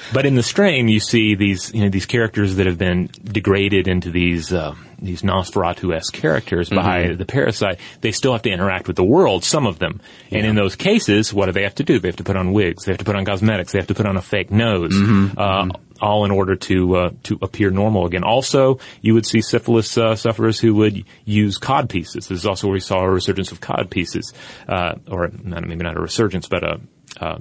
but 0.13 0.27
in 0.27 0.35
the 0.35 0.43
strain, 0.43 0.89
you 0.89 1.01
see 1.01 1.35
these, 1.35 1.73
you 1.75 1.83
know, 1.83 1.91
these 1.91 2.07
characters 2.07 2.57
that 2.57 2.67
have 2.67 2.79
been 2.79 3.11
degraded 3.25 3.89
into 3.89 4.11
these, 4.11 4.53
uh, 4.53 4.75
these 5.01 5.23
Nosferatu-esque 5.23 6.15
characters 6.15 6.71
by 6.71 6.97
Mm-hmm. 6.97 7.19
the 7.19 7.27
parasite. 7.27 7.79
They 8.01 8.13
still 8.13 8.33
have 8.33 8.43
to 8.43 8.51
interact 8.51 8.87
with 8.87 8.97
the 8.97 9.05
world, 9.05 9.45
some 9.45 9.67
of 9.67 9.79
them. 9.79 10.01
And 10.31 10.47
in 10.47 10.55
those 10.57 10.77
cases, 10.77 11.33
what 11.35 11.47
do 11.47 11.53
they 11.53 11.65
have 11.65 11.75
to 11.77 11.85
do? 11.85 11.99
They 11.99 12.09
have 12.09 12.17
to 12.17 12.25
put 12.25 12.37
on 12.37 12.53
wigs. 12.53 12.85
They 12.85 12.93
have 12.93 12.99
to 12.99 13.05
put 13.05 13.17
on 13.17 13.25
cosmetics. 13.25 13.73
They 13.73 13.79
have 13.79 13.89
to 13.89 13.95
put 13.95 14.07
on 14.07 14.17
a 14.17 14.23
fake 14.23 14.51
nose. 14.51 14.93
Mm-hmm. 14.95 15.39
Uh, 15.39 15.69
all 16.01 16.25
in 16.25 16.31
order 16.31 16.57
to 16.57 16.97
uh, 16.97 17.11
to 17.23 17.39
appear 17.41 17.71
normal 17.71 18.05
again. 18.07 18.23
Also, 18.23 18.79
you 19.01 19.15
would 19.15 19.25
see 19.25 19.41
syphilis 19.41 19.97
uh, 19.97 20.15
sufferers 20.15 20.61
who 20.61 20.75
would 20.75 21.05
use 21.25 21.57
cod 21.59 21.89
pieces. 21.89 22.29
This 22.29 22.41
is 22.41 22.47
also 22.47 22.67
where 22.67 22.75
we 22.75 22.81
saw 22.81 23.01
a 23.01 23.11
resurgence 23.11 23.53
of 23.53 23.61
cod 23.61 23.91
pieces, 23.91 24.33
uh, 24.69 24.97
or 25.09 25.31
not, 25.43 25.67
maybe 25.67 25.85
not 25.85 25.97
a 25.97 26.01
resurgence, 26.01 26.49
but 26.49 26.63
a 26.65 26.81
uh, 27.21 27.39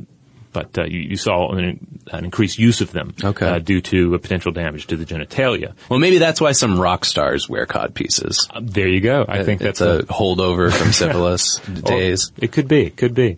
but 0.55 0.75
uh, 0.79 0.85
you, 0.85 0.99
you 1.01 1.17
saw 1.17 1.51
an, 1.51 2.01
an 2.11 2.25
increased 2.25 2.57
use 2.57 2.81
of 2.81 2.91
them 2.91 3.13
Okay. 3.23 3.47
uh, 3.47 3.59
due 3.59 3.81
to 3.81 4.15
a 4.15 4.19
potential 4.19 4.51
damage 4.51 4.87
to 4.87 4.97
the 4.97 5.05
genitalia. 5.05 5.73
Well, 5.89 5.99
maybe 5.99 6.17
that's 6.17 6.41
why 6.41 6.53
some 6.53 6.79
rock 6.79 7.05
stars 7.05 7.47
wear 7.47 7.67
cod 7.67 7.93
pieces. 7.93 8.47
Uh, 8.51 8.61
there 8.63 8.87
you 8.87 9.01
go. 9.01 9.23
I 9.27 9.43
think 9.43 9.61
it's 9.61 9.77
that's 9.79 9.81
a 9.81 10.05
holdover 10.11 10.73
from 10.73 10.91
syphilis 11.01 11.59
days. 11.59 12.31
It 12.37 12.51
could 12.51 12.67
be. 12.67 12.85
It 12.87 12.97
could 12.97 13.13
be. 13.13 13.37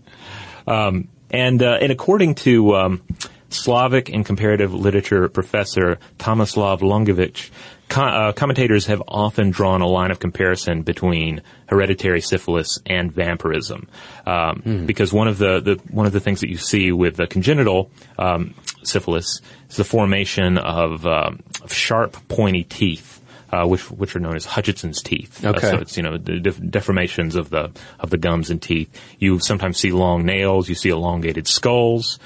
Um, 0.65 1.09
and 1.29 1.61
uh, 1.61 1.77
and 1.81 1.91
according 1.91 2.35
to 2.35 2.75
um, 2.75 3.01
Slavic 3.49 4.09
and 4.09 4.25
comparative 4.25 4.73
literature 4.73 5.27
professor 5.29 5.99
Tomislav 6.19 6.79
Longinovic, 6.79 7.49
uh, 7.95 8.33
commentators 8.33 8.85
have 8.87 9.01
often 9.07 9.49
drawn 9.51 9.81
a 9.81 9.87
line 9.87 10.11
of 10.11 10.19
comparison 10.19 10.81
between 10.83 11.41
hereditary 11.67 12.21
syphilis 12.21 12.79
and 12.85 13.11
vampirism, 13.11 13.87
um, 14.25 14.83
because 14.85 15.13
one 15.13 15.27
of 15.27 15.37
the, 15.37 15.59
the 15.61 15.75
one 15.89 16.05
of 16.05 16.13
the 16.13 16.19
things 16.19 16.41
that 16.41 16.49
you 16.49 16.57
see 16.57 16.91
with 16.91 17.15
the 17.15 17.27
congenital 17.27 17.89
um, 18.19 18.53
syphilis 18.83 19.41
is 19.69 19.77
the 19.77 19.83
formation 19.83 20.57
of, 20.57 21.05
um, 21.05 21.41
of 21.63 21.73
sharp, 21.73 22.15
pointy 22.27 22.63
teeth. 22.63 23.13
Uh, 23.49 23.65
which 23.65 23.89
which 23.89 24.13
are 24.13 24.19
known 24.19 24.35
as 24.35 24.43
Hutchinson's 24.45 25.01
teeth. 25.01 25.41
Uh, 25.45 25.51
Okay. 25.51 25.69
so 25.71 25.77
it's 25.77 25.95
you 25.95 26.03
know 26.03 26.17
the 26.17 26.37
def- 26.37 26.59
deformations 26.59 27.35
of 27.37 27.49
the 27.49 27.71
of 27.97 28.09
the 28.09 28.17
gums 28.17 28.49
and 28.49 28.61
teeth. 28.61 28.89
You 29.19 29.39
sometimes 29.39 29.77
see 29.79 29.93
long 29.93 30.25
nails. 30.25 30.67
You 30.67 30.75
see 30.75 30.89
elongated 30.89 31.47
skulls. 31.47 32.19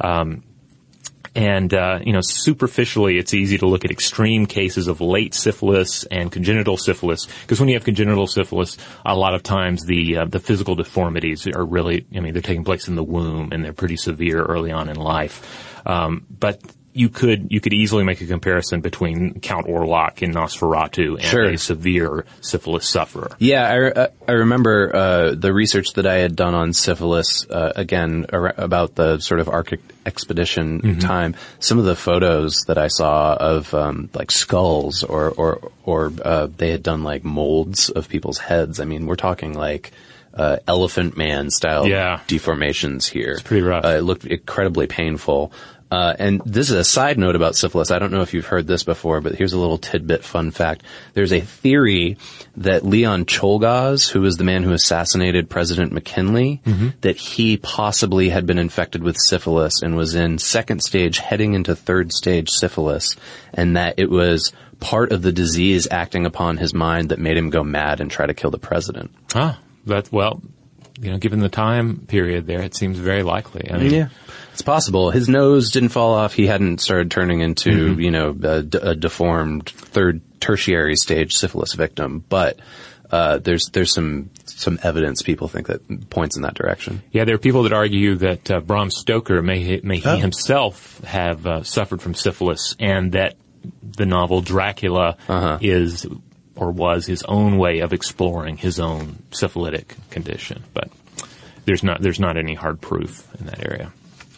Um, 0.00 0.42
and, 1.34 1.72
uh, 1.74 1.98
you 2.04 2.12
know, 2.12 2.20
superficially, 2.22 3.18
it's 3.18 3.34
easy 3.34 3.58
to 3.58 3.66
look 3.66 3.84
at 3.84 3.90
extreme 3.90 4.46
cases 4.46 4.86
of 4.86 5.00
late 5.00 5.34
syphilis 5.34 6.04
and 6.04 6.30
congenital 6.30 6.76
syphilis. 6.76 7.26
Because 7.42 7.58
when 7.58 7.68
you 7.68 7.74
have 7.74 7.84
congenital 7.84 8.26
syphilis, 8.26 8.76
a 9.04 9.16
lot 9.16 9.34
of 9.34 9.42
times 9.42 9.84
the, 9.84 10.18
uh, 10.18 10.24
the 10.26 10.40
physical 10.40 10.74
deformities 10.76 11.46
are 11.46 11.64
really, 11.64 12.06
I 12.14 12.20
mean, 12.20 12.34
they're 12.34 12.42
taking 12.42 12.64
place 12.64 12.88
in 12.88 12.94
the 12.94 13.04
womb 13.04 13.50
and 13.52 13.64
they're 13.64 13.72
pretty 13.72 13.96
severe 13.96 14.42
early 14.44 14.70
on 14.70 14.88
in 14.88 14.96
life. 14.96 15.82
Um, 15.86 16.24
but 16.30 16.60
you 16.94 17.08
could, 17.08 17.48
you 17.50 17.60
could 17.60 17.72
easily 17.74 18.04
make 18.04 18.20
a 18.20 18.26
comparison 18.26 18.80
between 18.80 19.40
Count 19.40 19.66
Orlok 19.66 20.22
in 20.22 20.32
Nosferatu 20.32 21.14
and 21.16 21.22
Sure. 21.24 21.44
a 21.44 21.58
severe 21.58 22.24
syphilis 22.40 22.88
sufferer. 22.88 23.32
Yeah, 23.38 23.68
I, 23.68 23.74
re- 23.74 24.06
I 24.28 24.32
remember 24.32 24.94
uh, 24.94 25.34
the 25.34 25.52
research 25.52 25.94
that 25.94 26.06
I 26.06 26.14
had 26.18 26.36
done 26.36 26.54
on 26.54 26.72
syphilis, 26.72 27.44
uh, 27.50 27.72
again, 27.74 28.26
ar- 28.32 28.54
about 28.56 28.94
the 28.94 29.18
sort 29.18 29.40
of 29.40 29.48
Arctic 29.48 29.80
expedition 30.06 30.98
time. 31.00 31.34
Some 31.58 31.78
of 31.78 31.84
the 31.84 31.96
photos 31.96 32.60
that 32.68 32.78
I 32.78 32.88
saw 32.88 33.34
of 33.34 33.74
um, 33.74 34.08
like 34.14 34.30
skulls 34.30 35.02
or, 35.02 35.30
or, 35.30 35.72
or 35.84 36.12
uh, 36.24 36.46
they 36.56 36.70
had 36.70 36.82
done 36.82 37.02
like 37.02 37.24
molds 37.24 37.90
of 37.90 38.08
people's 38.08 38.38
heads. 38.38 38.80
I 38.80 38.84
mean, 38.84 39.06
we're 39.06 39.16
talking 39.16 39.54
like 39.54 39.90
uh, 40.34 40.58
elephant 40.66 41.16
man 41.16 41.48
style 41.50 41.86
Yeah. 41.86 42.20
deformations 42.28 43.08
here. 43.08 43.32
It's 43.32 43.42
pretty 43.42 43.62
rough. 43.62 43.84
Uh, 43.84 43.88
it 43.96 44.00
looked 44.02 44.24
incredibly 44.24 44.86
painful. 44.86 45.52
Uh, 45.90 46.14
and 46.18 46.42
this 46.44 46.70
is 46.70 46.76
a 46.76 46.84
side 46.84 47.18
note 47.18 47.36
about 47.36 47.54
syphilis. 47.54 47.90
I 47.90 47.98
don't 47.98 48.10
know 48.10 48.22
if 48.22 48.34
you've 48.34 48.46
heard 48.46 48.66
this 48.66 48.82
before, 48.82 49.20
but 49.20 49.34
here's 49.36 49.52
a 49.52 49.58
little 49.58 49.78
tidbit 49.78 50.24
fun 50.24 50.50
fact. 50.50 50.82
There's 51.12 51.32
a 51.32 51.40
theory 51.40 52.16
that 52.56 52.84
Leon 52.84 53.26
Czolgosz, 53.26 54.10
who 54.10 54.20
was 54.22 54.36
the 54.36 54.44
man 54.44 54.62
who 54.64 54.72
assassinated 54.72 55.48
President 55.48 55.92
McKinley, 55.92 56.60
that 57.02 57.16
he 57.16 57.58
possibly 57.58 58.28
had 58.30 58.46
been 58.46 58.58
infected 58.58 59.02
with 59.04 59.16
syphilis 59.18 59.82
and 59.82 59.94
was 59.96 60.14
in 60.14 60.38
second 60.38 60.82
stage 60.82 61.18
heading 61.18 61.54
into 61.54 61.76
third 61.76 62.12
stage 62.12 62.48
syphilis 62.50 63.16
and 63.52 63.76
that 63.76 63.94
it 63.98 64.10
was 64.10 64.52
part 64.80 65.12
of 65.12 65.22
the 65.22 65.32
disease 65.32 65.86
acting 65.90 66.26
upon 66.26 66.56
his 66.56 66.74
mind 66.74 67.10
that 67.10 67.18
made 67.18 67.36
him 67.36 67.50
go 67.50 67.62
mad 67.62 68.00
and 68.00 68.10
try 68.10 68.26
to 68.26 68.34
kill 68.34 68.50
the 68.50 68.58
president. 68.58 69.10
Ah, 69.34 69.58
that, 69.86 70.10
well, 70.10 70.42
you 71.00 71.10
know, 71.10 71.18
given 71.18 71.40
the 71.40 71.48
time 71.48 72.06
period 72.06 72.46
there, 72.46 72.62
it 72.62 72.74
seems 72.74 72.98
very 72.98 73.22
likely. 73.22 73.70
I 73.70 73.78
mean, 73.78 73.90
It's 74.54 74.62
possible. 74.62 75.10
His 75.10 75.28
nose 75.28 75.70
didn't 75.72 75.88
fall 75.90 76.14
off. 76.14 76.32
He 76.32 76.46
hadn't 76.46 76.80
started 76.80 77.10
turning 77.10 77.40
into, 77.40 77.94
you 78.00 78.10
know, 78.10 78.30
a, 78.42 78.62
d- 78.62 78.78
a 78.80 78.94
deformed 78.94 79.68
third 79.68 80.22
tertiary 80.40 80.94
stage 80.96 81.34
syphilis 81.34 81.74
victim, 81.74 82.24
but 82.28 82.60
uh, 83.10 83.38
there's 83.38 83.66
there's 83.70 83.92
some 83.92 84.30
some 84.44 84.78
evidence 84.82 85.22
people 85.22 85.48
think 85.48 85.66
that 85.66 86.08
points 86.08 86.36
in 86.36 86.42
that 86.42 86.54
direction. 86.54 87.02
Yeah, 87.10 87.24
there 87.24 87.34
are 87.34 87.38
people 87.38 87.64
that 87.64 87.72
argue 87.72 88.14
that 88.16 88.50
uh, 88.50 88.60
Bram 88.60 88.90
Stoker 88.90 89.42
may 89.42 89.80
may 89.82 89.98
he 89.98 90.18
himself 90.18 91.02
have 91.04 91.46
uh, 91.46 91.62
suffered 91.64 92.00
from 92.00 92.14
syphilis, 92.14 92.76
and 92.78 93.12
that 93.12 93.34
the 93.96 94.06
novel 94.06 94.40
Dracula 94.40 95.16
is 95.60 96.06
or 96.56 96.70
was 96.70 97.06
his 97.06 97.24
own 97.24 97.58
way 97.58 97.80
of 97.80 97.92
exploring 97.92 98.56
his 98.56 98.78
own 98.78 99.20
syphilitic 99.32 99.96
condition. 100.10 100.62
But 100.72 100.90
there's 101.64 101.82
not 101.82 102.00
there's 102.00 102.20
not 102.20 102.36
any 102.36 102.54
hard 102.54 102.80
proof 102.80 103.26
in 103.40 103.46
that 103.46 103.64
area. 103.66 103.92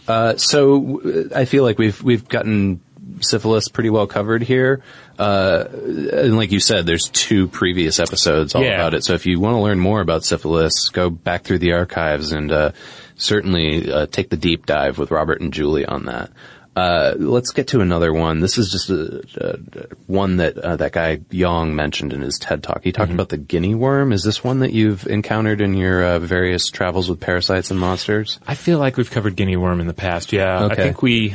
Uh, 0.09 0.37
so 0.37 0.81
w- 0.81 1.31
I 1.35 1.45
feel 1.45 1.65
like 1.65 1.79
we've 1.79 2.03
we've 2.03 2.29
gotten 2.29 2.81
syphilis 3.21 3.69
pretty 3.69 3.91
well 3.91 4.07
covered 4.07 4.43
here. 4.43 4.83
Uh, 5.19 5.65
and 5.73 6.37
like 6.37 6.53
you 6.53 6.61
said, 6.61 6.85
there's 6.87 7.09
two 7.11 7.49
previous 7.49 7.99
episodes 7.99 8.55
all 8.55 8.63
Yeah. 8.63 8.75
about 8.75 8.93
it. 8.95 9.05
So 9.05 9.15
if 9.15 9.25
you 9.25 9.41
want 9.41 9.55
to 9.55 9.61
learn 9.61 9.79
more 9.79 10.01
about 10.03 10.25
syphilis, 10.25 10.91
go 10.91 11.09
back 11.09 11.45
through 11.45 11.59
the 11.61 11.73
archives 11.73 12.33
and 12.33 12.53
uh, 12.53 12.73
certainly 13.15 13.91
uh, 13.91 14.07
take 14.07 14.29
the 14.29 14.37
deep 14.37 14.67
dive 14.67 14.99
with 14.99 15.11
Robert 15.11 15.41
and 15.41 15.53
Julie 15.53 15.87
on 15.87 16.05
that. 16.07 16.31
Uh, 16.77 17.15
let's 17.17 17.53
get 17.53 17.69
to 17.69 17.81
another 17.81 18.13
one. 18.13 18.41
This 18.41 18.59
is 18.59 18.71
just 18.71 18.91
a, 18.91 19.25
a, 19.41 19.97
one 20.07 20.37
that 20.37 20.59
uh, 20.59 20.77
that 20.77 20.93
guy 20.93 21.21
Yong 21.31 21.75
mentioned 21.75 22.13
in 22.13 22.21
his 22.21 22.39
TED 22.39 22.63
talk. 22.63 22.85
He 22.85 22.93
talked 22.93 23.11
about 23.11 23.31
the 23.31 23.39
guinea 23.39 23.75
worm. 23.75 24.13
Is 24.13 24.23
this 24.23 24.45
one 24.45 24.59
that 24.59 24.75
you've 24.75 25.07
encountered 25.07 25.63
in 25.63 25.73
your 25.73 26.05
uh, 26.05 26.19
various 26.19 26.69
travels 26.69 27.09
with 27.09 27.19
parasites 27.19 27.71
and 27.71 27.81
monsters? 27.81 28.39
I 28.47 28.57
feel 28.57 28.79
like 28.79 28.99
we've 28.99 29.11
covered 29.11 29.37
guinea 29.37 29.57
worm 29.57 29.81
in 29.81 29.87
the 29.87 29.95
past. 29.95 30.35
Yeah, 30.35 30.65
Okay. 30.65 30.73
I 30.75 30.77
think 30.77 31.01
we. 31.01 31.35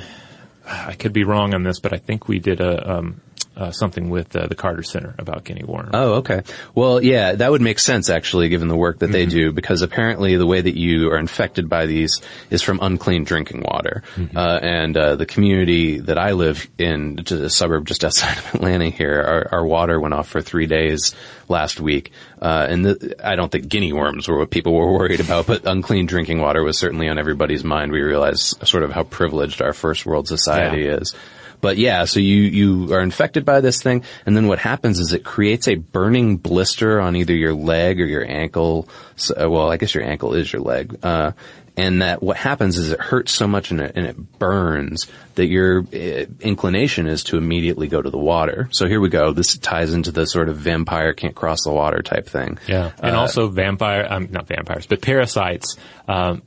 I 0.63 0.93
could 0.93 1.11
be 1.11 1.23
wrong 1.23 1.55
on 1.55 1.63
this, 1.63 1.79
but 1.79 1.91
I 1.91 1.97
think 1.97 2.27
we 2.27 2.37
did 2.37 2.61
a 2.61 2.97
um, 2.97 3.19
uh, 3.61 3.71
something 3.71 4.09
with 4.09 4.35
uh, 4.35 4.47
the 4.47 4.55
Carter 4.55 4.81
Center 4.81 5.13
about 5.19 5.43
guinea 5.43 5.63
worm. 5.63 5.91
Oh, 5.93 6.13
okay. 6.15 6.41
Well, 6.73 7.01
yeah, 7.03 7.33
that 7.33 7.51
would 7.51 7.61
make 7.61 7.77
sense 7.79 8.09
actually, 8.09 8.49
given 8.49 8.67
the 8.67 8.75
work 8.75 8.99
that 8.99 9.11
they 9.11 9.25
do, 9.27 9.51
because 9.51 9.81
apparently 9.83 10.35
the 10.35 10.47
way 10.47 10.61
that 10.61 10.75
you 10.75 11.11
are 11.11 11.17
infected 11.17 11.69
by 11.69 11.85
these 11.85 12.19
is 12.49 12.61
from 12.61 12.79
unclean 12.81 13.23
drinking 13.23 13.61
water. 13.61 14.01
Uh, 14.35 14.59
and 14.61 14.97
uh, 14.97 15.15
the 15.15 15.25
community 15.27 15.99
that 15.99 16.17
I 16.17 16.31
live 16.31 16.67
in, 16.77 17.19
a 17.29 17.49
suburb 17.49 17.85
just 17.85 18.03
outside 18.07 18.37
of 18.37 18.55
Atlanta 18.55 18.89
here, 18.89 19.21
our, 19.21 19.59
our 19.59 19.65
water 19.65 19.99
went 19.99 20.13
off 20.13 20.27
for 20.27 20.41
three 20.41 20.65
days 20.65 21.13
last 21.47 21.79
week. 21.79 22.11
Uh, 22.41 22.65
and 22.67 22.85
the, 22.85 23.15
I 23.23 23.35
don't 23.35 23.51
think 23.51 23.67
guinea 23.67 23.93
worms 23.93 24.27
were 24.27 24.39
what 24.39 24.49
people 24.49 24.73
were 24.73 24.91
worried 24.91 25.19
about, 25.19 25.45
but 25.45 25.65
unclean 25.67 26.07
drinking 26.07 26.39
water 26.41 26.63
was 26.63 26.79
certainly 26.79 27.07
on 27.07 27.19
everybody's 27.19 27.63
mind. 27.63 27.91
We 27.91 28.01
realized 28.01 28.65
sort 28.67 28.83
of 28.83 28.91
how 28.91 29.03
privileged 29.03 29.61
our 29.61 29.73
first 29.73 30.05
world 30.05 30.27
society 30.27 30.85
Yeah. 30.85 30.95
is. 30.95 31.13
But 31.61 31.77
yeah, 31.77 32.05
so 32.05 32.19
you, 32.19 32.41
you 32.41 32.93
are 32.93 33.01
infected 33.01 33.45
by 33.45 33.61
this 33.61 33.81
thing, 33.81 34.03
and 34.25 34.35
then 34.35 34.47
what 34.47 34.59
happens 34.59 34.99
is 34.99 35.13
it 35.13 35.23
creates 35.23 35.67
a 35.67 35.75
burning 35.75 36.37
blister 36.37 36.99
on 36.99 37.15
either 37.15 37.33
your 37.35 37.53
leg 37.53 38.01
or 38.01 38.05
your 38.05 38.25
ankle. 38.25 38.89
So, 39.15 39.35
uh, 39.45 39.49
well, 39.49 39.71
I 39.71 39.77
guess 39.77 39.93
your 39.95 40.03
ankle 40.03 40.33
is 40.33 40.51
your 40.51 40.61
leg. 40.63 40.97
Uh, 41.03 41.31
and 41.77 42.01
that 42.01 42.21
what 42.21 42.35
happens 42.35 42.77
is 42.77 42.91
it 42.91 42.99
hurts 42.99 43.31
so 43.31 43.47
much 43.47 43.71
and 43.71 43.79
it, 43.79 43.93
and 43.95 44.05
it 44.05 44.39
burns 44.39 45.07
that 45.35 45.45
your 45.45 45.79
uh, 45.93 46.25
inclination 46.41 47.07
is 47.07 47.23
to 47.25 47.37
immediately 47.37 47.87
go 47.87 48.01
to 48.01 48.09
the 48.09 48.17
water. 48.17 48.67
So 48.73 48.87
here 48.87 48.99
we 48.99 49.07
go. 49.07 49.31
This 49.31 49.57
ties 49.57 49.93
into 49.93 50.11
the 50.11 50.25
sort 50.25 50.49
of 50.49 50.57
vampire 50.57 51.13
can't 51.13 51.33
cross 51.33 51.63
the 51.63 51.71
water 51.71 52.01
type 52.01 52.27
thing. 52.27 52.57
Yeah, 52.67 52.91
and 53.01 53.15
Uh, 53.15 53.19
also 53.21 53.47
vampire, 53.47 54.05
um, 54.09 54.27
not 54.31 54.47
vampires, 54.47 54.85
but 54.85 55.01
parasites 55.01 55.77
um, 56.09 56.41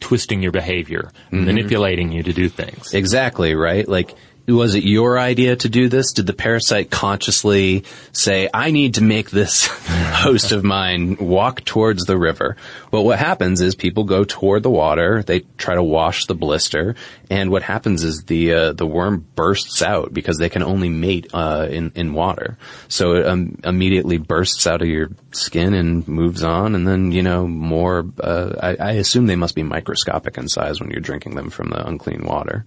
twisting 0.00 0.42
your 0.42 0.52
behavior, 0.52 1.10
Mm-hmm. 1.26 1.44
manipulating 1.44 2.12
you 2.12 2.22
to 2.22 2.32
do 2.32 2.48
things. 2.48 2.94
Exactly, 2.94 3.54
right? 3.54 3.86
Like, 3.86 4.14
was 4.46 4.74
it 4.74 4.82
your 4.82 5.18
idea 5.18 5.56
to 5.56 5.68
do 5.68 5.88
this? 5.88 6.12
Did 6.12 6.26
the 6.26 6.32
parasite 6.32 6.90
consciously 6.90 7.84
say, 8.12 8.48
I 8.52 8.70
need 8.70 8.94
to 8.94 9.02
make 9.02 9.30
this 9.30 9.66
host 9.86 10.52
of 10.52 10.64
mine 10.64 11.16
walk 11.16 11.64
towards 11.64 12.04
the 12.04 12.18
river? 12.18 12.56
Well, 12.90 13.04
what 13.04 13.18
happens 13.18 13.60
is 13.60 13.74
people 13.74 14.04
go 14.04 14.24
toward 14.24 14.62
the 14.62 14.70
water, 14.70 15.22
they 15.22 15.40
try 15.58 15.74
to 15.74 15.82
wash 15.82 16.26
the 16.26 16.34
blister, 16.34 16.96
and 17.30 17.50
what 17.50 17.62
happens 17.62 18.02
is 18.02 18.24
the, 18.24 18.52
uh, 18.52 18.72
the 18.72 18.86
worm 18.86 19.26
bursts 19.34 19.80
out 19.80 20.12
because 20.12 20.38
they 20.38 20.48
can 20.48 20.62
only 20.62 20.88
mate, 20.88 21.28
uh, 21.32 21.68
in, 21.70 21.92
in 21.94 22.12
water. 22.12 22.58
So 22.88 23.14
it 23.14 23.26
um, 23.26 23.58
immediately 23.64 24.18
bursts 24.18 24.66
out 24.66 24.82
of 24.82 24.88
your 24.88 25.10
skin 25.30 25.72
and 25.72 26.06
moves 26.08 26.42
on, 26.42 26.74
and 26.74 26.86
then, 26.86 27.12
you 27.12 27.22
know, 27.22 27.46
more, 27.46 28.06
uh, 28.20 28.54
I, 28.60 28.76
I 28.88 28.92
assume 28.92 29.26
they 29.26 29.36
must 29.36 29.54
be 29.54 29.62
microscopic 29.62 30.36
in 30.36 30.48
size 30.48 30.80
when 30.80 30.90
you're 30.90 31.00
drinking 31.00 31.36
them 31.36 31.48
from 31.48 31.70
the 31.70 31.86
unclean 31.86 32.24
water 32.24 32.66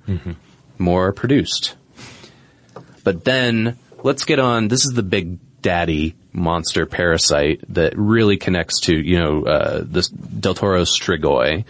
more 0.78 1.08
are 1.08 1.14
produced. 1.14 1.76
But 3.04 3.24
then 3.24 3.78
let's 4.04 4.26
get 4.26 4.40
on. 4.40 4.68
This 4.68 4.86
is 4.86 4.94
the 4.94 5.04
big 5.04 5.40
daddy 5.62 6.16
monster 6.32 6.86
parasite 6.86 7.62
that 7.70 7.98
really 7.98 8.38
connects 8.38 8.82
to 8.82 8.96
you 8.96 9.18
know 9.18 9.44
uh, 9.46 9.82
this 9.84 10.10
Del 10.10 10.54
Toro 10.54 10.84
strigoi, 10.84 11.66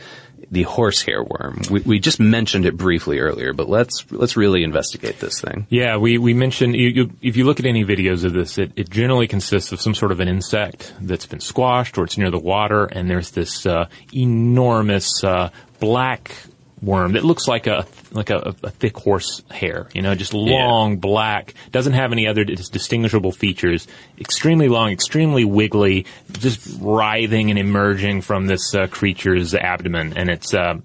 the 0.51 0.63
horsehair 0.63 1.23
worm. 1.23 1.61
We, 1.69 1.81
we 1.81 1.99
just 1.99 2.19
mentioned 2.19 2.65
it 2.65 2.77
briefly 2.77 3.19
earlier, 3.19 3.53
but 3.53 3.69
let's 3.69 4.05
let's 4.11 4.37
really 4.37 4.63
investigate 4.63 5.19
this 5.19 5.41
thing. 5.41 5.67
Yeah, 5.69 5.97
we, 5.97 6.17
we 6.17 6.33
mentioned, 6.33 6.75
you, 6.75 6.87
you, 6.87 7.11
if 7.21 7.37
you 7.37 7.45
look 7.45 7.59
at 7.59 7.65
any 7.65 7.85
videos 7.85 8.23
of 8.23 8.33
this, 8.33 8.57
it, 8.57 8.71
it 8.75 8.89
generally 8.89 9.27
consists 9.27 9.71
of 9.71 9.81
some 9.81 9.95
sort 9.95 10.11
of 10.11 10.19
an 10.19 10.27
insect 10.27 10.93
that's 11.01 11.25
been 11.25 11.39
squashed 11.39 11.97
or 11.97 12.05
it's 12.05 12.17
near 12.17 12.31
the 12.31 12.39
water 12.39 12.85
and 12.85 13.09
there's 13.09 13.31
this 13.31 13.65
uh, 13.65 13.87
enormous 14.13 15.23
uh, 15.23 15.49
black 15.79 16.35
worm 16.81 17.13
that 17.13 17.23
looks 17.23 17.47
like 17.47 17.67
a 17.67 17.85
like 18.11 18.29
a, 18.29 18.53
a 18.63 18.69
thick 18.69 18.97
horse 18.97 19.41
hair. 19.49 19.87
You 19.93 20.01
know, 20.01 20.15
just 20.15 20.33
long, 20.33 20.97
black, 20.97 21.53
doesn't 21.71 21.93
have 21.93 22.11
any 22.11 22.27
other 22.27 22.43
dis- 22.43 22.69
distinguishable 22.69 23.31
features. 23.31 23.87
Extremely 24.19 24.67
long, 24.67 24.91
extremely 24.91 25.45
wiggly, 25.45 26.05
just 26.33 26.77
writhing 26.79 27.49
and 27.49 27.57
emerging 27.59 28.21
from 28.21 28.47
this 28.47 28.75
uh, 28.75 28.87
creature's 28.87 29.53
abdomen, 29.55 30.13
and 30.17 30.29
it's 30.29 30.53
uh, 30.53 30.75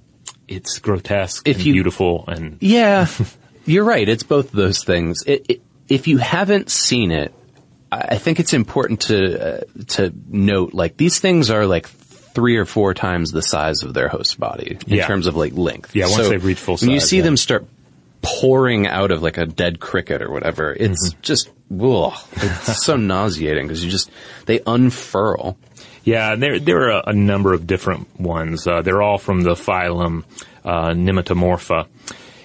it's 0.49 0.79
grotesque 0.79 1.47
If 1.47 1.57
and 1.59 1.67
you- 1.67 1.73
beautiful 1.75 2.25
and 2.29 2.57
Yeah, 2.61 3.07
you're 3.67 3.85
right. 3.85 4.09
It's 4.09 4.23
both 4.23 4.47
of 4.47 4.53
those 4.57 4.85
things. 4.85 5.23
It, 5.27 5.47
it, 5.49 5.63
if 5.89 6.07
you 6.07 6.19
haven't 6.19 6.71
seen 6.71 7.11
it, 7.11 7.35
I 7.93 7.99
I 8.11 8.19
think 8.19 8.39
it's 8.41 8.53
important 8.55 9.03
to 9.03 9.59
uh, 9.59 9.61
to 9.89 10.13
note 10.29 10.73
like 10.75 10.97
these 10.97 11.19
things 11.21 11.51
are 11.51 11.67
like 11.67 11.89
three 12.35 12.57
or 12.57 12.65
four 12.65 12.95
times 12.95 13.33
the 13.33 13.43
size 13.43 13.83
of 13.83 13.95
their 13.95 14.09
host 14.09 14.39
body 14.39 14.79
in 14.87 14.97
Yeah. 14.97 15.07
terms 15.07 15.27
of 15.27 15.37
like 15.37 15.53
length. 15.55 15.95
Yeah, 15.97 16.07
once 16.09 16.29
they've 16.29 16.45
reached 16.45 16.61
full 16.61 16.77
size. 16.77 16.87
when 16.87 16.95
you 16.95 17.01
see 17.01 17.19
yeah. 17.19 17.23
them 17.25 17.37
start 17.37 17.67
pouring 18.23 18.87
out 18.87 19.11
of 19.11 19.23
like 19.23 19.39
a 19.39 19.47
dead 19.47 19.81
cricket 19.81 20.23
or 20.23 20.31
whatever, 20.31 20.73
it's 20.73 21.11
Mm-hmm. 21.11 21.21
just 21.23 21.49
ugh, 21.81 22.13
it's 22.37 22.85
so 22.85 22.97
nauseating 22.99 23.67
because 23.67 23.85
you 23.85 23.91
just 23.91 24.11
they 24.47 24.61
unfurl. 24.67 25.57
Yeah, 26.05 26.37
there 26.37 26.59
there 26.59 26.83
are 26.89 26.91
a, 27.01 27.03
a 27.09 27.13
number 27.13 27.53
of 27.53 27.67
different 27.67 28.19
ones. 28.21 28.67
Uh, 28.67 28.83
they're 28.83 29.03
all 29.03 29.19
from 29.19 29.43
the 29.43 29.55
phylum 29.55 30.25
uh, 30.65 30.91
Nematomorpha, 30.91 31.87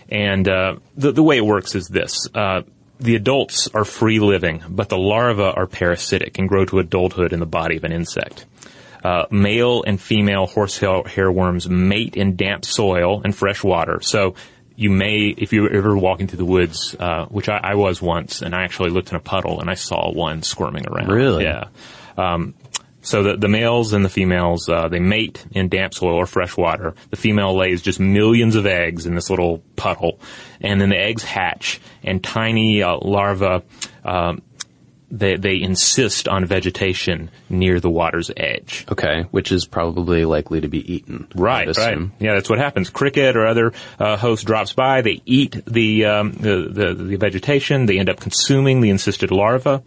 and 0.10 0.48
uh, 0.48 0.76
the 0.96 1.12
the 1.12 1.24
way 1.24 1.38
it 1.38 1.46
works 1.46 1.74
is 1.76 1.88
this: 1.88 2.28
uh, 2.36 2.62
the 3.00 3.16
adults 3.16 3.68
are 3.74 3.86
free 3.86 4.20
living, 4.20 4.62
but 4.70 4.90
the 4.90 4.98
larvae 4.98 5.42
are 5.44 5.68
parasitic 5.68 6.38
and 6.38 6.50
grow 6.50 6.66
to 6.66 6.80
adulthood 6.80 7.32
in 7.34 7.40
the 7.40 7.46
body 7.46 7.78
of 7.78 7.84
an 7.86 7.92
insect. 7.94 8.46
Uh, 9.06 9.28
male 9.30 9.84
and 9.86 10.02
female 10.02 10.48
horsehair 10.48 11.04
hairworms 11.04 11.70
mate 11.70 12.16
in 12.18 12.36
damp 12.36 12.66
soil 12.66 13.22
and 13.24 13.36
fresh 13.36 13.64
water. 13.64 14.00
So 14.02 14.34
you 14.76 14.90
may, 14.90 15.28
if 15.28 15.54
you're 15.54 15.72
ever 15.72 15.96
walking 15.96 16.28
through 16.28 16.40
the 16.40 16.52
woods, 16.58 16.96
uh, 17.00 17.26
which 17.26 17.48
I, 17.48 17.60
I 17.72 17.76
was 17.76 18.02
once, 18.02 18.42
and 18.42 18.56
I 18.56 18.64
actually 18.64 18.90
looked 18.90 19.12
in 19.12 19.16
a 19.16 19.20
puddle 19.20 19.62
and 19.62 19.70
I 19.70 19.76
saw 19.76 20.12
one 20.12 20.42
squirming 20.42 20.88
around. 20.88 21.10
Really? 21.10 21.44
Yeah. 21.44 21.66
Um, 22.18 22.56
so 23.02 23.22
the, 23.22 23.38
the 23.38 23.48
males 23.48 23.94
and 23.94 24.04
the 24.04 24.10
females, 24.10 24.68
uh, 24.68 24.88
they 24.88 25.00
mate 25.00 25.46
in 25.52 25.70
damp 25.70 25.94
soil 25.94 26.16
or 26.16 26.26
fresh 26.26 26.58
water. 26.58 26.96
The 27.12 27.18
female 27.18 27.56
lays 27.56 27.84
just 27.84 28.00
millions 28.00 28.56
of 28.56 28.66
eggs 28.66 29.06
in 29.06 29.14
this 29.14 29.30
little 29.30 29.60
puddle, 29.76 30.20
and 30.62 30.82
then 30.82 30.90
the 30.90 30.98
eggs 30.98 31.24
hatch, 31.24 31.80
and 32.04 32.24
tiny 32.24 32.82
uh, 32.82 32.98
larvae, 32.98 33.64
um, 34.04 34.42
they, 35.12 35.36
they 35.36 35.62
insist 35.62 36.28
on 36.28 36.46
vegetation 36.46 37.30
near 37.50 37.80
the 37.80 37.90
water's 37.90 38.32
edge. 38.36 38.86
Okay, 38.92 39.24
which 39.32 39.52
is 39.52 39.66
probably 39.66 40.26
likely 40.26 40.62
to 40.62 40.68
be 40.68 40.94
eaten. 40.94 41.28
Right, 41.36 41.68
right. 41.78 41.98
Yeah, 42.20 42.34
that's 42.34 42.50
what 42.50 42.60
happens. 42.60 42.90
Cricket 42.90 43.36
or 43.36 43.46
other 43.46 43.74
uh, 44.00 44.18
host 44.18 44.46
drops 44.46 44.74
by. 44.74 45.02
They 45.02 45.22
eat 45.26 45.64
the, 45.66 46.06
um, 46.06 46.32
the, 46.34 46.70
the 46.70 46.94
the 46.94 47.16
vegetation. 47.18 47.86
They 47.86 48.00
end 48.00 48.10
up 48.10 48.20
consuming 48.20 48.82
the 48.82 48.90
encysted 48.90 49.32
larva. 49.32 49.84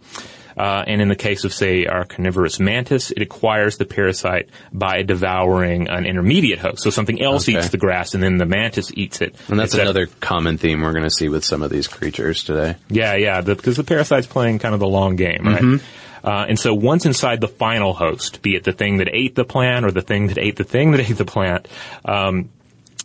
Uh, 0.59 0.83
and 0.85 1.01
in 1.01 1.07
the 1.07 1.15
case 1.15 1.45
of, 1.45 1.53
say, 1.53 1.85
our 1.85 2.03
carnivorous 2.03 2.59
mantis, 2.59 3.11
it 3.11 3.21
acquires 3.21 3.77
the 3.77 3.85
parasite 3.85 4.49
by 4.73 5.03
devouring 5.03 5.87
an 5.87 6.05
intermediate 6.05 6.59
host. 6.59 6.83
So 6.83 6.89
something 6.89 7.21
else 7.21 7.47
Okay. 7.47 7.57
eats 7.57 7.69
the 7.69 7.77
grass, 7.77 8.13
and 8.13 8.21
then 8.21 8.37
the 8.37 8.45
mantis 8.45 8.91
eats 8.93 9.21
it. 9.21 9.35
And 9.47 9.57
that's 9.57 9.73
another 9.73 10.07
common 10.19 10.57
theme 10.57 10.81
we're 10.81 10.91
going 10.91 11.05
to 11.05 11.09
see 11.09 11.29
with 11.29 11.45
some 11.45 11.63
of 11.63 11.69
these 11.71 11.87
creatures 11.87 12.43
today. 12.43 12.75
yeah, 12.89 13.15
yeah, 13.15 13.39
the, 13.39 13.55
because 13.55 13.77
the 13.77 13.85
parasite's 13.85 14.27
playing 14.27 14.59
kind 14.59 14.73
of 14.73 14.81
the 14.81 14.87
long 14.87 15.15
game, 15.15 15.43
right? 15.45 15.61
Mm-hmm. 15.61 16.27
Uh, 16.27 16.45
and 16.49 16.59
so 16.59 16.73
once 16.73 17.05
inside 17.05 17.39
the 17.39 17.47
final 17.47 17.93
host, 17.93 18.41
be 18.41 18.53
it 18.55 18.65
the 18.65 18.73
thing 18.73 18.97
that 18.97 19.07
ate 19.13 19.35
the 19.35 19.45
plant 19.45 19.85
or 19.85 19.91
the 19.91 20.01
thing 20.01 20.27
that 20.27 20.37
ate 20.37 20.57
the 20.57 20.65
thing 20.65 20.91
that 20.91 20.99
ate 21.09 21.15
the 21.17 21.23
plant, 21.23 21.69
um, 22.03 22.49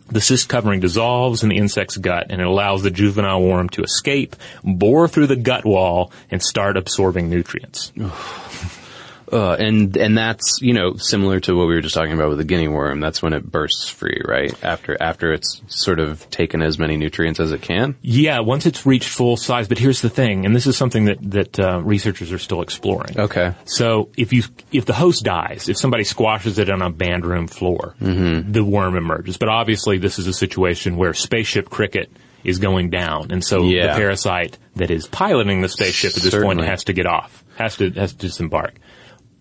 the 0.07 0.21
cyst 0.21 0.49
covering 0.49 0.79
dissolves 0.79 1.43
in 1.43 1.49
the 1.49 1.57
insect's 1.57 1.97
gut 1.97 2.27
and 2.29 2.41
it 2.41 2.47
allows 2.47 2.83
the 2.83 2.91
juvenile 2.91 3.41
worm 3.41 3.69
to 3.69 3.83
escape, 3.83 4.35
bore 4.63 5.07
through 5.07 5.27
the 5.27 5.35
gut 5.35 5.65
wall, 5.65 6.11
and 6.29 6.41
start 6.41 6.77
absorbing 6.77 7.29
nutrients. 7.29 7.91
Uh, 9.31 9.53
and 9.53 9.97
and 9.97 10.17
that's 10.17 10.59
you 10.61 10.73
know 10.73 10.95
similar 10.97 11.39
to 11.39 11.55
what 11.55 11.67
we 11.67 11.73
were 11.75 11.81
just 11.81 11.95
talking 11.95 12.13
about 12.13 12.29
with 12.29 12.37
the 12.37 12.43
guinea 12.43 12.67
worm. 12.67 12.99
That's 12.99 13.21
when 13.21 13.33
it 13.33 13.49
bursts 13.51 13.89
free, 13.89 14.21
right? 14.23 14.53
After 14.63 14.95
after 15.01 15.33
it's 15.33 15.61
sort 15.67 15.99
of 15.99 16.29
taken 16.29 16.61
as 16.61 16.77
many 16.77 16.95
nutrients 16.97 17.39
as 17.39 17.51
it 17.51 17.61
can. 17.61 17.95
Yeah, 18.01 18.39
once 18.41 18.65
it's 18.65 18.85
reached 18.85 19.09
full 19.09 19.35
size, 19.37 19.67
but 19.67 19.77
here's 19.79 20.01
the 20.01 20.09
thing, 20.09 20.45
and 20.45 20.55
this 20.55 20.67
is 20.67 20.77
something 20.77 21.05
that, 21.05 21.17
that 21.31 21.59
uh, 21.59 21.81
researchers 21.83 22.31
are 22.31 22.37
still 22.39 22.61
exploring. 22.61 23.19
Okay. 23.19 23.53
So 23.65 24.09
if 24.15 24.31
you 24.33 24.43
if 24.71 24.85
the 24.85 24.93
host 24.93 25.23
dies, 25.23 25.69
if 25.69 25.77
somebody 25.77 26.03
squashes 26.03 26.59
it 26.59 26.69
on 26.69 26.81
a 26.81 26.89
band 26.91 27.25
room 27.25 27.47
floor, 27.47 27.95
Mm-hmm. 28.01 28.51
the 28.51 28.63
worm 28.63 28.95
emerges. 28.95 29.37
But 29.37 29.49
obviously, 29.49 29.97
this 29.97 30.19
is 30.19 30.27
a 30.27 30.33
situation 30.33 30.97
where 30.97 31.13
spaceship 31.13 31.69
cricket 31.69 32.11
is 32.43 32.59
going 32.59 32.91
down, 32.91 33.31
and 33.31 33.43
so 33.43 33.63
Yeah. 33.63 33.87
the 33.87 33.99
parasite 33.99 34.59
that 34.75 34.91
is 34.91 35.07
piloting 35.07 35.61
the 35.61 35.69
spaceship 35.69 36.15
at 36.15 36.21
this 36.21 36.35
point 36.35 36.61
has 36.63 36.83
to 36.83 36.93
get 36.93 37.07
off, 37.07 37.43
has 37.57 37.77
to 37.77 37.89
has 37.91 38.11
to 38.13 38.19
disembark. 38.19 38.75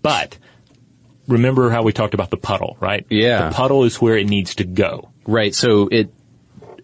But 0.05 0.37
remember 1.27 1.71
how 1.71 1.83
we 1.83 1.93
talked 1.95 2.13
about 2.15 2.29
the 2.31 2.37
puddle, 2.37 2.77
right? 2.79 3.07
Yeah. 3.09 3.49
the 3.49 3.55
puddle 3.55 3.85
is 3.85 4.01
where 4.01 4.17
it 4.19 4.29
needs 4.29 4.57
to 4.57 4.65
go. 4.65 5.09
Right. 5.27 5.55
So 5.55 5.89
it, 5.91 6.13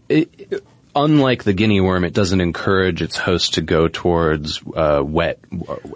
it 0.09 0.65
unlike 0.97 1.45
the 1.45 1.53
guinea 1.53 1.83
worm, 1.83 2.05
it 2.05 2.15
doesn't 2.15 2.41
encourage 2.41 3.03
its 3.03 3.17
host 3.19 3.55
to 3.55 3.61
go 3.61 3.89
towards 3.89 4.63
uh, 4.75 5.03
wet 5.05 5.39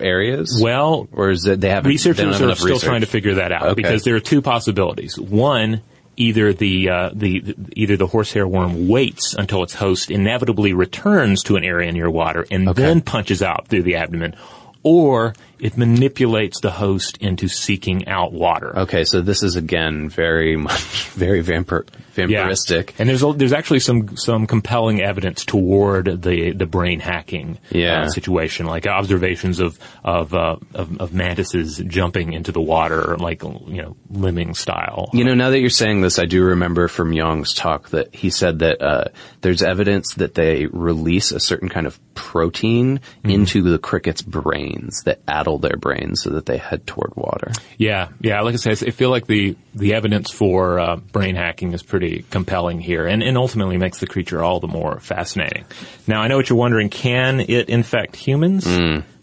areas. 0.01 0.61
Well, 0.62 1.09
or 1.12 1.31
is 1.31 1.47
it 1.47 1.62
they 1.62 1.70
have 1.70 1.87
researchers 1.87 2.41
are 2.43 2.55
still 2.55 2.79
trying 2.79 3.01
to 3.01 3.07
figure 3.07 3.37
that 3.37 3.53
out 3.53 3.62
Okay. 3.68 3.75
because 3.83 4.05
there 4.05 4.16
are 4.16 4.20
two 4.20 4.43
possibilities. 4.43 5.18
One, 5.18 5.81
either 6.18 6.53
the, 6.53 6.91
uh, 6.91 7.11
the 7.14 7.41
the 7.41 7.57
either 7.72 7.97
the 7.97 8.07
horsehair 8.07 8.47
worm 8.47 8.87
waits 8.87 9.35
until 9.35 9.62
its 9.62 9.72
host 9.75 10.11
inevitably 10.11 10.75
returns 10.75 11.43
to 11.45 11.57
an 11.57 11.64
area 11.64 11.91
near 11.91 12.11
water 12.11 12.47
and 12.51 12.68
Okay. 12.68 12.83
then 12.83 13.01
punches 13.01 13.43
out 13.43 13.68
through 13.68 13.85
the 13.85 13.97
abdomen, 13.97 14.37
or 14.83 15.33
it 15.59 15.76
manipulates 15.76 16.61
the 16.61 16.70
host 16.70 17.16
into 17.18 17.48
seeking 17.48 18.07
out 18.09 18.32
water. 18.32 18.78
Okay, 18.80 19.05
so 19.05 19.20
this 19.20 19.42
is 19.42 19.57
again 19.57 20.09
very 20.09 20.57
much 20.57 21.09
very 21.11 21.42
vampir- 21.42 21.86
vampiristic. 22.14 22.94
And 22.98 23.09
there's 23.09 23.22
a, 23.22 23.32
there's 23.32 23.52
actually 23.52 23.80
some 23.80 24.16
some 24.16 24.46
compelling 24.46 25.02
evidence 25.02 25.44
toward 25.44 26.22
the 26.22 26.52
the 26.52 26.66
brain 26.66 27.00
hacking 27.00 27.59
Yeah. 27.70 28.02
uh, 28.02 28.09
situation, 28.09 28.66
like 28.66 28.86
observations 28.86 29.61
of 29.61 29.78
of, 30.05 30.34
uh, 30.34 30.57
of 30.74 31.00
of 31.00 31.12
mantises 31.14 31.78
jumping 31.86 32.32
into 32.32 32.52
the 32.52 32.61
water, 32.61 33.16
like 33.16 33.42
you 33.42 33.82
know 33.82 33.96
lemming 34.11 34.55
style. 34.55 35.11
You 35.12 35.24
know, 35.24 35.34
now 35.34 35.50
that 35.50 35.61
you're 35.61 35.70
saying 35.70 36.00
this, 36.00 36.18
I 36.18 36.24
do 36.26 36.42
remember 36.44 36.88
from 36.88 37.12
Yong's 37.12 37.55
talk 37.55 37.90
that 37.90 38.14
he 38.14 38.30
said 38.30 38.61
that 38.61 38.82
uh, 38.82 39.05
there's 39.40 39.62
evidence 39.62 40.14
that 40.14 40.34
they 40.34 40.66
release 40.66 41.32
a 41.32 41.40
certain 41.40 41.68
kind 41.68 41.86
of 41.86 41.98
protein 42.14 42.84
Mm-hmm. 42.84 43.30
into 43.30 43.62
the 43.62 43.78
cricket's 43.78 44.20
brains 44.22 45.02
that 45.05 45.20
addle 45.45 45.59
their 45.59 45.76
brains 45.76 46.22
so 46.22 46.30
that 46.30 46.47
they 46.47 46.57
head 46.57 46.86
toward 46.86 47.14
water. 47.14 47.53
Yeah, 47.76 48.09
yeah. 48.20 48.40
Like 48.40 48.55
I 48.55 48.57
said, 48.57 48.82
I 48.88 48.90
feel 48.90 49.11
like 49.11 49.26
the 49.26 49.57
the 49.74 49.92
evidence 49.95 50.30
for 50.30 50.80
uh, 50.80 50.97
brain 50.97 51.34
hacking 51.34 51.72
is 51.72 51.82
pretty 51.82 52.24
compelling 52.30 52.80
here, 52.80 53.07
and 53.07 53.22
and 53.22 53.36
ultimately 53.36 53.76
makes 53.76 53.99
the 53.99 54.07
creature 54.07 54.42
all 54.42 54.59
the 54.61 54.68
more 54.68 55.01
fascinating. 55.01 55.66
Now, 56.07 56.22
I 56.22 56.28
know 56.28 56.36
what 56.38 56.49
you're 56.49 56.59
wondering: 56.59 56.88
Can 56.88 57.40
it 57.40 57.68
infect 57.68 58.16
humans? 58.16 58.66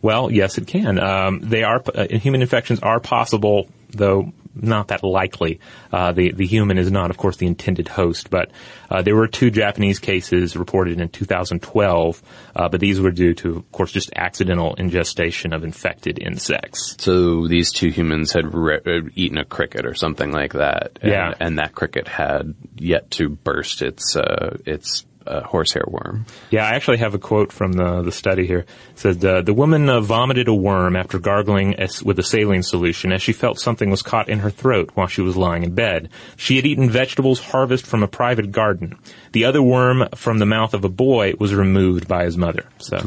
Well, 0.03 0.31
yes, 0.31 0.57
it 0.57 0.67
can. 0.67 0.99
Um, 0.99 1.39
they 1.41 1.63
are 1.63 1.81
uh, 1.93 2.07
human 2.09 2.41
infections 2.41 2.79
are 2.81 2.99
possible, 2.99 3.67
though 3.89 4.31
not 4.53 4.89
that 4.89 5.03
likely. 5.03 5.59
Uh, 5.91 6.11
the 6.11 6.31
the 6.31 6.45
human 6.45 6.77
is 6.77 6.91
not, 6.91 7.09
of 7.09 7.17
course, 7.17 7.37
the 7.37 7.47
intended 7.47 7.87
host, 7.87 8.29
but 8.29 8.51
uh, 8.89 9.01
there 9.01 9.15
were 9.15 9.27
two 9.27 9.49
Japanese 9.51 9.99
cases 9.99 10.55
reported 10.55 10.99
in 10.99 11.09
2012, 11.09 12.21
uh, 12.55 12.69
but 12.69 12.79
these 12.79 12.99
were 12.99 13.11
due 13.11 13.33
to, 13.35 13.57
of 13.57 13.71
course, 13.71 13.91
just 13.91 14.11
accidental 14.15 14.73
ingestion 14.75 15.53
of 15.53 15.63
infected 15.63 16.19
insects. 16.19 16.95
So 16.99 17.47
these 17.47 17.71
two 17.71 17.89
humans 17.89 18.31
had 18.33 18.53
re- 18.53 18.79
uh, 18.85 19.09
eaten 19.15 19.37
a 19.37 19.45
cricket 19.45 19.85
or 19.85 19.93
something 19.93 20.31
like 20.31 20.53
that, 20.53 20.99
and, 21.01 21.11
Yeah. 21.11 21.33
and 21.39 21.57
that 21.59 21.73
cricket 21.73 22.07
had 22.07 22.53
yet 22.75 23.11
to 23.11 23.29
burst 23.29 23.81
its 23.81 24.15
uh, 24.15 24.57
its 24.65 25.05
uh, 25.25 25.41
horsehair 25.43 25.85
worm. 25.87 26.25
Yeah, 26.49 26.65
I 26.65 26.75
actually 26.75 26.97
have 26.97 27.13
a 27.13 27.19
quote 27.19 27.51
from 27.51 27.73
the 27.73 28.01
the 28.01 28.11
study 28.11 28.47
here. 28.47 28.59
It 28.59 28.67
said 28.95 29.23
uh, 29.25 29.41
the 29.41 29.53
woman 29.53 29.89
uh, 29.89 30.01
vomited 30.01 30.47
a 30.47 30.53
worm 30.53 30.95
after 30.95 31.19
gargling 31.19 31.75
as, 31.75 32.03
with 32.03 32.19
a 32.19 32.23
saline 32.23 32.63
solution 32.63 33.11
as 33.11 33.21
she 33.21 33.33
felt 33.33 33.59
something 33.59 33.89
was 33.89 34.01
caught 34.01 34.29
in 34.29 34.39
her 34.39 34.49
throat 34.49 34.91
while 34.93 35.07
she 35.07 35.21
was 35.21 35.37
lying 35.37 35.63
in 35.63 35.73
bed. 35.73 36.09
She 36.37 36.55
had 36.55 36.65
eaten 36.65 36.89
vegetables 36.89 37.39
harvested 37.39 37.89
from 37.89 38.03
a 38.03 38.07
private 38.07 38.51
garden. 38.51 38.97
The 39.31 39.45
other 39.45 39.61
worm 39.61 40.07
from 40.15 40.39
the 40.39 40.45
mouth 40.45 40.73
of 40.73 40.83
a 40.83 40.89
boy 40.89 41.33
was 41.39 41.53
removed 41.53 42.07
by 42.07 42.25
his 42.25 42.37
mother. 42.37 42.65
So 42.79 42.97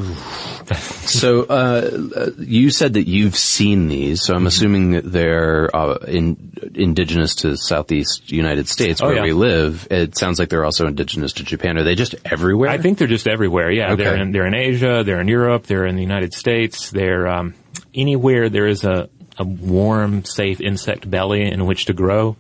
So 1.05 1.43
uh, 1.45 2.31
you 2.39 2.71
said 2.71 2.95
that 2.95 3.07
you've 3.07 3.37
seen 3.37 3.89
these, 3.89 4.23
so 4.23 4.33
I'm 4.35 4.41
Mm-hmm. 4.41 4.47
assuming 4.47 4.91
that 4.93 5.13
they're 5.13 5.75
uh, 5.75 5.97
in, 6.09 6.53
indigenous 6.75 7.35
to 7.37 7.57
Southeast 7.57 8.33
United 8.33 8.69
States 8.69 9.01
Oh, 9.03 9.07
where 9.07 9.17
yeah. 9.17 9.23
we 9.23 9.33
live. 9.33 9.87
It 9.91 10.17
sounds 10.17 10.39
like 10.39 10.49
they're 10.49 10.65
also 10.65 10.87
indigenous 10.87 11.35
to 11.35 11.45
Japan. 11.45 11.79
Are 11.79 11.85
they 11.85 11.95
just 11.95 12.15
everywhere? 12.25 12.71
I 12.71 12.79
think 12.79 12.99
they're 12.99 13.07
just 13.07 13.29
everywhere. 13.29 13.71
Yeah, 13.71 13.95
they're 13.95 14.17
in, 14.17 14.33
they're 14.33 14.47
in 14.47 14.55
Asia, 14.55 15.03
they're 15.05 15.21
in 15.21 15.29
Europe, 15.29 15.65
they're 15.67 15.87
in 15.87 15.95
the 15.95 16.03
United 16.03 16.35
States, 16.35 16.91
they're 16.91 17.29
um, 17.29 17.55
anywhere 17.95 18.49
there 18.49 18.67
is 18.67 18.83
a 18.85 19.09
a 19.39 19.45
warm, 19.45 20.25
safe 20.25 20.61
insect 20.61 21.11
belly 21.11 21.43
in 21.51 21.67
which 21.67 21.87
to 21.87 21.93
grow, 21.93 22.37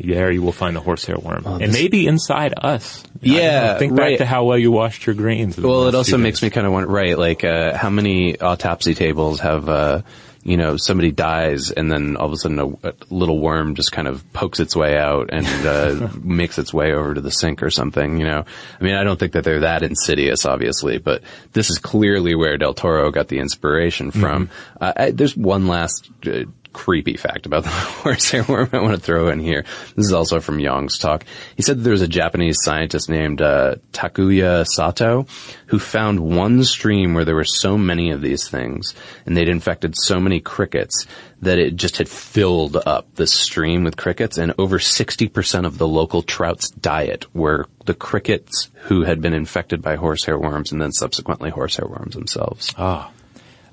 there 0.00 0.30
you 0.30 0.42
will 0.42 0.52
find 0.52 0.76
the 0.76 0.80
horsehair 0.80 1.18
worm, 1.18 1.44
and 1.46 1.72
maybe 1.72 2.06
inside 2.06 2.54
us. 2.56 3.02
Know. 3.20 3.34
Yeah, 3.34 3.78
think 3.78 3.96
back 3.96 4.02
right. 4.02 4.18
to 4.18 4.26
how 4.26 4.44
well 4.44 4.58
you 4.58 4.70
washed 4.70 5.06
your 5.06 5.14
greens. 5.14 5.58
Well, 5.58 5.88
it 5.88 5.94
also 5.94 6.18
makes 6.18 6.40
me 6.40 6.50
kind 6.50 6.66
of 6.66 6.72
want, 6.72 6.88
right? 6.88 7.18
Like, 7.18 7.42
uh, 7.42 7.76
how 7.76 7.90
many 7.90 8.38
autopsy 8.40 8.94
tables 8.94 9.40
have, 9.40 9.68
uh, 9.68 10.02
you 10.48 10.56
know, 10.56 10.78
somebody 10.78 11.10
dies 11.10 11.70
and 11.70 11.92
then 11.92 12.16
all 12.16 12.26
of 12.26 12.32
a 12.32 12.36
sudden 12.36 12.58
a, 12.58 12.66
a 12.88 12.94
little 13.10 13.38
worm 13.38 13.74
just 13.74 13.92
kind 13.92 14.08
of 14.08 14.24
pokes 14.32 14.60
its 14.60 14.74
way 14.74 14.96
out 14.96 15.28
and 15.30 15.46
uh, 15.66 16.08
makes 16.22 16.58
its 16.58 16.72
way 16.72 16.94
over 16.94 17.12
to 17.12 17.20
the 17.20 17.30
sink 17.30 17.62
or 17.62 17.68
something. 17.68 18.18
You 18.18 18.24
know, 18.24 18.44
I 18.80 18.84
mean, 18.84 18.94
I 18.94 19.04
don't 19.04 19.20
think 19.20 19.32
that 19.32 19.44
they're 19.44 19.60
that 19.60 19.82
insidious, 19.82 20.46
obviously, 20.46 20.96
but 20.96 21.22
this 21.52 21.68
is 21.68 21.78
clearly 21.78 22.34
where 22.34 22.56
Del 22.56 22.72
Toro 22.72 23.10
got 23.10 23.28
the 23.28 23.40
inspiration 23.40 24.10
from. 24.10 24.48
Uh, 24.80 24.92
I, 24.96 25.10
there's 25.10 25.36
one 25.36 25.66
last. 25.66 26.10
Uh, 26.26 26.44
creepy 26.78 27.16
fact 27.16 27.44
about 27.44 27.64
the 27.64 27.68
horsehair 27.70 28.44
worm 28.44 28.70
I 28.72 28.80
want 28.80 28.94
to 28.94 29.00
throw 29.00 29.30
in 29.30 29.40
here. 29.40 29.64
This 29.96 30.06
is 30.06 30.12
also 30.12 30.38
from 30.38 30.60
Yong's 30.60 30.96
talk. 30.96 31.24
He 31.56 31.62
said 31.62 31.78
that 31.78 31.82
there 31.82 31.90
was 31.90 32.02
a 32.02 32.08
Japanese 32.08 32.58
scientist 32.60 33.08
named 33.08 33.42
uh, 33.42 33.74
Takuya 33.92 34.64
Sato 34.64 35.26
who 35.66 35.80
found 35.80 36.20
one 36.20 36.62
stream 36.62 37.14
where 37.14 37.24
there 37.24 37.34
were 37.34 37.42
so 37.42 37.76
many 37.76 38.12
of 38.12 38.22
these 38.22 38.48
things 38.48 38.94
and 39.26 39.36
they'd 39.36 39.48
infected 39.48 39.94
so 39.96 40.20
many 40.20 40.38
crickets 40.38 41.04
that 41.42 41.58
it 41.58 41.74
just 41.74 41.96
had 41.96 42.08
filled 42.08 42.76
up 42.86 43.12
the 43.16 43.26
stream 43.26 43.82
with 43.82 43.96
crickets 43.96 44.38
and 44.38 44.54
over 44.56 44.78
60% 44.78 45.66
of 45.66 45.78
the 45.78 45.88
local 45.88 46.22
trout's 46.22 46.70
diet 46.70 47.26
were 47.34 47.66
the 47.86 47.94
crickets 47.94 48.68
who 48.82 49.02
had 49.02 49.20
been 49.20 49.34
infected 49.34 49.82
by 49.82 49.96
horsehair 49.96 50.38
worms 50.38 50.70
and 50.70 50.80
then 50.80 50.92
subsequently 50.92 51.50
horsehair 51.50 51.88
worms 51.88 52.14
themselves. 52.14 52.72
Uh, 52.76 53.08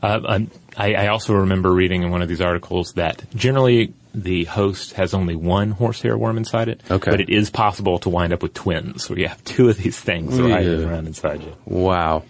um, 0.01 0.49
I, 0.77 0.93
I 0.95 1.07
also 1.07 1.33
remember 1.33 1.71
reading 1.71 2.03
in 2.03 2.11
one 2.11 2.21
of 2.21 2.27
these 2.27 2.41
articles 2.41 2.93
that 2.93 3.23
generally 3.35 3.93
the 4.13 4.45
host 4.45 4.93
has 4.93 5.13
only 5.13 5.35
one 5.35 5.71
horsehair 5.71 6.17
worm 6.17 6.37
inside 6.37 6.67
it. 6.69 6.81
Okay. 6.89 7.11
But 7.11 7.21
it 7.21 7.29
is 7.29 7.49
possible 7.49 7.99
to 7.99 8.09
wind 8.09 8.33
up 8.33 8.41
with 8.43 8.53
twins, 8.53 9.09
where 9.09 9.19
you 9.19 9.27
have 9.27 9.43
two 9.43 9.69
of 9.69 9.77
these 9.77 9.99
things 9.99 10.39
riding 10.39 10.81
Yeah. 10.81 10.87
around 10.87 11.07
inside 11.07 11.41
you. 11.43 11.53
Wow. 11.65 12.23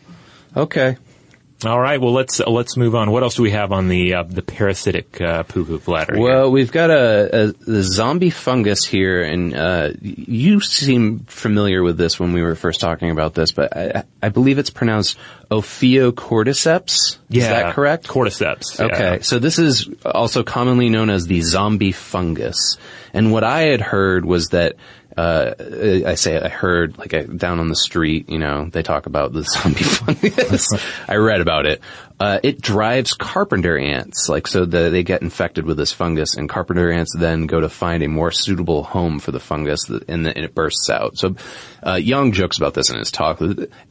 Okay. 0.56 0.98
All 1.68 1.80
right. 1.80 2.00
Well, 2.00 2.14
let's 2.14 2.40
uh, 2.40 2.50
let's 2.50 2.78
move 2.78 2.96
on. 2.96 3.12
What 3.12 3.24
else 3.24 3.36
do 3.36 3.44
we 3.44 3.52
have 3.52 3.72
on 3.72 3.88
the 3.88 4.16
uh, 4.16 4.24
the 4.24 4.42
parasitic 4.42 5.20
uh, 5.22 5.44
poo-poo 5.44 5.80
platter? 5.80 6.16
here? 6.16 6.24
Well, 6.24 6.52
we've 6.52 6.72
got 6.72 6.90
a, 6.90 7.54
a, 7.68 7.72
a 7.72 7.84
zombie 7.84 8.30
fungus 8.30 8.86
here, 8.86 9.24
and 9.24 9.56
uh, 9.56 9.90
you 10.02 10.60
seem 10.62 11.20
familiar 11.28 11.84
with 11.84 11.98
this 11.98 12.20
when 12.20 12.34
we 12.34 12.42
were 12.42 12.56
first 12.56 12.80
talking 12.80 13.12
about 13.12 13.34
this, 13.34 13.52
but 13.52 13.76
I, 13.76 14.04
I 14.22 14.30
believe 14.30 14.58
it's 14.60 14.70
pronounced 14.70 15.18
Ophiocordyceps. 15.52 17.18
yeah, 17.30 17.42
Is 17.44 17.50
that 17.50 17.74
correct? 17.74 18.08
Cordyceps. 18.08 18.80
yeah. 18.80 18.86
Okay, 18.86 19.20
so 19.22 19.40
this 19.40 19.60
is 19.60 19.90
also 20.04 20.44
commonly 20.44 20.90
known 20.90 21.10
as 21.10 21.28
the 21.28 21.42
zombie 21.42 21.92
fungus. 21.92 22.78
And 23.14 23.32
what 23.32 23.44
I 23.44 23.64
had 23.64 23.82
heard 23.82 24.26
was 24.26 24.50
that, 24.50 24.76
uh, 25.18 25.54
I 26.06 26.16
say 26.16 26.38
I 26.40 26.50
heard, 26.50 26.98
like 26.98 27.14
I, 27.14 27.22
down 27.24 27.60
on 27.60 27.68
the 27.70 27.76
street, 27.76 28.30
you 28.30 28.38
know, 28.40 28.68
they 28.70 28.84
talk 28.84 29.06
about 29.06 29.32
the 29.34 29.44
zombie 29.46 29.84
fungus. 29.84 30.68
I 31.08 31.16
read 31.16 31.42
about 31.42 31.66
it. 31.66 31.82
Uh, 32.20 32.40
it 32.44 32.62
drives 32.62 33.14
carpenter 33.14 33.78
ants, 33.78 34.30
like 34.30 34.48
so 34.48 34.64
that 34.66 34.90
they 34.90 35.04
get 35.04 35.22
infected 35.22 35.66
with 35.66 35.76
this 35.78 35.92
fungus 35.92 36.36
and 36.38 36.48
carpenter 36.48 36.90
ants 36.92 37.14
then 37.18 37.46
go 37.46 37.60
to 37.60 37.68
find 37.70 38.04
a 38.04 38.08
more 38.08 38.32
suitable 38.32 38.84
home 38.84 39.20
for 39.20 39.32
the 39.32 39.40
fungus 39.40 39.84
that- 39.86 40.08
and 40.10 40.26
then 40.26 40.38
it 40.38 40.56
bursts 40.56 40.90
out. 40.90 41.18
So, 41.18 41.36
uh, 41.86 41.96
Yong 41.96 42.32
jokes 42.32 42.58
about 42.58 42.74
this 42.74 42.90
in 42.90 42.98
his 42.98 43.12
talk. 43.12 43.42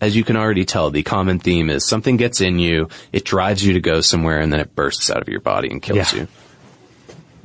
As 0.00 0.16
you 0.16 0.24
can 0.24 0.36
already 0.36 0.64
tell, 0.64 0.90
the 0.90 1.02
common 1.02 1.38
theme 1.38 1.68
is 1.70 1.86
something 1.86 2.16
gets 2.16 2.40
in 2.40 2.58
you, 2.58 2.88
it 3.12 3.24
drives 3.24 3.64
you 3.64 3.74
to 3.74 3.80
go 3.80 4.00
somewhere 4.00 4.40
and 4.40 4.50
then 4.52 4.60
it 4.60 4.74
bursts 4.74 5.10
out 5.10 5.20
of 5.20 5.28
your 5.28 5.40
body 5.40 5.68
and 5.70 5.82
kills 5.82 6.12
Yeah. 6.14 6.20
you. 6.22 6.28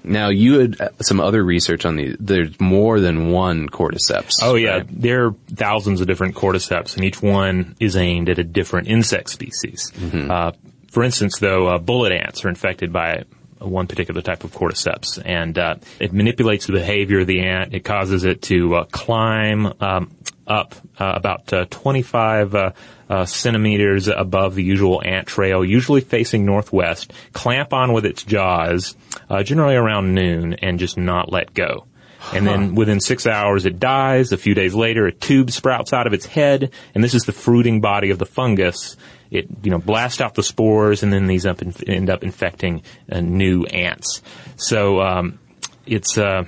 Now 0.03 0.29
you 0.29 0.59
had 0.59 0.81
uh, 0.81 0.89
some 1.01 1.19
other 1.19 1.43
research 1.43 1.85
on 1.85 1.95
the, 1.95 2.15
there's 2.19 2.59
more 2.59 2.99
than 2.99 3.31
one 3.31 3.69
cordyceps. 3.69 4.35
Oh 4.41 4.55
yeah, 4.55 4.77
right? 4.77 4.87
there 4.89 5.27
are 5.27 5.35
thousands 5.47 6.01
of 6.01 6.07
different 6.07 6.35
cordyceps, 6.35 6.95
and 6.95 7.05
each 7.05 7.21
one 7.21 7.75
is 7.79 7.95
aimed 7.95 8.29
at 8.29 8.39
a 8.39 8.43
different 8.43 8.87
insect 8.87 9.29
species. 9.29 9.91
Mm-hmm. 9.95 10.31
Uh, 10.31 10.51
for 10.91 11.03
instance, 11.03 11.39
though, 11.39 11.67
uh, 11.67 11.77
bullet 11.77 12.11
ants 12.11 12.43
are 12.45 12.49
infected 12.49 12.91
by 12.91 13.23
one 13.59 13.87
particular 13.87 14.21
type 14.21 14.43
of 14.43 14.51
cordyceps, 14.51 15.21
and 15.23 15.57
uh, 15.57 15.75
it 15.99 16.13
manipulates 16.13 16.65
the 16.65 16.73
behavior 16.73 17.21
of 17.21 17.27
the 17.27 17.41
ant. 17.41 17.73
It 17.73 17.81
causes 17.81 18.23
it 18.23 18.41
to 18.43 18.75
uh, 18.75 18.83
climb 18.85 19.73
um, 19.81 20.11
up 20.47 20.75
uh, 20.97 21.13
about 21.15 21.53
uh, 21.53 21.65
25 21.69 22.73
uh, 23.09 23.25
centimeters 23.25 24.07
above 24.07 24.55
the 24.55 24.63
usual 24.63 25.01
ant 25.03 25.27
trail, 25.27 25.65
usually 25.65 26.01
facing 26.01 26.45
northwest, 26.45 27.11
clamp 27.33 27.73
on 27.73 27.93
with 27.93 28.05
its 28.05 28.23
jaws, 28.23 28.95
uh, 29.29 29.43
generally 29.43 29.75
around 29.75 30.13
noon, 30.13 30.53
and 30.53 30.79
just 30.79 30.97
not 30.97 31.31
let 31.31 31.53
go. 31.53 31.85
And 32.33 32.45
then 32.45 32.75
within 32.75 32.99
six 32.99 33.25
hours 33.25 33.65
it 33.65 33.79
dies. 33.79 34.31
A 34.31 34.37
few 34.37 34.53
days 34.53 34.75
later 34.75 35.07
a 35.07 35.11
tube 35.11 35.51
sprouts 35.51 35.93
out 35.93 36.05
of 36.05 36.13
its 36.13 36.25
head, 36.25 36.71
and 36.93 37.03
this 37.03 37.13
is 37.13 37.23
the 37.23 37.31
fruiting 37.31 37.81
body 37.81 38.11
of 38.11 38.19
the 38.19 38.25
fungus. 38.25 38.97
It, 39.31 39.47
you 39.63 39.71
know, 39.71 39.77
blasts 39.77 40.21
out 40.21 40.33
the 40.33 40.43
spores, 40.43 41.03
and 41.03 41.13
then 41.13 41.27
these 41.27 41.45
up 41.45 41.61
end 41.87 42.09
up 42.09 42.23
infecting 42.23 42.81
uh, 43.11 43.21
new 43.21 43.63
ants. 43.65 44.21
So, 44.55 45.01
um, 45.01 45.39
it's, 45.85 46.17
uh, 46.17 46.43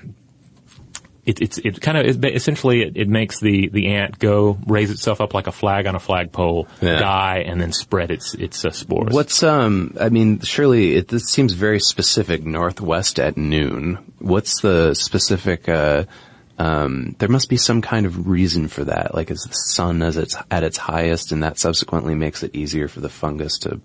it, 1.26 1.42
it's 1.42 1.58
it 1.60 1.80
kind 1.82 1.98
of 1.98 2.24
it, 2.24 2.36
essentially 2.36 2.82
it, 2.82 2.98
it 2.98 3.08
makes 3.10 3.40
the 3.40 3.70
the 3.70 3.88
ant 3.88 4.18
go 4.20 4.58
raise 4.66 4.90
itself 4.90 5.22
up 5.22 5.34
like 5.34 5.48
a 5.48 5.52
flag 5.52 5.86
on 5.86 5.96
a 5.96 6.00
flagpole, 6.00 6.68
Yeah. 6.82 7.00
die, 7.00 7.44
and 7.46 7.62
then 7.62 7.72
spread 7.74 8.10
its 8.12 8.34
its 8.34 8.66
uh, 8.66 8.72
spores. 8.72 9.14
What's 9.14 9.44
um? 9.44 9.96
I 10.00 10.10
mean, 10.10 10.40
surely 10.40 10.96
it 10.96 11.08
this 11.10 11.26
seems 11.26 11.54
very 11.54 11.80
specific. 11.80 12.44
Northwest 12.44 13.20
at 13.20 13.38
noon. 13.38 14.00
What's 14.20 14.62
the 14.62 14.94
specific? 14.96 15.70
Uh, 15.70 16.06
um, 16.58 17.16
there 17.18 17.30
must 17.30 17.50
be 17.50 17.58
some 17.58 17.82
kind 17.82 18.06
of 18.06 18.28
reason 18.28 18.68
for 18.68 18.84
that. 18.84 19.16
Like, 19.16 19.32
is 19.32 19.44
the 19.44 19.54
sun 19.54 20.02
as 20.04 20.16
it's 20.18 20.36
at 20.52 20.64
its 20.64 20.78
highest, 20.78 21.32
and 21.32 21.42
that 21.44 21.58
subsequently 21.58 22.14
makes 22.14 22.44
it 22.44 22.56
easier 22.56 22.88
for 22.88 23.00
the 23.00 23.10
fungus 23.10 23.58
to 23.60 23.82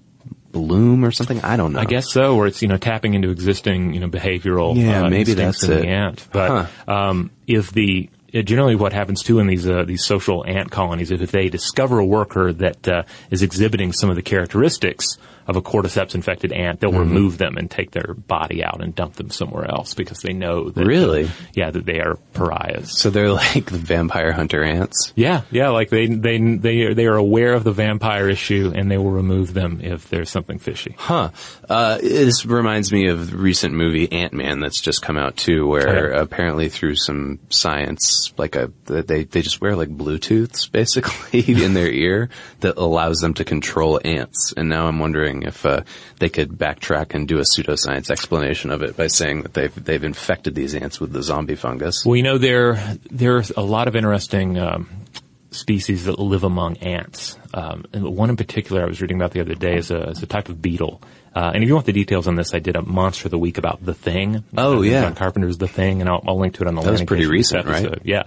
bloom 0.56 1.04
or 1.04 1.10
something? 1.10 1.40
I 1.42 1.56
don't 1.56 1.72
know. 1.72 1.80
I 1.80 1.84
guess 1.84 2.10
so, 2.10 2.34
or 2.36 2.46
it's 2.46 2.62
you 2.62 2.68
know 2.68 2.76
tapping 2.78 3.14
into 3.14 3.30
existing 3.30 3.94
you 3.94 4.00
know 4.00 4.08
behavioral 4.08 4.74
Yeah, 4.76 5.04
uh, 5.04 5.10
maybe 5.10 5.34
that's 5.34 5.62
in 5.62 5.72
it. 5.72 5.80
the 5.82 5.86
ant. 5.88 6.26
But 6.32 6.68
um, 6.88 7.30
if 7.46 7.70
the 7.72 8.08
uh, 8.34 8.42
generally 8.42 8.74
what 8.74 8.92
happens 8.92 9.22
too 9.22 9.38
in 9.38 9.46
these 9.46 9.68
uh, 9.68 9.84
these 9.84 10.04
social 10.04 10.44
ant 10.46 10.70
colonies, 10.70 11.10
if, 11.10 11.20
if 11.20 11.30
they 11.30 11.48
discover 11.48 11.98
a 11.98 12.04
worker 12.06 12.52
that 12.54 12.88
uh, 12.88 13.02
is 13.30 13.42
exhibiting 13.42 13.92
some 13.92 14.10
of 14.10 14.16
the 14.16 14.22
characteristics 14.22 15.18
of 15.46 15.56
a 15.56 15.62
cordyceps 15.62 16.14
infected 16.14 16.52
ant, 16.52 16.80
they'll 16.80 16.90
Mm-hmm. 16.90 16.98
remove 17.00 17.38
them 17.38 17.56
and 17.56 17.70
take 17.70 17.90
their 17.90 18.14
body 18.14 18.64
out 18.64 18.82
and 18.82 18.94
dump 18.94 19.14
them 19.14 19.30
somewhere 19.30 19.64
else 19.70 19.94
because 19.94 20.20
they 20.20 20.32
know 20.32 20.70
that 20.70 20.86
Really? 20.86 21.28
yeah 21.54 21.70
that 21.70 21.84
they 21.84 22.00
are 22.00 22.16
pariahs. 22.32 22.98
So 22.98 23.10
they're 23.10 23.30
like 23.32 23.66
the 23.66 23.78
vampire 23.78 24.32
hunter 24.32 24.62
ants. 24.64 25.12
Yeah, 25.14 25.42
yeah, 25.50 25.68
like 25.70 25.90
they 25.90 26.06
they 26.06 26.38
they 26.38 26.82
are, 26.82 26.94
they 26.94 27.06
are 27.06 27.16
aware 27.16 27.52
of 27.54 27.64
the 27.64 27.72
vampire 27.72 28.28
issue 28.28 28.72
and 28.74 28.90
they 28.90 28.96
will 28.98 29.10
remove 29.10 29.52
them 29.54 29.80
if 29.82 30.08
there's 30.08 30.30
something 30.30 30.58
fishy. 30.58 30.94
Huh. 30.98 31.30
Uh, 31.68 31.98
this 31.98 32.46
reminds 32.46 32.92
me 32.92 33.08
of 33.08 33.30
the 33.30 33.36
recent 33.36 33.74
movie 33.74 34.10
Ant-Man 34.10 34.60
that's 34.60 34.80
just 34.80 35.02
come 35.02 35.16
out 35.18 35.36
too, 35.36 35.66
where 35.66 35.86
Okay. 36.12 36.18
apparently 36.18 36.68
through 36.68 36.96
some 36.96 37.38
science, 37.50 38.32
like 38.36 38.56
a, 38.56 38.72
they, 38.86 39.24
they 39.24 39.42
just 39.42 39.60
wear 39.60 39.76
like 39.76 39.88
Bluetooths 39.88 40.70
basically 40.70 41.40
in 41.64 41.74
their 41.74 41.90
ear 41.90 42.28
that 42.60 42.76
allows 42.78 43.18
them 43.18 43.34
to 43.34 43.44
control 43.44 44.00
ants. 44.04 44.54
And 44.56 44.68
now 44.68 44.86
I'm 44.86 44.98
wondering 44.98 45.35
if, 45.42 45.64
uh, 45.66 45.82
they 46.18 46.28
could 46.28 46.50
backtrack 46.52 47.14
and 47.14 47.26
do 47.28 47.38
a 47.38 47.42
pseudoscience 47.42 48.10
explanation 48.10 48.70
of 48.70 48.82
it 48.82 48.96
by 48.96 49.06
saying 49.06 49.42
that 49.42 49.54
they've, 49.54 49.84
they've 49.84 50.04
infected 50.04 50.54
these 50.54 50.74
ants 50.74 51.00
with 51.00 51.12
the 51.12 51.22
zombie 51.22 51.56
fungus. 51.56 52.04
Well, 52.04 52.16
you 52.16 52.22
know, 52.22 52.38
there 52.38 52.74
there's 53.10 53.50
a 53.50 53.62
lot 53.62 53.88
of 53.88 53.96
interesting 53.96 54.58
um, 54.58 54.88
species 55.50 56.04
that 56.04 56.18
live 56.18 56.44
among 56.44 56.76
ants. 56.78 57.38
Um, 57.54 57.84
and 57.92 58.04
one 58.14 58.30
in 58.30 58.36
particular 58.36 58.82
I 58.82 58.86
was 58.86 59.00
reading 59.00 59.16
about 59.16 59.30
the 59.32 59.40
other 59.40 59.54
day 59.54 59.76
is 59.76 59.90
a, 59.90 60.10
is 60.10 60.22
a 60.22 60.26
type 60.26 60.48
of 60.48 60.60
beetle. 60.60 61.00
Uh, 61.34 61.50
and 61.54 61.62
if 61.62 61.68
you 61.68 61.74
want 61.74 61.86
the 61.86 61.92
details 61.92 62.26
on 62.26 62.34
this, 62.36 62.54
I 62.54 62.58
did 62.60 62.76
a 62.76 62.82
Monster 62.82 63.26
of 63.26 63.30
the 63.30 63.38
Week 63.38 63.58
about 63.58 63.84
The 63.84 63.92
Thing. 63.94 64.42
Oh, 64.56 64.78
Uh, 64.78 64.80
yeah. 64.82 65.02
John 65.02 65.14
Carpenter's 65.14 65.58
The 65.58 65.68
Thing, 65.68 66.00
and 66.00 66.08
I'll, 66.08 66.22
I'll 66.26 66.38
link 66.38 66.54
to 66.54 66.62
it 66.62 66.66
on 66.68 66.74
the 66.74 66.80
That 66.82 66.92
was 66.92 67.02
pretty 67.04 67.26
recent, 67.26 67.66
right? 67.66 67.84
episode. 67.84 68.00
Yeah. 68.04 68.22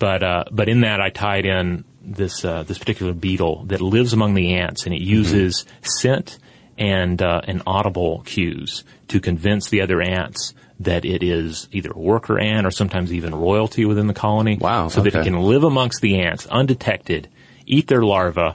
But, 0.00 0.22
uh, 0.24 0.44
but 0.50 0.68
in 0.68 0.80
that 0.80 1.00
I 1.00 1.10
tied 1.10 1.46
in 1.46 1.84
this, 2.04 2.44
uh, 2.44 2.62
this 2.62 2.78
particular 2.78 3.12
beetle 3.12 3.64
that 3.66 3.80
lives 3.80 4.12
among 4.12 4.34
the 4.34 4.54
ants 4.54 4.84
and 4.84 4.94
it 4.94 4.98
Mm-hmm. 5.00 5.10
uses 5.10 5.64
scent 5.82 6.38
and, 6.78 7.22
uh, 7.22 7.40
and 7.46 7.62
audible 7.66 8.22
cues 8.24 8.84
to 9.08 9.20
convince 9.20 9.68
the 9.68 9.80
other 9.80 10.00
ants 10.02 10.54
that 10.80 11.04
it 11.04 11.22
is 11.22 11.68
either 11.72 11.90
a 11.92 11.98
worker 11.98 12.38
ant 12.38 12.66
or 12.66 12.70
sometimes 12.70 13.12
even 13.12 13.34
royalty 13.34 13.84
within 13.84 14.08
the 14.08 14.14
colony. 14.14 14.56
Wow, 14.60 14.88
So 14.88 15.00
that 15.02 15.14
it 15.14 15.24
can 15.24 15.40
live 15.42 15.62
amongst 15.64 16.00
the 16.00 16.20
ants 16.20 16.46
undetected, 16.46 17.28
eat 17.64 17.86
their 17.86 18.02
larvae, 18.02 18.54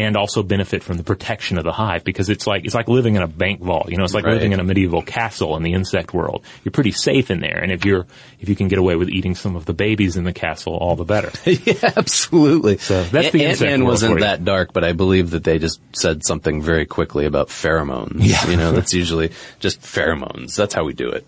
and 0.00 0.16
also 0.16 0.42
benefit 0.42 0.82
from 0.82 0.96
the 0.96 1.02
protection 1.02 1.58
of 1.58 1.64
the 1.64 1.72
hive 1.72 2.04
because 2.04 2.28
it's 2.28 2.46
like 2.46 2.64
it's 2.64 2.74
like 2.74 2.88
living 2.88 3.16
in 3.16 3.22
a 3.22 3.26
bank 3.28 3.60
vault. 3.60 3.90
You 3.90 3.96
know, 3.96 4.04
it's 4.04 4.14
like 4.14 4.24
Right. 4.24 4.34
living 4.34 4.52
in 4.52 4.60
a 4.60 4.64
medieval 4.64 5.02
castle 5.02 5.56
in 5.56 5.62
the 5.62 5.72
insect 5.74 6.14
world. 6.14 6.44
You're 6.64 6.72
pretty 6.72 6.92
safe 6.92 7.30
in 7.30 7.40
there, 7.40 7.58
and 7.58 7.70
if 7.72 7.84
you're 7.84 8.06
if 8.40 8.48
you 8.48 8.56
can 8.56 8.68
get 8.68 8.78
away 8.78 8.96
with 8.96 9.08
eating 9.10 9.34
some 9.34 9.56
of 9.56 9.66
the 9.66 9.74
babies 9.74 10.16
in 10.16 10.24
the 10.24 10.32
castle, 10.32 10.74
all 10.76 10.96
the 10.96 11.04
better. 11.04 11.30
yeah, 11.44 11.92
absolutely. 11.96 12.78
So 12.78 13.02
that's 13.04 13.30
the 13.30 13.44
insect 13.44 13.62
Ant-Man 13.62 13.80
world 13.80 13.88
wasn't 13.92 14.20
that 14.20 14.44
dark, 14.44 14.72
but 14.72 14.84
I 14.84 14.92
believe 14.92 15.30
that 15.30 15.44
they 15.44 15.58
just 15.58 15.80
said 15.94 16.24
something 16.24 16.62
very 16.62 16.86
quickly 16.86 17.26
about 17.26 17.48
pheromones. 17.48 18.16
Yeah. 18.20 18.46
You 18.48 18.56
know, 18.56 18.72
that's 18.72 18.94
usually 18.94 19.32
just 19.58 19.80
pheromones. 19.82 20.56
That's 20.56 20.74
how 20.74 20.84
we 20.84 20.92
do 20.94 21.10
it. 21.10 21.26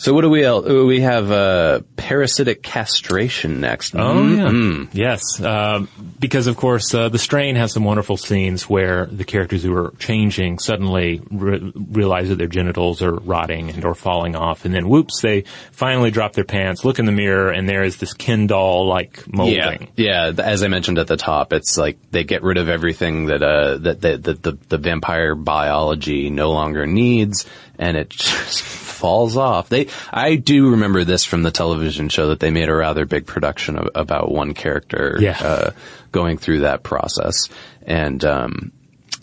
So 0.00 0.14
what 0.14 0.22
do 0.22 0.30
we 0.30 0.48
we 0.86 1.00
have 1.02 1.30
uh, 1.30 1.80
parasitic 1.96 2.62
castration 2.62 3.60
next? 3.60 3.94
Oh 3.94 4.26
yeah, 4.26 4.86
yes. 4.94 5.38
Um, 5.42 5.90
because 6.18 6.46
of 6.46 6.56
course, 6.56 6.94
uh, 6.94 7.10
the 7.10 7.18
strain 7.18 7.54
has 7.56 7.72
some 7.72 7.84
wonderful 7.84 8.16
scenes 8.16 8.62
where 8.66 9.04
the 9.04 9.24
characters 9.24 9.62
who 9.62 9.76
are 9.76 9.92
changing 9.98 10.58
suddenly 10.58 11.20
re- 11.30 11.70
realize 11.76 12.30
that 12.30 12.36
their 12.38 12.46
genitals 12.46 13.02
are 13.02 13.12
rotting 13.12 13.68
and 13.68 13.84
or 13.84 13.94
falling 13.94 14.36
off, 14.36 14.64
and 14.64 14.74
then 14.74 14.88
whoops, 14.88 15.20
they 15.20 15.42
finally 15.70 16.10
drop 16.10 16.32
their 16.32 16.44
pants, 16.44 16.82
look 16.82 16.98
in 16.98 17.04
the 17.04 17.12
mirror, 17.12 17.50
and 17.50 17.68
there 17.68 17.82
is 17.84 17.98
this 17.98 18.14
Ken 18.14 18.46
doll 18.46 18.86
like 18.86 19.18
Yeah, 19.26 19.36
molding. 19.36 19.88
yeah. 19.96 20.26
th- 20.32 20.38
As 20.38 20.62
I 20.62 20.68
mentioned 20.68 20.98
at 20.98 21.08
the 21.08 21.18
top, 21.18 21.52
it's 21.52 21.76
like 21.76 21.98
they 22.10 22.24
get 22.24 22.42
rid 22.42 22.56
of 22.56 22.70
everything 22.70 23.26
that 23.26 23.42
uh 23.42 23.76
that 23.76 24.00
that 24.00 24.22
that 24.24 24.42
the, 24.42 24.52
the 24.70 24.78
vampire 24.78 25.34
biology 25.34 26.30
no 26.30 26.52
longer 26.52 26.86
needs, 26.86 27.44
and 27.80 27.96
it 27.96 28.10
just 28.10 28.62
falls 28.62 29.36
off. 29.36 29.68
They, 29.70 29.88
I 30.12 30.36
do 30.36 30.70
remember 30.72 31.02
this 31.02 31.24
from 31.24 31.42
the 31.42 31.50
television 31.50 32.08
show 32.10 32.28
that 32.28 32.38
they 32.38 32.50
made 32.50 32.68
a 32.68 32.74
rather 32.74 33.06
big 33.06 33.26
production 33.26 33.76
of, 33.78 33.88
about 33.96 34.30
one 34.30 34.54
character 34.54 35.16
Yeah. 35.18 35.38
uh, 35.40 35.70
going 36.12 36.38
through 36.38 36.60
that 36.60 36.84
process, 36.84 37.48
and 37.84 38.24
um, 38.24 38.70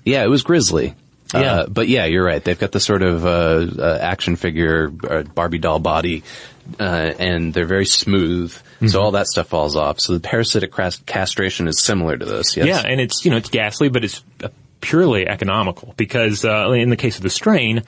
yeah, 0.04 0.24
it 0.24 0.30
was 0.30 0.44
grisly. 0.44 0.96
Yeah. 1.34 1.40
Uh, 1.42 1.68
but 1.68 1.90
yeah, 1.90 2.06
you're 2.06 2.24
right. 2.24 2.42
They've 2.42 2.58
got 2.58 2.72
the 2.72 2.80
sort 2.80 3.04
of 3.04 3.26
uh, 3.26 3.68
uh, 3.84 3.98
action 4.02 4.38
figure 4.38 4.90
uh, 5.10 5.24
Barbie 5.24 5.58
doll 5.58 5.80
body, 5.80 6.24
uh, 6.80 6.84
and 6.84 7.54
they're 7.54 7.66
very 7.66 7.86
smooth. 7.86 8.54
Mm-hmm. 8.54 8.88
So 8.88 9.02
all 9.02 9.12
that 9.12 9.28
stuff 9.28 9.48
falls 9.48 9.76
off. 9.76 10.00
So 10.00 10.14
the 10.14 10.22
parasitic 10.22 10.72
cras- 10.72 11.02
castration 11.06 11.68
is 11.68 11.82
similar 11.82 12.16
to 12.18 12.24
this. 12.26 12.56
Yes. 12.56 12.68
Yeah, 12.68 12.82
and 12.90 13.02
it's 13.02 13.26
you 13.26 13.32
know 13.32 13.38
it's 13.38 13.50
ghastly, 13.50 13.90
but 13.90 14.06
it's 14.06 14.24
uh, 14.42 14.48
purely 14.82 15.28
economical 15.28 15.94
because 15.98 16.46
uh, 16.46 16.70
in 16.72 16.90
the 16.90 16.96
case 16.96 17.18
of 17.18 17.24
the 17.24 17.30
strain, 17.30 17.84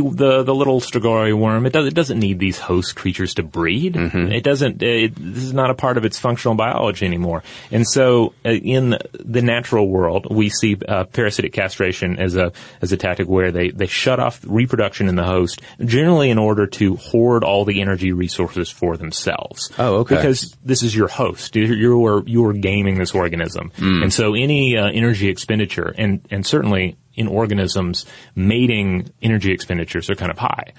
the 0.00 0.10
the 0.10 0.42
the 0.42 0.54
little 0.54 0.80
Strigoi 0.80 1.36
worm 1.36 1.66
it 1.66 1.72
does 1.72 1.86
it 1.86 1.94
doesn't 1.94 2.18
need 2.18 2.38
these 2.38 2.58
host 2.58 2.96
creatures 2.96 3.34
to 3.34 3.42
breed. 3.42 3.96
It 3.96 4.42
doesn't. 4.44 4.82
It, 4.82 5.14
this 5.16 5.42
is 5.44 5.52
not 5.52 5.70
a 5.70 5.74
part 5.74 5.96
of 5.98 6.04
its 6.04 6.18
functional 6.18 6.54
biology 6.54 7.04
anymore. 7.06 7.42
And 7.70 7.86
so 7.86 8.34
uh, 8.44 8.50
in 8.50 8.96
the 9.12 9.42
natural 9.42 9.88
world, 9.88 10.26
we 10.30 10.48
see 10.48 10.76
uh, 10.88 11.04
parasitic 11.04 11.52
castration 11.52 12.18
as 12.18 12.36
a 12.36 12.52
as 12.80 12.92
a 12.92 12.96
tactic 12.96 13.28
where 13.28 13.50
they 13.52 13.70
they 13.70 13.86
shut 13.86 14.18
off 14.20 14.40
reproduction 14.46 15.08
in 15.08 15.16
the 15.16 15.24
host, 15.24 15.60
generally 15.84 16.30
in 16.30 16.38
order 16.38 16.66
to 16.66 16.96
hoard 16.96 17.44
all 17.44 17.64
the 17.64 17.80
energy 17.80 18.12
resources 18.12 18.70
for 18.70 18.96
themselves. 18.96 19.70
Oh, 19.78 19.96
okay. 20.00 20.16
Because 20.16 20.56
this 20.64 20.82
is 20.82 20.94
your 20.94 21.08
host. 21.08 21.54
You're 21.56 21.74
you're, 21.74 22.22
you're 22.26 22.52
gaming 22.52 22.98
this 22.98 23.14
organism, 23.14 23.70
Hmm. 23.76 24.02
and 24.04 24.12
so 24.12 24.34
any 24.34 24.76
uh, 24.76 24.86
energy 24.86 25.28
expenditure, 25.28 25.94
and 25.96 26.20
and 26.30 26.46
certainly 26.46 26.96
in 27.22 27.28
organisms, 27.28 28.04
mating 28.34 29.10
energy 29.22 29.52
expenditures 29.52 30.10
are 30.10 30.14
kind 30.14 30.30
of 30.30 30.38
high. 30.38 30.72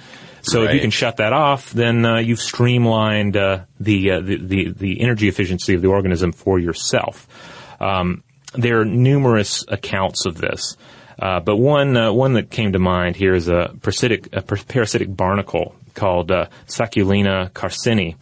So 0.43 0.63
if 0.63 0.73
you 0.73 0.81
can 0.81 0.91
shut 0.91 1.17
that 1.17 1.31
off, 1.31 1.71
then 1.71 2.05
uh, 2.05 2.19
you've 2.19 2.41
streamlined 2.41 3.37
uh, 3.37 3.63
the, 3.79 4.11
uh, 4.11 4.19
the 4.19 4.35
the 4.35 4.71
the 4.71 5.01
energy 5.01 5.27
efficiency 5.29 5.73
of 5.73 5.81
the 5.81 5.87
organism 5.87 6.33
for 6.33 6.59
yourself. 6.59 7.27
Um, 7.79 8.23
there 8.53 8.81
are 8.81 8.85
numerous 8.85 9.63
accounts 9.67 10.25
of 10.25 10.37
this. 10.37 10.77
Uh, 11.17 11.39
but 11.39 11.55
one 11.55 11.95
uh, 11.95 12.11
one 12.11 12.33
that 12.33 12.49
came 12.49 12.73
to 12.73 12.79
mind 12.79 13.15
here 13.15 13.33
is 13.33 13.47
a 13.47 13.73
parasitic 13.81 14.35
a 14.35 14.41
parasitic 14.41 15.15
barnacle 15.15 15.75
called 15.93 16.31
uh, 16.31 16.47
Sacculina 16.67 17.49
carcini, 17.51 18.15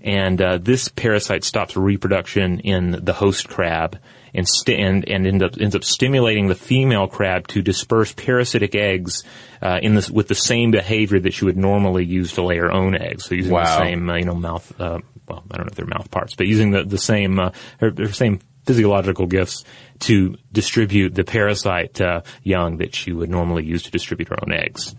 and 0.00 0.40
uh, 0.40 0.58
this 0.58 0.88
parasite 0.88 1.44
stops 1.44 1.76
reproduction 1.76 2.60
in 2.60 3.04
the 3.04 3.12
host 3.12 3.48
crab 3.48 3.98
and 4.34 4.48
st- 4.48 4.80
and 4.80 5.08
and 5.08 5.26
end 5.26 5.42
up, 5.42 5.58
ends 5.60 5.74
up 5.74 5.84
stimulating 5.84 6.48
the 6.48 6.54
female 6.54 7.06
crab 7.06 7.46
to 7.48 7.62
disperse 7.62 8.12
parasitic 8.12 8.74
eggs 8.74 9.24
uh, 9.62 9.78
in 9.82 9.94
this 9.94 10.10
with 10.10 10.28
the 10.28 10.34
same 10.34 10.70
behavior 10.70 11.20
that 11.20 11.34
she 11.34 11.44
would 11.44 11.56
normally 11.56 12.04
use 12.04 12.32
to 12.34 12.42
lay 12.42 12.58
her 12.58 12.72
own 12.72 12.96
eggs. 12.96 13.24
So 13.24 13.34
using 13.34 13.52
the 13.52 13.78
same 13.78 14.08
uh, 14.08 14.16
you 14.16 14.24
know 14.24 14.34
mouth 14.34 14.80
uh, 14.80 14.98
well 15.28 15.44
I 15.50 15.56
don't 15.56 15.66
know 15.66 15.70
if 15.70 15.74
they're 15.74 15.86
mouth 15.86 16.10
parts, 16.10 16.34
but 16.34 16.46
using 16.46 16.70
the 16.70 16.84
the 16.84 16.98
same 16.98 17.38
uh, 17.38 17.50
her, 17.80 17.92
her 17.96 18.12
same 18.12 18.40
physiological 18.64 19.26
gifts 19.26 19.64
to 20.00 20.36
distribute 20.52 21.14
the 21.14 21.24
parasite 21.24 22.00
uh, 22.00 22.20
young 22.42 22.76
that 22.78 22.94
she 22.94 23.12
would 23.12 23.30
normally 23.30 23.64
use 23.64 23.84
to 23.84 23.90
distribute 23.90 24.28
her 24.28 24.36
own 24.42 24.52
eggs. 24.52 24.94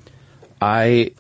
I. 0.59 1.11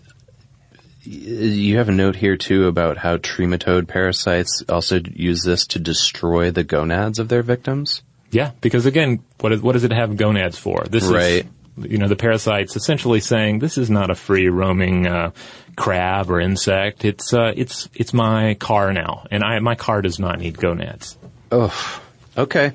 You 1.11 1.77
have 1.77 1.89
a 1.89 1.91
note 1.91 2.15
here 2.15 2.37
too 2.37 2.67
about 2.67 2.97
how 2.97 3.17
trematode 3.17 3.87
parasites 3.87 4.63
also 4.69 4.99
use 5.11 5.41
this 5.41 5.65
to 5.67 5.79
destroy 5.79 6.51
the 6.51 6.63
gonads 6.63 7.17
of 7.17 7.29
their 7.29 7.41
victims. 7.41 8.03
Yeah, 8.29 8.51
because 8.61 8.85
again, 8.85 9.23
what 9.39 9.51
is, 9.53 9.59
what 9.61 9.71
does 9.73 9.83
it 9.83 9.91
have 9.91 10.17
gonads 10.17 10.59
for? 10.59 10.83
This 10.87 11.05
Right. 11.05 11.47
is, 11.79 11.91
you 11.91 11.97
know, 11.97 12.07
the 12.07 12.15
parasite's 12.15 12.75
essentially 12.75 13.21
saying 13.21 13.57
this 13.57 13.79
is 13.79 13.89
not 13.89 14.11
a 14.11 14.15
free 14.15 14.49
roaming 14.49 15.07
uh, 15.07 15.31
crab 15.75 16.29
or 16.29 16.39
insect. 16.39 17.03
It's 17.05 17.33
uh, 17.33 17.53
it's 17.55 17.89
it's 17.95 18.13
my 18.13 18.53
car 18.53 18.93
now, 18.93 19.25
and 19.31 19.43
I 19.43 19.57
my 19.59 19.73
car 19.73 20.03
does 20.03 20.19
not 20.19 20.37
need 20.37 20.59
gonads. 20.59 21.17
Oh, 21.51 22.01
okay. 22.37 22.73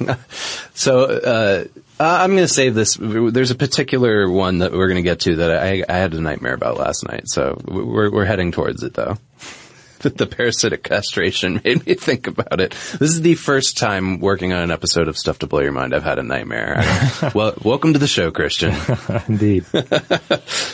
so 0.74 1.04
uh, 1.04 1.64
I'm 2.02 2.30
going 2.30 2.42
to 2.42 2.48
save 2.48 2.74
this. 2.74 2.96
There's 3.00 3.50
a 3.50 3.56
particular 3.56 4.28
one 4.28 4.58
that 4.58 4.72
we're 4.72 4.88
going 4.88 4.96
to 4.96 5.02
get 5.02 5.20
to 5.20 5.36
that 5.36 5.62
I, 5.62 5.84
I 5.88 5.96
had 5.96 6.14
a 6.14 6.20
nightmare 6.20 6.54
about 6.54 6.78
last 6.78 7.06
night. 7.06 7.28
So 7.28 7.60
we're 7.64 8.10
we're 8.10 8.24
heading 8.24 8.52
towards 8.52 8.82
it 8.82 8.94
though. 8.94 9.16
The 10.02 10.26
parasitic 10.26 10.82
castration 10.82 11.60
made 11.64 11.86
me 11.86 11.94
think 11.94 12.26
about 12.26 12.60
it. 12.60 12.72
This 12.72 13.10
is 13.10 13.22
the 13.22 13.36
first 13.36 13.78
time 13.78 14.18
working 14.18 14.52
on 14.52 14.60
an 14.60 14.72
episode 14.72 15.06
of 15.06 15.16
Stuff 15.16 15.38
to 15.38 15.46
Blow 15.46 15.60
Your 15.60 15.70
Mind 15.70 15.94
I've 15.94 16.02
had 16.02 16.18
a 16.18 16.24
nightmare. 16.24 16.82
well, 17.36 17.54
welcome 17.62 17.92
to 17.92 18.00
the 18.00 18.08
show, 18.08 18.32
Christian. 18.32 18.74
Indeed. 19.28 19.64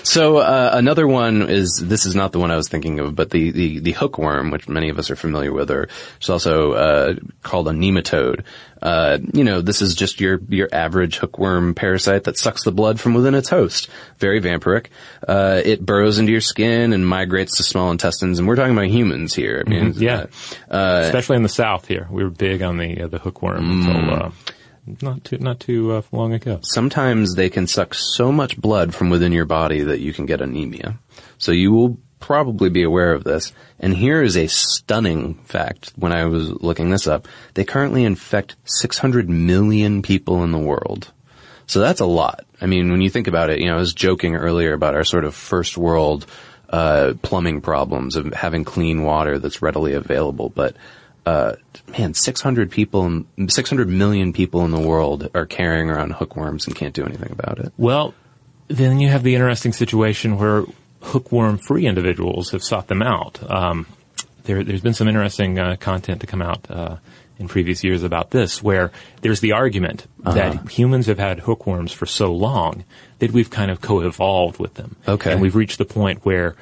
So 0.02 0.38
uh, 0.38 0.70
another 0.72 1.06
one 1.06 1.42
is 1.50 1.78
this 1.84 2.06
is 2.06 2.14
not 2.14 2.32
the 2.32 2.38
one 2.38 2.50
I 2.50 2.56
was 2.56 2.70
thinking 2.70 3.00
of, 3.00 3.14
but 3.14 3.28
the, 3.28 3.50
the, 3.50 3.78
the 3.80 3.92
hookworm, 3.92 4.50
which 4.50 4.66
many 4.66 4.88
of 4.88 4.98
us 4.98 5.10
are 5.10 5.16
familiar 5.16 5.52
with, 5.52 5.70
or 5.70 5.90
it's 6.16 6.30
also 6.30 6.72
uh, 6.72 7.14
called 7.42 7.68
a 7.68 7.72
nematode. 7.72 8.44
Uh, 8.80 9.18
you 9.32 9.44
know, 9.44 9.60
this 9.60 9.82
is 9.82 9.94
just 9.94 10.20
your 10.20 10.40
your 10.48 10.68
average 10.72 11.16
hookworm 11.16 11.74
parasite 11.74 12.24
that 12.24 12.38
sucks 12.38 12.64
the 12.64 12.72
blood 12.72 13.00
from 13.00 13.14
within 13.14 13.34
its 13.34 13.48
host. 13.48 13.88
Very 14.18 14.40
vampiric. 14.40 14.86
Uh, 15.26 15.60
it 15.64 15.84
burrows 15.84 16.18
into 16.18 16.32
your 16.32 16.40
skin 16.40 16.92
and 16.92 17.06
migrates 17.06 17.56
to 17.56 17.62
small 17.62 17.90
intestines, 17.90 18.38
and 18.38 18.46
we're 18.46 18.56
talking 18.56 18.72
about 18.72 18.86
humans 18.86 19.34
here. 19.34 19.62
I 19.66 19.68
mean, 19.68 19.94
yeah. 19.96 20.26
uh, 20.70 21.02
Especially 21.04 21.36
in 21.36 21.42
the 21.42 21.48
South 21.48 21.86
here, 21.88 22.06
we 22.10 22.22
were 22.22 22.30
big 22.30 22.62
on 22.62 22.78
the 22.78 23.02
uh, 23.02 23.08
the 23.08 23.18
hookworm 23.18 23.70
until 23.70 24.14
uh, 24.14 24.30
not 25.02 25.24
too 25.24 25.38
not 25.38 25.60
too 25.60 25.92
uh, 25.92 26.02
long 26.12 26.32
ago. 26.32 26.60
sometimes 26.62 27.34
they 27.34 27.50
can 27.50 27.66
suck 27.66 27.94
so 27.94 28.32
much 28.32 28.56
blood 28.56 28.94
from 28.94 29.10
within 29.10 29.32
your 29.32 29.44
body 29.44 29.80
that 29.82 30.00
you 30.00 30.12
can 30.12 30.26
get 30.26 30.40
anemia. 30.40 30.98
So 31.38 31.52
you 31.52 31.72
will 31.72 31.98
probably 32.20 32.68
be 32.68 32.82
aware 32.82 33.12
of 33.12 33.24
this. 33.24 33.52
And 33.78 33.94
here 33.94 34.22
is 34.22 34.36
a 34.36 34.48
stunning 34.48 35.34
fact 35.44 35.92
when 35.96 36.12
I 36.12 36.24
was 36.26 36.50
looking 36.50 36.90
this 36.90 37.06
up. 37.06 37.28
They 37.54 37.64
currently 37.64 38.04
infect 38.04 38.56
600 38.64 39.28
million 39.28 40.02
people 40.02 40.42
in 40.44 40.52
the 40.52 40.58
world. 40.58 41.12
So 41.66 41.80
that's 41.80 42.00
a 42.00 42.06
lot. 42.06 42.46
I 42.60 42.66
mean, 42.66 42.90
when 42.90 43.00
you 43.00 43.10
think 43.10 43.26
about 43.26 43.50
it, 43.50 43.60
you 43.60 43.66
know, 43.66 43.76
I 43.76 43.78
was 43.78 43.94
joking 43.94 44.36
earlier 44.36 44.72
about 44.72 44.94
our 44.94 45.04
sort 45.04 45.24
of 45.24 45.34
first 45.34 45.76
world 45.76 46.26
uh, 46.70 47.14
plumbing 47.22 47.60
problems 47.60 48.16
of 48.16 48.32
having 48.34 48.64
clean 48.64 49.02
water 49.02 49.38
that's 49.38 49.62
readily 49.62 49.92
available, 49.94 50.48
but 50.48 50.76
uh, 51.26 51.56
man, 51.98 52.14
600 52.14 52.70
people, 52.70 53.24
600 53.48 53.88
million 53.88 54.32
people 54.32 54.64
in 54.64 54.70
the 54.70 54.80
world 54.80 55.28
are 55.34 55.44
carrying 55.44 55.90
around 55.90 56.12
hookworms 56.12 56.66
and 56.66 56.74
can't 56.74 56.94
do 56.94 57.04
anything 57.04 57.30
about 57.30 57.58
it. 57.58 57.72
Well, 57.76 58.14
then 58.68 58.98
you 58.98 59.08
have 59.08 59.22
the 59.22 59.34
interesting 59.34 59.72
situation 59.72 60.38
where 60.38 60.64
hookworm-free 61.00 61.86
individuals 61.86 62.50
have 62.50 62.62
sought 62.62 62.88
them 62.88 63.02
out. 63.02 63.38
Um, 63.50 63.86
there, 64.44 64.64
there's 64.64 64.80
been 64.80 64.94
some 64.94 65.08
interesting 65.08 65.58
uh, 65.58 65.76
content 65.78 66.20
to 66.22 66.26
come 66.26 66.42
out 66.42 66.70
uh, 66.70 66.96
in 67.38 67.48
previous 67.48 67.84
years 67.84 68.02
about 68.02 68.30
this, 68.30 68.62
where 68.62 68.90
there's 69.20 69.40
the 69.40 69.52
argument 69.52 70.06
that 70.24 70.68
humans 70.70 71.06
have 71.06 71.18
had 71.18 71.40
hookworms 71.40 71.92
for 71.92 72.06
so 72.06 72.32
long 72.32 72.84
that 73.20 73.30
we've 73.30 73.50
kind 73.50 73.70
of 73.70 73.80
co-evolved 73.80 74.58
with 74.58 74.74
them, 74.74 74.96
Okay. 75.06 75.32
and 75.32 75.40
we've 75.40 75.54
reached 75.54 75.78
the 75.78 75.84
point 75.84 76.24
where 76.24 76.56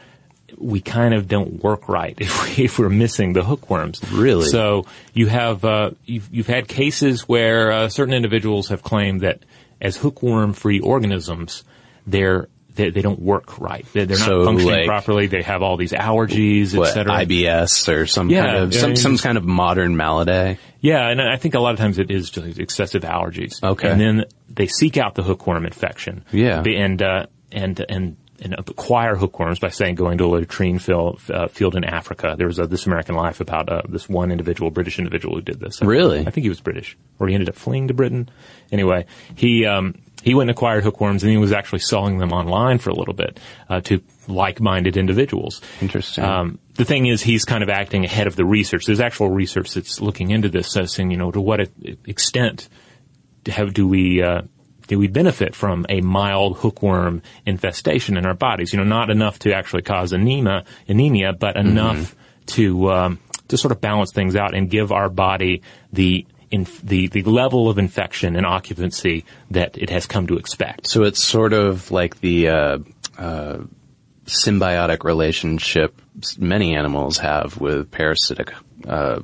we 0.58 0.80
kind 0.80 1.12
of 1.14 1.28
don't 1.28 1.62
work 1.62 1.88
right 1.88 2.14
if, 2.20 2.58
we, 2.58 2.64
if 2.64 2.78
we're 2.78 2.88
missing 2.88 3.32
the 3.32 3.44
hookworms. 3.44 4.00
Really? 4.12 4.48
So 4.48 4.86
you 5.14 5.26
have 5.28 5.64
uh, 5.64 5.90
you've, 6.04 6.28
you've 6.32 6.46
had 6.46 6.68
cases 6.68 7.22
where 7.28 7.72
uh, 7.72 7.88
certain 7.88 8.14
individuals 8.14 8.68
have 8.68 8.82
claimed 8.82 9.20
that 9.22 9.40
as 9.80 9.96
hookworm-free 9.96 10.80
organisms, 10.80 11.62
they're 12.06 12.48
they, 12.76 12.90
they 12.90 13.02
don't 13.02 13.20
work 13.20 13.58
right. 13.58 13.84
They're, 13.92 14.06
they're 14.06 14.18
not 14.18 14.44
functioning 14.44 14.74
like- 14.74 14.86
properly. 14.86 15.26
They 15.26 15.42
have 15.42 15.62
all 15.62 15.76
these 15.76 15.92
allergies, 15.92 16.78
etc. 16.78 17.12
IBS 17.26 17.92
or 17.92 18.06
some 18.06 18.30
Yeah, 18.30 18.46
kind 18.46 18.56
of 18.64 18.74
some 18.74 18.96
some 18.96 19.18
kind 19.18 19.36
of 19.38 19.44
modern 19.44 19.96
malady. 19.96 20.58
Yeah, 20.80 21.08
and 21.08 21.20
I 21.20 21.36
think 21.36 21.54
a 21.54 21.58
lot 21.60 21.72
of 21.72 21.78
times 21.78 21.98
it 21.98 22.10
is 22.10 22.30
just 22.30 22.58
excessive 22.60 23.02
allergies. 23.02 23.62
Okay. 23.62 23.88
And 23.88 24.00
then 24.00 24.24
they 24.48 24.66
seek 24.68 24.96
out 24.96 25.14
the 25.16 25.22
hookworm 25.22 25.66
infection. 25.66 26.24
Yeah. 26.30 26.62
And, 26.62 27.02
uh, 27.02 27.26
and, 27.50 27.84
and, 27.88 28.16
and 28.40 28.54
acquire 28.58 29.16
hookworms 29.16 29.58
by 29.58 29.70
saying 29.70 29.94
going 29.94 30.18
to 30.18 30.24
a 30.24 30.28
latrine 30.28 30.78
field, 30.78 31.20
uh, 31.30 31.48
field 31.48 31.74
in 31.74 31.84
Africa. 31.84 32.34
There 32.38 32.46
was 32.46 32.58
a 32.58 32.66
This 32.66 32.86
American 32.86 33.14
Life 33.14 33.40
about 33.40 33.68
uh, 33.68 33.82
this 33.88 34.08
one 34.08 34.30
individual, 34.30 34.70
British 34.70 34.98
individual 34.98 35.36
who 35.36 35.42
did 35.42 35.58
this. 35.58 35.80
Really? 35.82 36.20
I 36.20 36.30
think 36.30 36.44
he 36.44 36.50
was 36.50 36.60
British, 36.60 36.96
or 37.18 37.28
he 37.28 37.34
ended 37.34 37.48
up 37.48 37.54
fleeing 37.56 37.88
to 37.88 37.94
Britain. 37.94 38.28
Anyway, 38.70 39.06
he 39.34 39.64
um, 39.66 39.94
he 40.26 40.34
went 40.34 40.50
and 40.50 40.58
acquired 40.58 40.82
hookworms, 40.82 41.22
and 41.22 41.30
he 41.30 41.38
was 41.38 41.52
actually 41.52 41.78
selling 41.78 42.18
them 42.18 42.32
online 42.32 42.78
for 42.78 42.90
a 42.90 42.94
little 42.94 43.14
bit 43.14 43.38
uh, 43.70 43.80
to 43.82 44.02
like-minded 44.26 44.96
individuals. 44.96 45.60
Interesting. 45.80 46.24
Um, 46.24 46.58
the 46.74 46.84
thing 46.84 47.06
is, 47.06 47.22
he's 47.22 47.44
kind 47.44 47.62
of 47.62 47.68
acting 47.68 48.04
ahead 48.04 48.26
of 48.26 48.34
the 48.34 48.44
research. 48.44 48.86
There's 48.86 48.98
actual 48.98 49.30
research 49.30 49.72
that's 49.74 50.00
looking 50.00 50.32
into 50.32 50.48
this, 50.48 50.76
uh, 50.76 50.86
saying, 50.86 51.12
you 51.12 51.16
know, 51.16 51.30
to 51.30 51.40
what 51.40 51.60
extent 52.04 52.68
have, 53.46 53.72
do 53.72 53.86
we 53.86 54.20
uh, 54.20 54.42
do 54.88 54.98
we 54.98 55.06
benefit 55.06 55.54
from 55.54 55.86
a 55.88 56.00
mild 56.00 56.56
hookworm 56.56 57.22
infestation 57.44 58.16
in 58.16 58.26
our 58.26 58.34
bodies? 58.34 58.72
You 58.72 58.80
know, 58.80 58.84
not 58.84 59.10
enough 59.10 59.38
to 59.40 59.54
actually 59.54 59.82
cause 59.82 60.12
anemia, 60.12 60.64
anemia, 60.88 61.34
but 61.34 61.56
enough 61.56 62.16
to 62.46 62.90
um, 62.90 63.20
to 63.46 63.56
sort 63.56 63.70
of 63.70 63.80
balance 63.80 64.10
things 64.10 64.34
out 64.34 64.56
and 64.56 64.68
give 64.68 64.90
our 64.90 65.08
body 65.08 65.62
the 65.92 66.26
in, 66.50 66.66
the 66.82 67.08
the 67.08 67.22
level 67.22 67.68
of 67.68 67.78
infection 67.78 68.36
and 68.36 68.46
occupancy 68.46 69.24
that 69.50 69.76
it 69.78 69.90
has 69.90 70.06
come 70.06 70.26
to 70.28 70.36
expect. 70.36 70.86
So 70.86 71.02
it's 71.04 71.22
sort 71.22 71.52
of 71.52 71.90
like 71.90 72.20
the 72.20 72.48
uh, 72.48 72.78
uh, 73.18 73.58
symbiotic 74.26 75.04
relationship 75.04 76.00
many 76.38 76.74
animals 76.74 77.18
have 77.18 77.58
with 77.60 77.90
parasitic 77.90 78.52
uh, 78.86 79.20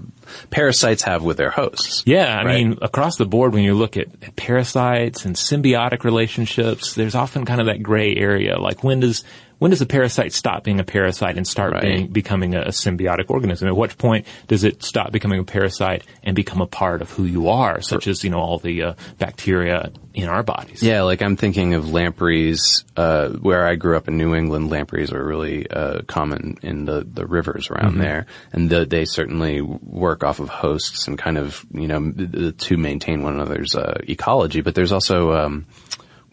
parasites 0.50 1.02
have 1.02 1.22
with 1.22 1.36
their 1.36 1.50
hosts. 1.50 2.02
Yeah, 2.06 2.36
I 2.38 2.44
Right. 2.44 2.64
mean, 2.66 2.78
across 2.82 3.16
the 3.16 3.26
board, 3.26 3.52
when 3.52 3.62
you 3.64 3.74
look 3.74 3.96
at, 3.96 4.08
at 4.22 4.34
parasites 4.34 5.24
and 5.24 5.36
symbiotic 5.36 6.04
relationships, 6.04 6.94
there's 6.94 7.14
often 7.14 7.44
kind 7.44 7.60
of 7.60 7.66
that 7.66 7.82
gray 7.82 8.14
area. 8.16 8.58
Like, 8.58 8.82
when 8.82 9.00
does 9.00 9.24
when 9.62 9.70
does 9.70 9.80
a 9.80 9.86
parasite 9.86 10.32
stop 10.32 10.64
being 10.64 10.80
a 10.80 10.84
parasite 10.84 11.36
and 11.36 11.46
start 11.46 11.72
Right. 11.72 11.82
being, 11.82 12.06
becoming 12.08 12.56
a, 12.56 12.62
a 12.62 12.68
symbiotic 12.70 13.30
organism? 13.30 13.68
At 13.68 13.76
what 13.76 13.96
point 13.96 14.26
does 14.48 14.64
it 14.64 14.82
stop 14.82 15.12
becoming 15.12 15.38
a 15.38 15.44
parasite 15.44 16.02
and 16.24 16.34
become 16.34 16.60
a 16.60 16.66
part 16.66 17.00
of 17.00 17.10
who 17.12 17.22
you 17.22 17.48
are, 17.48 17.80
such 17.80 18.08
as 18.08 18.24
you 18.24 18.30
know 18.30 18.40
all 18.40 18.58
the 18.58 18.82
uh, 18.82 18.94
bacteria 19.20 19.92
in 20.14 20.28
our 20.28 20.42
bodies? 20.42 20.82
Yeah, 20.82 21.02
like 21.02 21.22
I'm 21.22 21.36
thinking 21.36 21.74
of 21.74 21.92
lampreys. 21.92 22.84
Uh, 22.96 23.28
where 23.28 23.64
I 23.64 23.76
grew 23.76 23.96
up 23.96 24.08
in 24.08 24.18
New 24.18 24.34
England, 24.34 24.68
lampreys 24.68 25.12
are 25.12 25.24
really 25.24 25.70
uh, 25.70 26.02
common 26.08 26.56
in 26.62 26.84
the, 26.84 27.06
the 27.08 27.24
rivers 27.24 27.70
around 27.70 27.98
there, 27.98 28.26
and 28.52 28.68
the, 28.68 28.84
they 28.84 29.04
certainly 29.04 29.60
work 29.60 30.24
off 30.24 30.40
of 30.40 30.48
hosts 30.48 31.06
and 31.06 31.16
kind 31.16 31.38
of 31.38 31.64
you 31.72 31.86
know 31.86 32.50
to 32.58 32.76
maintain 32.76 33.22
one 33.22 33.34
another's 33.34 33.76
uh, 33.76 34.00
ecology. 34.08 34.60
But 34.60 34.74
there's 34.74 34.92
also 34.92 35.32
um, 35.32 35.66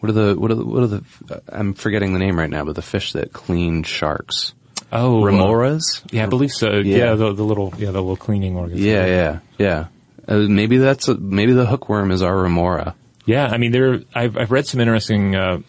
what 0.00 0.10
are 0.10 0.12
the 0.12 0.34
what 0.38 0.50
are 0.50 0.54
the, 0.56 0.64
what 0.64 0.82
are 0.82 0.86
the 0.88 1.42
I'm 1.48 1.72
forgetting 1.74 2.12
the 2.12 2.18
name 2.18 2.38
right 2.38 2.50
now, 2.50 2.64
but 2.64 2.74
the 2.74 2.82
fish 2.82 3.12
that 3.12 3.32
clean 3.32 3.82
sharks, 3.84 4.52
Oh, 4.92 5.22
uh, 5.22 5.30
remoras. 5.30 6.02
yeah, 6.10 6.24
I 6.24 6.26
believe 6.26 6.50
so. 6.50 6.72
Yeah. 6.78 6.96
Yeah, 6.96 7.14
the, 7.14 7.32
the 7.32 7.44
little 7.44 7.72
yeah 7.78 7.90
the 7.92 8.00
little 8.00 8.16
cleaning 8.16 8.56
organism. 8.56 8.84
Yeah, 8.84 9.06
yeah, 9.06 9.38
yeah. 9.58 9.86
Uh, 10.28 10.46
maybe 10.48 10.78
that's 10.78 11.08
a, 11.08 11.14
maybe 11.14 11.52
the 11.52 11.66
hookworm 11.66 12.10
is 12.10 12.22
our 12.22 12.36
remora. 12.36 12.94
Yeah, 13.26 13.46
I 13.46 13.58
mean, 13.58 13.70
there. 13.72 14.00
I've, 14.14 14.36
I've 14.36 14.50
read 14.50 14.66
some 14.66 14.80
interesting 14.80 15.34
uh, 15.36 15.60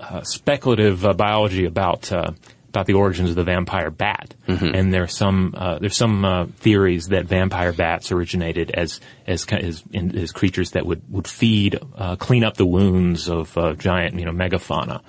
uh, 0.00 0.22
speculative 0.22 1.04
uh, 1.04 1.12
biology 1.12 1.64
about 1.66 2.10
uh, 2.12 2.32
about 2.72 2.86
the 2.86 2.94
origins 2.94 3.28
of 3.28 3.36
the 3.36 3.44
vampire 3.44 3.90
bat, 3.90 4.34
and 4.74 4.94
there's 4.94 5.14
some 5.14 5.54
uh, 5.54 5.78
there's 5.78 5.96
some 5.96 6.24
uh, 6.24 6.46
theories 6.56 7.08
that 7.08 7.26
vampire 7.26 7.72
bats 7.72 8.10
originated 8.10 8.70
as 8.70 8.98
as 9.26 9.44
as, 9.50 9.82
in, 9.92 10.16
as 10.16 10.32
creatures 10.32 10.70
that 10.70 10.86
would 10.86 11.02
would 11.10 11.28
feed, 11.28 11.78
uh, 11.94 12.16
clean 12.16 12.44
up 12.44 12.56
the 12.56 12.64
wounds 12.64 13.28
of 13.28 13.56
uh, 13.58 13.74
giant 13.74 14.18
you 14.18 14.24
know 14.24 14.32
megafauna, 14.32 15.02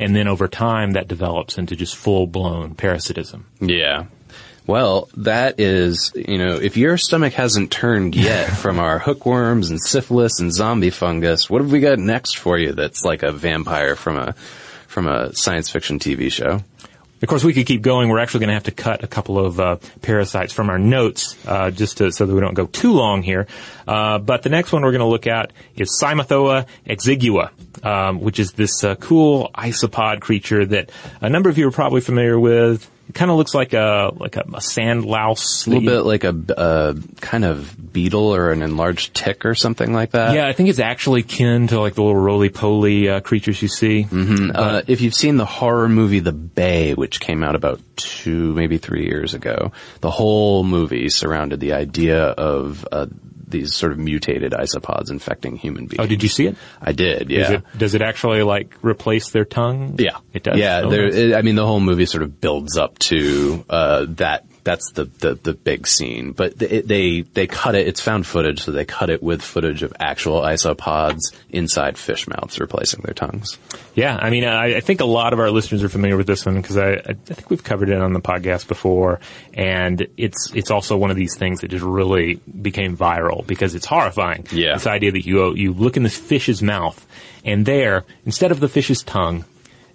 and 0.00 0.16
then 0.16 0.28
over 0.28 0.48
time 0.48 0.92
that 0.92 1.08
develops 1.08 1.58
into 1.58 1.76
just 1.76 1.94
full 1.94 2.26
blown 2.26 2.74
parasitism. 2.74 3.46
Yeah. 3.60 4.06
Well, 4.66 5.08
that 5.16 5.58
is, 5.58 6.12
you 6.14 6.38
know, 6.38 6.54
if 6.54 6.76
your 6.76 6.96
stomach 6.96 7.32
hasn't 7.32 7.72
turned 7.72 8.14
yet 8.14 8.46
from 8.62 8.78
our 8.78 8.98
hookworms 9.00 9.68
and 9.70 9.80
syphilis 9.80 10.38
and 10.38 10.52
zombie 10.52 10.90
fungus, 10.90 11.50
what 11.50 11.60
have 11.60 11.72
we 11.72 11.80
got 11.80 11.98
next 11.98 12.38
for 12.38 12.56
you 12.56 12.72
that's 12.72 13.04
like 13.04 13.22
a 13.22 13.32
vampire 13.32 13.96
from 13.96 14.16
a 14.16 14.32
from 14.86 15.06
a 15.08 15.34
science 15.34 15.68
fiction 15.70 15.98
TV 15.98 16.30
show? 16.30 16.62
Of 17.22 17.28
course, 17.28 17.44
we 17.44 17.52
could 17.52 17.66
keep 17.66 17.82
going. 17.82 18.08
We're 18.08 18.18
actually 18.18 18.40
going 18.40 18.48
to 18.48 18.54
have 18.54 18.64
to 18.64 18.70
cut 18.70 19.04
a 19.04 19.06
couple 19.06 19.38
of 19.38 19.60
uh, 19.60 19.76
parasites 20.00 20.54
from 20.54 20.70
our 20.70 20.78
notes 20.78 21.36
uh, 21.46 21.70
just 21.70 21.98
to, 21.98 22.12
so 22.12 22.24
that 22.24 22.34
we 22.34 22.40
don't 22.40 22.54
go 22.54 22.66
too 22.66 22.92
long 22.92 23.22
here. 23.22 23.46
Uh, 23.86 24.18
but 24.18 24.42
the 24.42 24.48
next 24.48 24.72
one 24.72 24.82
we're 24.82 24.92
going 24.92 25.00
to 25.00 25.06
look 25.06 25.26
at 25.26 25.52
is 25.76 26.00
Cymothoa 26.02 26.66
exigua, 26.86 27.50
um, 27.84 28.20
which 28.20 28.38
is 28.38 28.52
this 28.52 28.82
uh, 28.84 28.94
cool 28.94 29.50
isopod 29.54 30.20
creature 30.20 30.64
that 30.64 30.90
a 31.20 31.28
number 31.28 31.50
of 31.50 31.58
you 31.58 31.68
are 31.68 31.72
probably 31.72 32.00
familiar 32.00 32.38
with. 32.38 32.90
It 33.10 33.14
kind 33.14 33.28
of 33.28 33.36
looks 33.38 33.54
like 33.54 33.72
a 33.72 34.12
like 34.14 34.36
a, 34.36 34.44
a 34.54 34.60
sand 34.60 35.04
louse. 35.04 35.66
A 35.66 35.70
little 35.70 35.84
bit 35.84 36.02
like 36.02 36.22
a 36.22 36.34
uh, 36.56 36.94
kind 37.20 37.44
of 37.44 37.92
beetle 37.92 38.32
or 38.32 38.52
an 38.52 38.62
enlarged 38.62 39.14
tick 39.14 39.44
or 39.44 39.56
something 39.56 39.92
like 39.92 40.12
that. 40.12 40.32
Yeah, 40.32 40.46
I 40.46 40.52
think 40.52 40.68
it's 40.68 40.78
actually 40.78 41.24
kin 41.24 41.66
to 41.66 41.80
like 41.80 41.94
the 41.94 42.02
little 42.02 42.16
roly-poly 42.16 43.08
uh, 43.08 43.20
creatures 43.20 43.60
you 43.62 43.66
see. 43.66 44.06
Uh, 44.54 44.82
if 44.86 45.00
you've 45.00 45.14
seen 45.14 45.38
the 45.38 45.44
horror 45.44 45.88
movie 45.88 46.20
The 46.20 46.30
Bay, 46.30 46.94
which 46.94 47.18
came 47.18 47.42
out 47.42 47.56
about 47.56 47.80
two, 47.96 48.54
maybe 48.54 48.78
three 48.78 49.06
years 49.06 49.34
ago, 49.34 49.72
the 50.02 50.10
whole 50.12 50.62
movie 50.62 51.08
surrounded 51.08 51.58
the 51.58 51.72
idea 51.72 52.22
of 52.26 52.86
uh, 52.92 53.06
these 53.50 53.74
sort 53.74 53.92
of 53.92 53.98
mutated 53.98 54.52
isopods 54.52 55.10
infecting 55.10 55.56
human 55.56 55.86
beings. 55.86 56.00
Oh, 56.00 56.06
did 56.06 56.22
you 56.22 56.28
see 56.28 56.46
it? 56.46 56.56
I 56.80 56.92
did. 56.92 57.30
Yeah. 57.30 57.38
Does 57.38 57.50
it 57.50 57.64
does 57.78 57.94
it 57.94 58.02
actually 58.02 58.42
like 58.42 58.74
replace 58.82 59.30
their 59.30 59.44
tongue? 59.44 59.96
Yeah, 59.98 60.18
it 60.32 60.42
does. 60.42 60.58
Yeah, 60.58 60.82
Oh, 60.84 60.90
it- 60.92 61.34
I 61.34 61.42
mean, 61.42 61.54
the 61.56 61.66
whole 61.66 61.80
movie 61.80 62.06
sort 62.06 62.22
of 62.22 62.40
builds 62.40 62.76
up 62.76 62.98
to 63.00 63.64
uh, 63.68 64.06
that. 64.16 64.44
That's 64.62 64.92
the, 64.92 65.04
the 65.04 65.34
the 65.34 65.54
big 65.54 65.86
scene, 65.86 66.32
but 66.32 66.58
they, 66.58 66.80
they 66.82 67.20
they 67.22 67.46
cut 67.46 67.74
it. 67.74 67.88
It's 67.88 68.00
found 68.00 68.26
footage, 68.26 68.60
so 68.60 68.72
they 68.72 68.84
cut 68.84 69.08
it 69.10 69.22
with 69.22 69.42
footage 69.42 69.82
of 69.82 69.92
actual 69.98 70.42
isopods 70.42 71.18
inside 71.48 71.96
fish 71.96 72.28
mouths 72.28 72.60
replacing 72.60 73.02
their 73.02 73.14
tongues. 73.14 73.58
Yeah, 73.94 74.16
I 74.20 74.30
mean, 74.30 74.44
I, 74.44 74.76
I 74.76 74.80
think 74.80 75.00
a 75.00 75.06
lot 75.06 75.32
of 75.32 75.40
our 75.40 75.50
listeners 75.50 75.82
are 75.82 75.88
familiar 75.88 76.16
with 76.16 76.26
this 76.26 76.44
one 76.44 76.60
because 76.60 76.76
I, 76.76 76.92
I 76.92 77.12
think 77.14 77.48
we've 77.50 77.64
covered 77.64 77.88
it 77.88 78.00
on 78.00 78.12
the 78.12 78.20
podcast 78.20 78.68
before, 78.68 79.20
and 79.54 80.06
it's 80.16 80.52
it's 80.54 80.70
also 80.70 80.96
one 80.96 81.10
of 81.10 81.16
these 81.16 81.36
things 81.36 81.60
that 81.60 81.68
just 81.68 81.84
really 81.84 82.34
became 82.34 82.96
viral 82.96 83.46
because 83.46 83.74
it's 83.74 83.86
horrifying. 83.86 84.46
Yeah. 84.52 84.74
this 84.74 84.86
idea 84.86 85.12
that 85.12 85.24
you 85.26 85.54
you 85.54 85.72
look 85.72 85.96
in 85.96 86.02
this 86.02 86.18
fish's 86.18 86.62
mouth, 86.62 87.06
and 87.44 87.64
there 87.64 88.04
instead 88.26 88.52
of 88.52 88.60
the 88.60 88.68
fish's 88.68 89.02
tongue, 89.02 89.44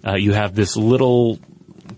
uh, 0.04 0.14
you 0.14 0.32
have 0.32 0.54
this 0.54 0.76
little 0.76 1.38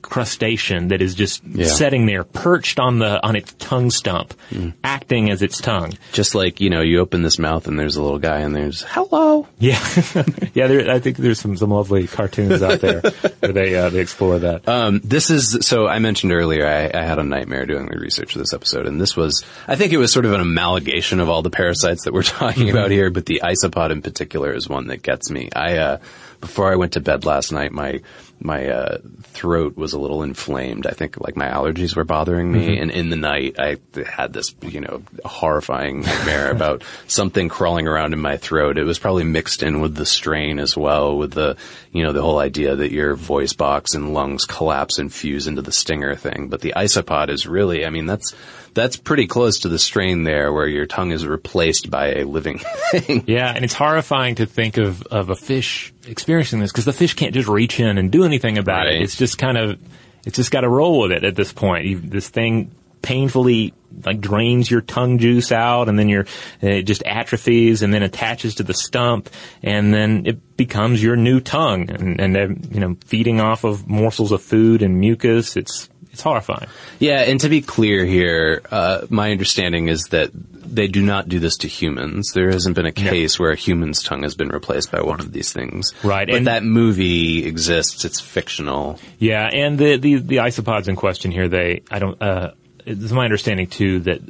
crustacean 0.03 0.88
that 0.88 1.03
is 1.03 1.14
just 1.14 1.42
Yeah. 1.44 1.66
sitting 1.66 2.07
there, 2.07 2.24
perched 2.24 2.78
on 2.80 2.99
the 2.99 3.24
on 3.26 3.36
its 3.36 3.55
tongue 3.59 3.90
stump, 3.90 4.34
Mm. 4.53 4.72
acting 4.84 5.30
as 5.30 5.42
its 5.42 5.59
tongue. 5.61 5.92
Just 6.12 6.34
like 6.34 6.61
you 6.61 6.70
know, 6.70 6.80
you 6.80 7.01
open 7.01 7.22
this 7.22 7.38
mouth 7.38 7.66
and 7.68 7.78
there's 7.78 7.96
a 7.96 8.03
little 8.03 8.18
guy 8.18 8.38
and 8.38 8.55
there's 8.55 8.82
hello. 8.88 9.46
Yeah, 9.59 9.78
yeah. 10.55 10.66
There, 10.66 10.90
I 10.90 10.99
think 10.99 11.16
there's 11.16 11.38
some 11.40 11.57
some 11.57 11.70
lovely 11.70 12.07
cartoons 12.07 12.62
out 12.62 12.80
there 12.80 13.01
where 13.40 13.53
they 13.53 13.74
uh, 13.74 13.90
they 13.90 14.01
explore 14.01 14.38
that. 14.38 14.68
Um, 14.68 15.01
this 15.05 15.30
is 15.30 15.59
so. 15.66 15.86
I 15.86 15.99
mentioned 15.99 16.32
earlier 16.32 16.66
I, 16.66 16.90
I 16.92 17.05
had 17.05 17.18
a 17.18 17.24
nightmare 17.24 17.66
doing 17.66 17.86
the 17.86 17.99
research 17.99 18.32
for 18.32 18.38
this 18.38 18.53
episode, 18.55 18.86
and 18.86 19.01
this 19.01 19.16
was. 19.16 19.44
I 19.66 19.76
think 19.76 19.92
it 19.92 19.99
was 19.99 20.12
sort 20.12 20.24
of 20.24 20.32
an 20.32 20.40
amalgamation 20.40 21.20
of 21.20 21.28
all 21.28 21.42
the 21.42 21.51
parasites 21.51 22.05
that 22.05 22.12
we're 22.12 22.22
talking 22.38 22.70
about 22.70 22.90
here, 22.90 23.11
but 23.11 23.26
the 23.26 23.42
isopod 23.44 23.90
in 23.90 24.03
particular 24.03 24.53
is 24.55 24.68
one 24.68 24.86
that 24.88 25.03
gets 25.03 25.30
me. 25.30 25.49
I 25.55 25.76
uh, 25.78 25.99
before 26.40 26.72
I 26.72 26.76
went 26.76 26.92
to 26.92 27.01
bed 27.01 27.24
last 27.24 27.53
night, 27.53 27.72
my 27.72 28.01
my 28.41 28.68
uh, 28.68 28.99
throat 29.22 29.76
was 29.76 29.93
a 29.93 29.99
little 29.99 30.22
inflamed. 30.22 30.86
I 30.86 30.93
think 30.93 31.20
like 31.20 31.36
my 31.36 31.49
allergies 31.49 31.97
were 31.97 32.05
bothering 32.05 32.53
me, 32.53 32.78
and 32.78 32.91
in 32.91 33.11
the 33.11 33.16
night 33.16 33.59
I 33.59 33.78
had 34.07 34.32
this 34.32 34.55
you 34.62 34.80
know 34.80 35.03
horrifying 35.24 36.01
nightmare 36.03 36.51
about 36.51 36.84
something 37.09 37.49
crawling 37.49 37.89
around 37.89 38.12
in 38.12 38.20
my 38.20 38.36
throat. 38.36 38.78
It 38.78 38.84
was 38.84 38.99
probably 38.99 39.24
mixed 39.24 39.62
in 39.62 39.80
with 39.80 39.95
the 39.97 40.07
strain 40.07 40.59
as 40.59 40.76
well, 40.76 41.16
with 41.16 41.32
the 41.32 41.57
you 41.93 42.03
know 42.03 42.12
the 42.12 42.22
whole 42.22 42.39
idea 42.39 42.76
that 42.76 42.93
your 42.93 43.14
voice 43.14 43.53
box 43.53 43.95
and 43.95 44.14
lungs 44.14 44.45
collapse 44.45 44.99
and 44.99 45.12
fuse 45.12 45.47
into 45.47 45.62
the 45.62 45.72
stinger 45.72 46.14
thing. 46.14 46.49
But 46.49 46.61
the 46.61 46.74
isopod 46.76 47.30
is 47.30 47.47
really, 47.47 47.84
I 47.84 47.91
mean, 47.91 48.07
that's 48.07 48.34
that's 48.79 48.97
pretty 48.97 49.26
close 49.26 49.61
to 49.61 49.68
the 49.68 49.79
strain 49.79 50.22
there, 50.22 50.53
where 50.53 50.66
your 50.66 50.87
tongue 50.87 51.11
is 51.12 51.26
replaced 51.26 51.91
by 51.91 52.14
a 52.14 52.24
living 52.24 52.59
thing. 52.91 53.24
Yeah, 53.26 53.53
and 53.55 53.64
it's 53.64 53.74
horrifying 53.74 54.37
to 54.37 54.47
think 54.47 54.76
of, 54.79 55.03
of 55.09 55.29
a 55.31 55.37
fish 55.37 55.93
experiencing 56.07 56.61
this 56.61 56.72
because 56.72 56.85
the 56.87 56.93
fish 56.93 57.14
can't 57.14 57.35
just 57.35 57.49
reach 57.49 57.79
in 57.81 57.99
and 57.99 58.11
do 58.11 58.24
anything 58.24 58.57
about 58.59 58.87
Right. 58.87 58.97
it. 58.97 59.03
It's 59.03 59.16
just 59.16 59.37
kind 59.39 59.59
of, 59.59 59.79
it's 60.24 60.37
just 60.37 60.51
got 60.51 60.62
to 60.62 60.68
roll 60.68 61.01
with 61.01 61.12
it 61.12 61.24
at 61.24 61.35
this 61.37 61.53
point. 61.53 61.85
You, 61.87 61.99
this 62.01 62.29
thing 62.29 62.70
painfully 63.03 63.74
like 64.05 64.20
drains 64.20 64.70
your 64.70 64.81
tongue 64.81 65.18
juice 65.18 65.51
out 65.53 65.89
and 65.89 65.99
then 65.99 66.09
your, 66.09 66.22
eh, 66.62 66.79
it 66.79 66.83
just 66.83 67.03
atrophies 67.07 67.83
and 67.83 67.93
then 67.95 68.03
attaches 68.03 68.57
to 68.57 68.62
the 68.62 68.74
stump 68.74 69.31
and 69.62 69.95
then 69.95 70.26
it 70.26 70.57
becomes 70.57 71.03
your 71.03 71.16
new 71.16 71.41
tongue 71.41 71.89
and, 71.91 72.20
and, 72.20 72.68
you 72.72 72.81
know, 72.81 72.97
feeding 73.07 73.41
off 73.41 73.64
of 73.64 73.89
morsels 73.89 74.31
of 74.33 74.43
food 74.43 74.83
and 74.83 75.01
mucus. 75.01 75.57
It's, 75.57 75.89
it's 76.19 76.25
horrifying. 76.25 76.69
Yeah, 76.99 77.21
and 77.21 77.39
to 77.43 77.49
be 77.49 77.61
clear 77.61 78.05
here, 78.05 78.61
uh, 78.73 79.07
my 79.09 79.31
understanding 79.31 79.87
is 79.87 80.07
that 80.07 80.31
they 80.35 80.89
do 80.89 81.01
not 81.01 81.29
do 81.29 81.39
this 81.39 81.59
to 81.59 81.69
humans. 81.69 82.33
There 82.35 82.51
hasn't 82.51 82.75
been 82.75 82.87
a 82.87 82.93
case 82.93 83.39
where 83.39 83.53
a 83.53 83.57
human's 83.57 84.03
tongue 84.03 84.25
has 84.25 84.35
been 84.35 84.49
replaced 84.49 84.91
by 84.91 85.01
one 85.01 85.21
of 85.21 85.33
these 85.33 85.53
things. 85.53 85.93
Right, 86.03 86.27
But 86.27 86.39
and- 86.39 86.47
that 86.49 86.64
movie 86.64 87.47
exists. 87.47 88.05
It's 88.05 88.19
fictional. 88.19 88.99
Yeah, 89.21 89.47
and 89.47 89.79
the, 89.79 89.97
the, 89.97 90.16
the 90.16 90.37
isopods 90.39 90.89
in 90.89 90.97
question 90.97 91.31
here, 91.31 91.47
they, 91.47 91.83
I 91.89 92.01
don't, 92.01 92.21
uh, 92.21 92.51
it's 92.85 93.12
my 93.12 93.25
understanding 93.25 93.69
too 93.69 94.01
that, 94.01 94.21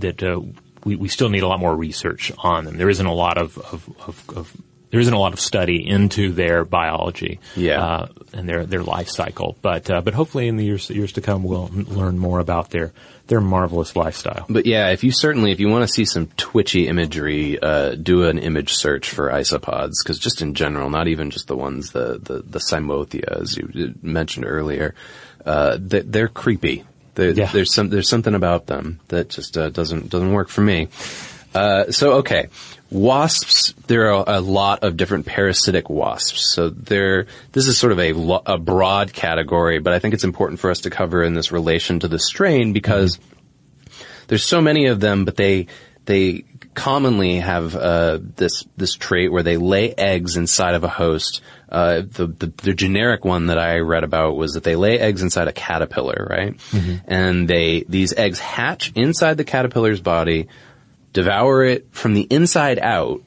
that, 0.00 0.22
uh, 0.22 0.42
we, 0.84 0.96
we 0.96 1.08
still 1.08 1.30
need 1.30 1.42
a 1.44 1.48
lot 1.48 1.60
more 1.60 1.74
research 1.74 2.30
on 2.38 2.66
them. 2.66 2.76
There 2.76 2.90
isn't 2.90 3.06
a 3.06 3.14
lot 3.14 3.38
of, 3.38 3.56
of, 3.56 3.88
of, 4.06 4.36
of 4.36 4.56
there 4.90 5.00
isn't 5.00 5.12
a 5.14 5.18
lot 5.18 5.32
of 5.32 5.40
study 5.40 5.86
into 5.86 6.32
their 6.32 6.64
biology, 6.64 7.40
Yeah. 7.56 7.84
uh, 7.84 8.06
and 8.32 8.48
their 8.48 8.64
their 8.66 8.82
life 8.82 9.08
cycle. 9.08 9.56
But 9.62 9.90
uh, 9.90 10.00
but 10.00 10.14
hopefully 10.14 10.48
in 10.48 10.56
the 10.56 10.64
years 10.64 10.88
years 10.90 11.12
to 11.12 11.20
come, 11.20 11.42
we'll 11.44 11.68
learn 11.72 12.18
more 12.18 12.38
about 12.40 12.70
their 12.70 12.92
their 13.26 13.40
marvelous 13.42 13.94
lifestyle. 13.94 14.46
But 14.48 14.64
yeah, 14.64 14.88
if 14.88 15.04
you 15.04 15.12
certainly, 15.12 15.52
if 15.52 15.60
you 15.60 15.68
want 15.68 15.82
to 15.86 15.92
see 15.92 16.06
some 16.06 16.28
twitchy 16.38 16.88
imagery, 16.88 17.58
uh, 17.60 17.94
do 17.94 18.24
an 18.24 18.38
image 18.38 18.72
search 18.72 19.10
for 19.10 19.28
isopods, 19.28 19.92
because 20.02 20.18
just 20.18 20.40
in 20.40 20.54
general, 20.54 20.88
not 20.88 21.08
even 21.08 21.30
just 21.30 21.46
the 21.46 21.56
ones, 21.56 21.90
the, 21.92 22.18
the, 22.22 22.38
the 22.40 22.58
Cymothoa, 22.58 23.24
as 23.42 23.54
you 23.58 23.94
mentioned 24.02 24.46
earlier, 24.46 24.94
uh, 25.44 25.76
they, 25.78 26.00
they're 26.00 26.28
creepy. 26.28 26.84
There- 27.16 27.32
Yeah. 27.32 27.50
There's 27.52 27.74
some, 27.74 27.90
there's 27.90 28.08
something 28.08 28.34
about 28.34 28.64
them 28.66 28.98
that 29.08 29.28
just, 29.28 29.58
uh, 29.58 29.68
doesn't, 29.68 30.08
doesn't 30.08 30.32
work 30.32 30.48
for 30.48 30.62
me. 30.62 30.88
Uh, 31.54 31.90
so 31.90 32.14
okay, 32.14 32.48
wasps. 32.90 33.72
There 33.86 34.12
are 34.12 34.24
a 34.26 34.40
lot 34.40 34.84
of 34.84 34.96
different 34.96 35.26
parasitic 35.26 35.88
wasps. 35.88 36.52
So 36.54 36.70
there, 36.70 37.26
this 37.52 37.66
is 37.66 37.78
sort 37.78 37.92
of 37.92 38.00
a, 38.00 38.12
lo- 38.12 38.42
a 38.44 38.58
broad 38.58 39.12
category, 39.12 39.78
but 39.78 39.92
I 39.92 39.98
think 39.98 40.14
it's 40.14 40.24
important 40.24 40.60
for 40.60 40.70
us 40.70 40.80
to 40.80 40.90
cover 40.90 41.22
in 41.22 41.34
this 41.34 41.52
relation 41.52 42.00
to 42.00 42.08
the 42.08 42.18
strain 42.18 42.72
because 42.72 43.18
there's 44.28 44.44
so 44.44 44.60
many 44.60 44.86
of 44.86 45.00
them, 45.00 45.24
but 45.24 45.36
they 45.36 45.66
they 46.04 46.44
commonly 46.74 47.36
have 47.40 47.74
uh, 47.76 48.18
this 48.36 48.64
this 48.76 48.94
trait 48.94 49.30
where 49.32 49.42
they 49.42 49.56
lay 49.56 49.92
eggs 49.94 50.36
inside 50.36 50.74
of 50.74 50.84
a 50.84 50.88
host. 50.88 51.42
Uh, 51.68 52.00
the, 52.00 52.26
the 52.26 52.52
the 52.62 52.72
generic 52.72 53.24
one 53.26 53.46
that 53.46 53.58
I 53.58 53.80
read 53.80 54.04
about 54.04 54.36
was 54.36 54.52
that 54.54 54.64
they 54.64 54.76
lay 54.76 54.98
eggs 54.98 55.22
inside 55.22 55.48
a 55.48 55.52
caterpillar, 55.52 56.26
right? 56.30 56.56
And 57.06 57.48
they 57.48 57.84
these 57.88 58.14
eggs 58.14 58.38
hatch 58.38 58.92
inside 58.94 59.36
the 59.36 59.44
caterpillar's 59.44 60.00
body, 60.00 60.48
devour 61.12 61.64
it 61.64 61.88
from 61.92 62.14
the 62.14 62.22
inside 62.22 62.78
out, 62.78 63.22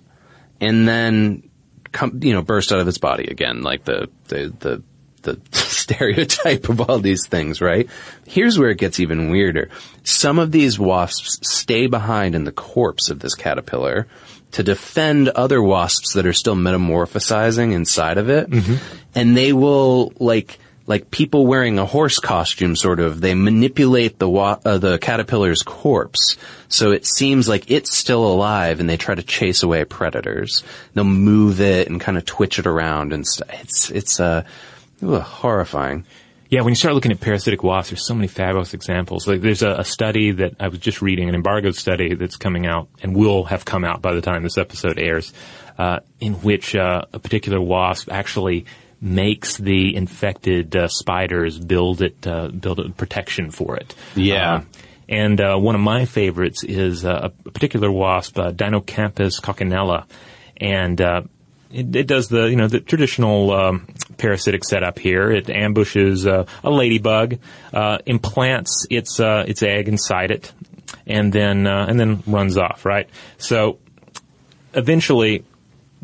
and 0.60 0.88
then 0.88 1.50
come 1.92 2.20
you 2.24 2.34
know 2.34 2.42
burst 2.42 2.72
out 2.72 2.80
of 2.80 2.88
its 2.88 2.98
body 2.98 3.28
again, 3.30 3.62
like 3.62 3.84
the 3.84 4.10
the 4.28 4.54
the 4.60 4.84
the 5.24 5.40
stereotype 5.52 6.70
of 6.70 6.82
all 6.82 7.00
these 7.00 7.28
things, 7.28 7.62
right? 7.62 7.90
Here's 8.26 8.58
where 8.58 8.70
it 8.70 8.78
gets 8.78 9.00
even 9.00 9.30
weirder. 9.30 9.70
Some 10.04 10.40
of 10.40 10.52
these 10.52 10.80
wasps 10.80 11.40
stay 11.48 11.88
behind 11.88 12.36
in 12.36 12.44
the 12.44 12.52
corpse 12.52 13.10
of 13.10 13.20
this 13.20 13.36
caterpillar 13.36 14.08
to 14.52 14.64
defend 14.64 15.30
other 15.30 15.62
wasps 15.62 16.14
that 16.14 16.26
are 16.26 16.34
still 16.34 16.56
metamorphosizing 16.56 17.72
inside 17.74 18.18
of 18.18 18.30
it. 18.30 18.50
Mm-hmm. 18.50 18.76
And 19.16 19.36
they 19.38 19.54
will, 19.54 20.14
like, 20.20 20.60
like 20.88 21.12
people 21.12 21.46
wearing 21.46 21.80
a 21.80 21.86
horse 21.86 22.20
costume, 22.20 22.76
sort 22.76 23.00
of, 23.00 23.22
they 23.22 23.34
manipulate 23.34 24.20
the 24.20 24.30
wa- 24.30 24.60
uh, 24.66 24.78
the 24.78 24.98
caterpillar's 24.98 25.64
corpse 25.64 26.38
so 26.72 26.92
it 26.92 27.06
seems 27.06 27.50
like 27.50 27.70
it's 27.70 27.96
still 27.96 28.26
alive, 28.26 28.80
and 28.80 28.90
they 28.90 28.96
try 28.96 29.14
to 29.14 29.22
chase 29.22 29.62
away 29.62 29.84
predators. 29.84 30.64
They'll 30.94 31.04
move 31.04 31.60
it 31.60 31.90
and 31.90 32.00
kind 32.00 32.18
of 32.18 32.24
twitch 32.24 32.60
it 32.60 32.66
around, 32.66 33.12
and 33.12 33.28
st- 33.28 33.50
it's 33.62 33.92
it's 33.92 34.20
uh, 34.22 34.44
horrifying. 35.04 36.06
Yeah, 36.50 36.62
when 36.62 36.72
you 36.72 36.76
start 36.76 36.96
looking 36.96 37.12
at 37.12 37.20
parasitic 37.20 37.62
wasps, 37.62 37.92
there's 37.92 38.06
so 38.06 38.16
many 38.16 38.28
fabulous 38.28 38.74
examples. 38.74 39.28
Like 39.28 39.42
there's 39.42 39.64
a, 39.64 39.72
a 39.80 39.84
study 39.84 40.32
that 40.32 40.56
I 40.62 40.70
was 40.70 40.80
just 40.80 41.02
reading, 41.02 41.28
an 41.28 41.36
embargoed 41.36 41.76
study 41.76 42.14
that's 42.14 42.38
coming 42.38 42.66
out 42.66 42.88
and 43.02 43.16
will 43.16 43.44
have 43.46 43.66
come 43.66 43.84
out 43.84 44.02
by 44.02 44.14
the 44.14 44.22
time 44.22 44.44
this 44.44 44.58
episode 44.58 44.98
airs, 44.98 45.34
uh, 45.78 46.00
in 46.22 46.36
which 46.36 46.74
uh, 46.74 47.04
a 47.12 47.20
particular 47.20 47.60
wasp 47.60 48.10
actually 48.10 48.66
makes 49.02 49.58
the 49.58 49.96
infected 49.96 50.76
uh, 50.76 50.88
spiders 50.88 51.58
build 51.58 52.02
it, 52.02 52.26
uh, 52.28 52.50
build 52.50 52.80
a 52.80 52.90
protection 52.90 53.50
for 53.50 53.76
it. 53.76 53.96
Yeah. 54.16 54.54
Uh, 54.54 54.64
and 55.10 55.42
uh, 55.42 55.58
one 55.58 55.76
of 55.76 55.82
my 55.82 56.06
favorites 56.06 56.64
is 56.64 57.04
uh, 57.04 57.30
a 57.46 57.50
particular 57.52 57.92
wasp, 57.92 58.40
uh, 58.40 58.52
Dinocampus 58.52 59.42
coccinella, 59.42 60.06
and 60.56 61.02
uh, 61.02 61.24
it, 61.70 61.94
it 61.96 62.08
does 62.08 62.30
the 62.30 62.46
you 62.46 62.56
know 62.56 62.68
the 62.68 62.80
traditional 62.80 63.52
um, 63.52 63.88
parasitic 64.18 64.64
setup 64.64 65.00
here. 65.00 65.30
It 65.32 65.50
ambushes 65.50 66.26
uh, 66.26 66.46
a 66.64 66.70
ladybug, 66.70 67.40
uh, 67.74 67.98
implants 68.06 68.86
its 68.90 69.20
uh, 69.20 69.44
its 69.46 69.64
egg 69.64 69.90
inside 69.90 70.32
it, 70.32 70.54
and 71.06 71.34
then 71.34 71.68
uh, 71.68 71.88
and 71.90 72.00
then 72.00 72.24
runs 72.26 72.58
off. 72.58 72.86
Right. 72.86 73.10
So 73.38 73.80
eventually. 74.74 75.44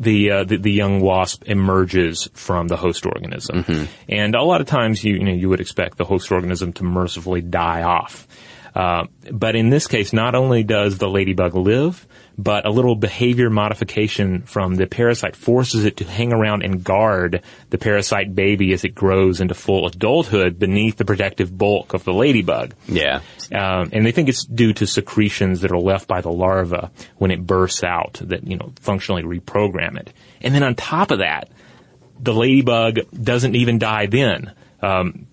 The, 0.00 0.30
uh, 0.30 0.44
the 0.44 0.58
the 0.58 0.70
young 0.70 1.00
wasp 1.00 1.42
emerges 1.46 2.28
from 2.32 2.68
the 2.68 2.76
host 2.76 3.04
organism, 3.04 3.64
and 4.08 4.36
a 4.36 4.42
lot 4.44 4.60
of 4.60 4.68
times 4.68 5.02
you 5.02 5.14
you 5.14 5.24
know 5.24 5.32
you 5.32 5.48
would 5.48 5.60
expect 5.60 5.98
the 5.98 6.04
host 6.04 6.30
organism 6.30 6.72
to 6.74 6.84
mercifully 6.84 7.40
die 7.40 7.82
off, 7.82 8.28
uh, 8.74 9.06
but 9.32 9.56
in 9.56 9.70
this 9.70 9.86
case, 9.86 10.12
not 10.12 10.34
only 10.34 10.62
does 10.62 10.98
the 10.98 11.08
ladybug 11.08 11.54
live, 11.54 12.06
but 12.36 12.64
a 12.66 12.70
little 12.70 12.94
behavior 12.94 13.50
modification 13.50 14.42
from 14.42 14.76
the 14.76 14.86
parasite 14.86 15.34
forces 15.34 15.84
it 15.84 15.96
to 15.96 16.04
hang 16.04 16.32
around 16.32 16.62
and 16.62 16.84
guard 16.84 17.42
the 17.70 17.78
parasite 17.78 18.32
baby 18.34 18.72
as 18.72 18.84
it 18.84 18.94
grows 18.94 19.40
into 19.40 19.54
full 19.54 19.86
adulthood 19.86 20.58
beneath 20.58 20.96
the 20.96 21.04
protective 21.04 21.56
bulk 21.56 21.94
of 21.94 22.04
the 22.04 22.12
ladybug. 22.12 22.74
Yeah, 22.86 23.20
Um, 23.52 23.90
and 23.92 24.06
they 24.06 24.12
think 24.12 24.28
it's 24.28 24.44
due 24.44 24.72
to 24.74 24.86
secretions 24.86 25.62
that 25.62 25.72
are 25.72 25.80
left 25.80 26.06
by 26.06 26.20
the 26.20 26.30
larva 26.30 26.92
when 27.16 27.32
it 27.32 27.44
bursts 27.44 27.82
out 27.82 28.20
that, 28.22 28.46
you 28.46 28.56
know, 28.56 28.72
functionally 28.80 29.22
reprogram 29.24 29.98
it. 29.98 30.12
And 30.40 30.54
then 30.54 30.62
on 30.62 30.76
top 30.76 31.10
of 31.10 31.18
that, 31.18 31.48
the 32.20 32.34
ladybug 32.34 33.00
doesn't 33.12 33.56
even 33.56 33.78
die 33.78 34.06
then. 34.06 34.52
Um, 34.80 35.26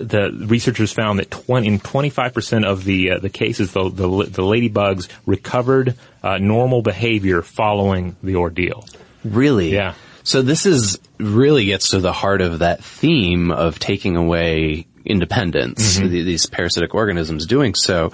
the 0.00 0.30
researchers 0.46 0.92
found 0.92 1.18
that 1.18 1.30
20, 1.30 1.66
in 1.66 1.78
25% 1.78 2.64
of 2.64 2.84
the 2.84 3.12
uh, 3.12 3.18
the 3.18 3.30
cases, 3.30 3.72
the, 3.72 3.84
the 3.90 4.08
the 4.08 4.42
ladybugs 4.42 5.08
recovered 5.26 5.94
uh, 6.22 6.38
normal 6.38 6.82
behavior 6.82 7.42
following 7.42 8.16
the 8.22 8.36
ordeal. 8.36 8.84
really. 9.24 9.72
Yeah. 9.72 9.94
So 10.22 10.42
this 10.42 10.66
is 10.66 10.98
really 11.18 11.66
gets 11.66 11.90
to 11.90 12.00
the 12.00 12.12
heart 12.12 12.40
of 12.42 12.58
that 12.60 12.84
theme 12.84 13.50
of 13.50 13.78
taking 13.78 14.16
away 14.16 14.86
independence. 15.04 15.96
th- 15.96 16.10
These 16.10 16.46
parasitic 16.46 16.94
organisms 16.94 17.46
doing 17.46 17.74
so, 17.74 18.12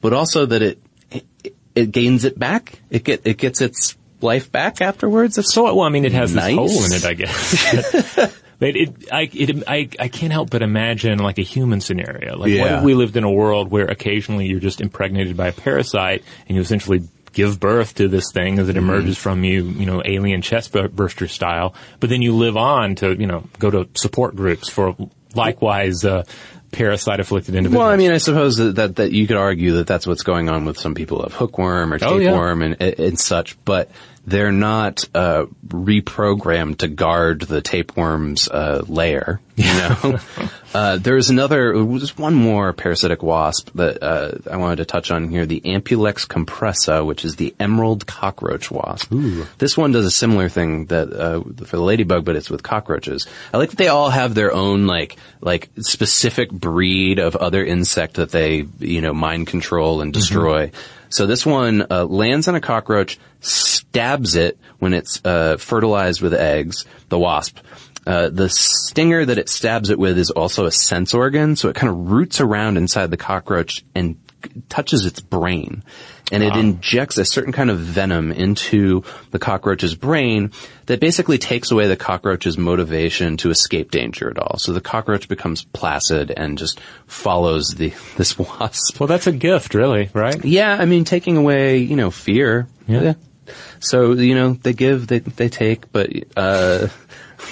but 0.00 0.12
also 0.12 0.46
that 0.46 0.62
it 0.62 0.78
it, 1.10 1.26
it 1.74 1.90
gains 1.92 2.24
it 2.24 2.38
back. 2.38 2.80
It 2.90 3.04
get 3.04 3.22
it 3.26 3.38
gets 3.38 3.60
its 3.60 3.96
life 4.20 4.50
back 4.50 4.80
afterwards. 4.80 5.36
If 5.38 5.46
So, 5.46 5.64
well, 5.64 5.80
I 5.82 5.88
mean, 5.90 6.04
it 6.04 6.12
has 6.12 6.34
Nice. 6.34 6.56
this 6.56 6.74
hole 6.76 6.84
in 6.86 6.92
it, 6.92 7.04
I 7.04 7.14
guess. 7.14 8.34
but 8.58 8.76
it, 8.76 9.12
I, 9.12 9.30
it, 9.32 9.64
I, 9.68 9.88
I 10.00 10.08
can't 10.08 10.32
help 10.32 10.50
but 10.50 10.62
imagine 10.62 11.18
like 11.18 11.38
a 11.38 11.42
human 11.42 11.80
scenario. 11.80 12.36
Like, 12.36 12.58
what 12.58 12.72
if 12.72 12.82
we 12.82 12.94
lived 12.94 13.16
in 13.16 13.24
a 13.24 13.30
world 13.30 13.70
where 13.70 13.86
occasionally 13.86 14.46
you're 14.46 14.60
just 14.60 14.80
impregnated 14.80 15.36
by 15.36 15.48
a 15.48 15.52
parasite 15.52 16.24
and 16.48 16.56
you 16.56 16.60
essentially 16.62 17.02
give 17.32 17.60
birth 17.60 17.94
to 17.96 18.08
this 18.08 18.32
thing 18.32 18.58
as 18.58 18.68
it 18.68 18.74
Mm-hmm. 18.76 18.88
emerges 18.90 19.16
from 19.18 19.44
you, 19.44 19.64
you 19.64 19.86
know, 19.86 20.02
alien 20.04 20.42
chest 20.42 20.72
bur- 20.72 20.88
burster 20.88 21.28
style, 21.28 21.74
but 22.00 22.10
then 22.10 22.20
you 22.22 22.34
live 22.34 22.56
on 22.56 22.94
to, 22.96 23.14
you 23.14 23.26
know, 23.26 23.44
go 23.58 23.70
to 23.70 23.88
support 23.94 24.34
groups 24.34 24.68
for 24.68 24.96
likewise, 25.34 26.04
uh, 26.04 26.24
parasite 26.72 27.20
afflicted 27.20 27.54
individuals. 27.54 27.82
Well, 27.84 27.92
I 27.92 27.96
mean, 27.96 28.10
I 28.10 28.18
suppose 28.18 28.56
that, 28.56 28.74
that 28.76 28.96
that 28.96 29.12
you 29.12 29.26
could 29.26 29.36
argue 29.38 29.72
that 29.76 29.86
that's 29.86 30.06
what's 30.06 30.22
going 30.22 30.48
on 30.48 30.64
with 30.66 30.78
some 30.78 30.94
people 30.94 31.22
of 31.22 31.32
hookworm 31.32 31.94
or 31.94 31.98
Oh, 32.02 32.18
yeah. 32.18 32.28
tapeworm 32.30 32.62
and, 32.62 32.82
and 32.82 33.18
such, 33.18 33.62
but 33.64 33.90
they're 34.28 34.52
not 34.52 35.08
uh, 35.14 35.46
reprogrammed 35.66 36.78
to 36.78 36.88
guard 36.88 37.40
the 37.40 37.62
tapeworm's 37.62 38.48
uh, 38.48 38.84
lair. 38.86 39.40
You 39.56 39.64
know, 39.64 40.20
uh, 40.74 40.98
there's 40.98 41.30
another, 41.30 41.72
just 41.98 42.18
one 42.18 42.34
more 42.34 42.72
parasitic 42.72 43.22
wasp 43.22 43.70
that 43.74 44.02
uh, 44.02 44.38
I 44.50 44.56
wanted 44.56 44.76
to 44.76 44.84
touch 44.84 45.10
on 45.10 45.30
here: 45.30 45.46
the 45.46 45.60
Ampulex 45.62 46.26
compressa, 46.26 47.04
which 47.04 47.24
is 47.24 47.36
the 47.36 47.54
emerald 47.58 48.06
cockroach 48.06 48.70
wasp. 48.70 49.12
This 49.58 49.76
one 49.76 49.92
does 49.92 50.04
a 50.04 50.10
similar 50.10 50.48
thing 50.48 50.86
that 50.86 51.12
uh, 51.12 51.42
for 51.64 51.76
the 51.76 51.82
ladybug, 51.82 52.24
but 52.24 52.36
it's 52.36 52.50
with 52.50 52.62
cockroaches. 52.62 53.26
I 53.52 53.56
like 53.56 53.70
that 53.70 53.78
they 53.78 53.88
all 53.88 54.10
have 54.10 54.34
their 54.34 54.52
own 54.52 54.86
like 54.86 55.16
like 55.40 55.70
specific 55.78 56.50
breed 56.50 57.18
of 57.18 57.34
other 57.34 57.64
insect 57.64 58.14
that 58.14 58.30
they 58.30 58.66
you 58.78 59.00
know 59.00 59.14
mind 59.14 59.46
control 59.46 60.02
and 60.02 60.12
destroy. 60.12 60.70
So 61.10 61.26
this 61.26 61.46
one 61.46 61.86
uh, 61.90 62.04
lands 62.04 62.48
on 62.48 62.54
a 62.54 62.60
cockroach, 62.60 63.18
stabs 63.90 64.34
it 64.34 64.58
when 64.78 64.94
it's 64.94 65.20
uh, 65.24 65.56
fertilized 65.56 66.20
with 66.20 66.34
eggs. 66.34 66.84
The 67.08 67.18
wasp. 67.18 67.58
Uh, 68.06 68.30
the 68.30 68.48
stinger 68.48 69.24
that 69.24 69.38
it 69.38 69.50
stabs 69.50 69.90
it 69.90 69.98
with 69.98 70.16
is 70.16 70.30
also 70.30 70.64
a 70.64 70.72
sense 70.72 71.12
organ, 71.12 71.56
so 71.56 71.68
it 71.68 71.76
kind 71.76 71.90
of 71.90 72.10
roots 72.10 72.40
around 72.40 72.78
inside 72.78 73.10
the 73.10 73.18
cockroach 73.18 73.84
and 73.94 74.16
touches 74.68 75.04
its 75.04 75.20
brain 75.20 75.82
and 76.30 76.42
it 76.42 76.56
injects 76.56 77.18
a 77.18 77.24
certain 77.24 77.52
kind 77.52 77.70
of 77.70 77.78
venom 77.78 78.32
into 78.32 79.02
the 79.30 79.38
cockroach's 79.38 79.94
brain 79.94 80.52
that 80.86 81.00
basically 81.00 81.38
takes 81.38 81.70
away 81.70 81.86
the 81.86 81.96
cockroach's 81.96 82.58
motivation 82.58 83.36
to 83.38 83.50
escape 83.50 83.90
danger 83.90 84.30
at 84.30 84.38
all. 84.38 84.58
So 84.58 84.72
the 84.72 84.80
cockroach 84.80 85.28
becomes 85.28 85.64
placid 85.64 86.30
and 86.30 86.58
just 86.58 86.80
follows 87.06 87.70
the 87.70 87.92
this 88.16 88.38
wasp. 88.38 89.00
Well, 89.00 89.06
that's 89.06 89.26
a 89.26 89.32
gift, 89.32 89.74
really, 89.74 90.10
right? 90.12 90.44
Yeah, 90.44 90.76
I 90.78 90.84
mean, 90.84 91.04
taking 91.04 91.36
away, 91.36 91.78
you 91.78 91.96
know, 91.96 92.10
fear. 92.10 92.68
Yeah. 92.86 93.14
So, 93.80 94.12
you 94.12 94.34
know, 94.34 94.54
they 94.54 94.72
give, 94.72 95.06
they, 95.06 95.20
they 95.20 95.48
take, 95.48 95.90
but, 95.92 96.10
uh, 96.36 96.88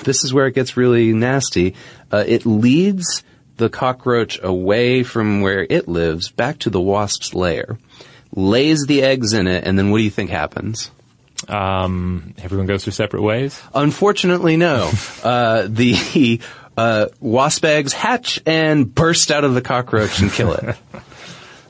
this 0.05 0.25
is 0.25 0.33
where 0.33 0.47
it 0.47 0.55
gets 0.55 0.77
really 0.77 1.13
nasty. 1.13 1.75
Uh, 2.13 2.25
it 2.27 2.47
leads 2.47 3.23
the 3.57 3.69
cockroach 3.69 4.39
away 4.43 5.03
from 5.03 5.41
where 5.41 5.67
it 5.69 5.89
lives 5.89 6.31
back 6.31 6.59
to 6.61 6.71
the 6.71 6.81
wasp's 6.81 7.35
lair, 7.35 7.79
lays 8.35 8.87
the 8.87 9.03
eggs 9.03 9.33
in 9.33 9.47
it, 9.47 9.65
and 9.65 9.79
then 9.79 9.91
what 9.91 9.99
do 9.99 10.05
you 10.05 10.11
think 10.11 10.31
happens? 10.31 10.91
Um, 11.49 12.35
everyone 12.39 12.67
goes 12.67 12.85
their 12.85 12.93
separate 12.93 13.23
ways. 13.23 13.61
Unfortunately, 13.75 14.57
no. 14.57 14.91
uh, 15.23 15.67
the, 15.69 16.41
uh, 16.77 17.07
wasp 17.21 17.65
eggs 17.65 17.93
hatch 17.93 18.41
and 18.45 18.93
burst 18.95 19.31
out 19.31 19.45
of 19.45 19.55
the 19.55 19.63
cockroach 19.63 20.21
and 20.21 20.31
kill 20.31 20.53
it. 20.53 20.77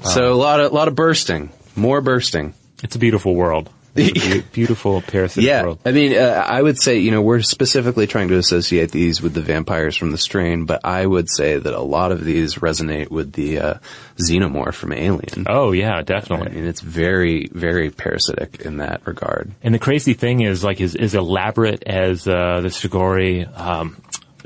So 0.02 0.32
a 0.32 0.34
lot 0.34 0.60
of, 0.60 0.72
lot 0.72 0.86
of 0.88 0.94
bursting. 0.94 1.50
More 1.74 2.00
bursting. 2.00 2.54
It's 2.82 2.94
a 2.94 2.98
beautiful 2.98 3.34
world. 3.34 3.70
It's 3.96 4.26
a 4.26 4.40
be- 4.40 4.40
beautiful 4.52 5.00
parasitic 5.02 5.46
Yeah, 5.46 5.62
world. 5.62 5.80
I 5.84 5.92
mean, 5.92 6.14
uh, 6.14 6.44
I 6.46 6.60
would 6.62 6.78
say 6.78 6.98
you 6.98 7.10
know 7.10 7.22
we're 7.22 7.42
specifically 7.42 8.06
trying 8.06 8.28
to 8.28 8.36
associate 8.36 8.90
these 8.92 9.22
with 9.22 9.34
the 9.34 9.42
vampires 9.42 9.96
from 9.96 10.10
the 10.10 10.18
strain, 10.18 10.64
but 10.64 10.80
I 10.84 11.04
would 11.06 11.28
say 11.30 11.58
that 11.58 11.74
a 11.74 11.80
lot 11.80 12.12
of 12.12 12.24
these 12.24 12.56
resonate 12.56 13.10
with 13.10 13.32
the 13.32 13.58
uh, 13.58 13.74
xenomorph 14.16 14.74
from 14.74 14.92
Alien. 14.92 15.46
Oh 15.48 15.72
yeah, 15.72 16.02
definitely. 16.02 16.52
I 16.52 16.54
mean, 16.54 16.66
it's 16.66 16.80
very, 16.80 17.48
very 17.52 17.90
parasitic 17.90 18.60
in 18.60 18.78
that 18.78 19.06
regard. 19.06 19.52
And 19.62 19.74
the 19.74 19.78
crazy 19.78 20.14
thing 20.14 20.40
is, 20.40 20.64
like, 20.64 20.80
as, 20.80 20.94
as 20.94 21.14
elaborate 21.14 21.82
as 21.86 22.26
uh, 22.26 22.60
the 22.60 22.68
Strigoi 22.68 23.46
um, 23.58 23.96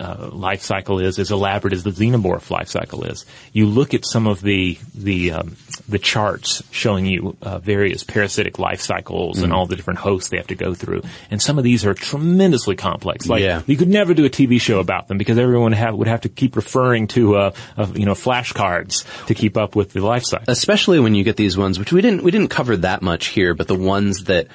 uh, 0.01 0.31
life 0.33 0.63
cycle 0.63 0.99
is, 0.99 1.19
as 1.19 1.31
elaborate 1.31 1.75
as 1.75 1.85
the 1.85 1.91
xenomorph 1.91 2.51
life 2.51 2.69
cycle 2.69 3.05
is, 3.05 3.27
you 3.53 3.67
look 3.67 3.93
at 3.95 4.05
some 4.07 4.27
of 4.27 4.41
the 4.41 4.79
the 4.95 5.33
um, 5.33 5.57
the 5.89 5.99
charts 5.99 6.63
showing 6.71 7.05
you 7.07 7.37
uh, 7.43 7.59
various 7.59 8.03
parasitic 8.03 8.59
life 8.59 8.81
cycles 8.81 9.39
Mm. 9.41 9.45
and 9.45 9.53
all 9.53 9.67
the 9.67 9.77
different 9.77 9.99
hosts 10.01 10.31
they 10.31 10.37
have 10.39 10.47
to 10.49 10.55
go 10.55 10.73
through, 10.75 11.03
and 11.31 11.41
some 11.43 11.59
of 11.59 11.65
these 11.65 11.85
are 11.85 11.95
tremendously 11.95 12.77
complex. 12.77 13.29
Like, 13.29 13.43
Yeah. 13.43 13.63
you 13.67 13.77
could 13.77 13.89
never 13.89 14.15
do 14.15 14.25
a 14.25 14.31
TV 14.31 14.59
show 14.61 14.81
about 14.81 15.09
them 15.09 15.19
because 15.19 15.39
everyone 15.39 15.73
have, 15.73 15.95
would 15.95 16.09
have 16.09 16.23
to 16.23 16.29
keep 16.29 16.57
referring 16.57 17.07
to 17.09 17.37
uh, 17.37 17.53
uh, 17.77 17.87
you 17.95 18.07
know 18.07 18.15
flashcards 18.15 19.05
to 19.27 19.35
keep 19.35 19.57
up 19.57 19.77
with 19.77 19.93
the 19.93 20.01
life 20.01 20.25
cycle. 20.25 20.45
especially 20.49 20.99
when 20.99 21.15
you 21.15 21.25
get 21.25 21.37
these 21.37 21.57
ones, 21.59 21.79
which 21.79 21.93
we 21.93 22.01
didn't 22.01 22.23
we 22.23 22.31
didn't 22.31 22.49
cover 22.49 22.77
that 22.79 23.03
much 23.03 23.27
here, 23.29 23.55
but 23.55 23.69
the 23.69 23.75
ones 23.75 24.25
that 24.25 24.47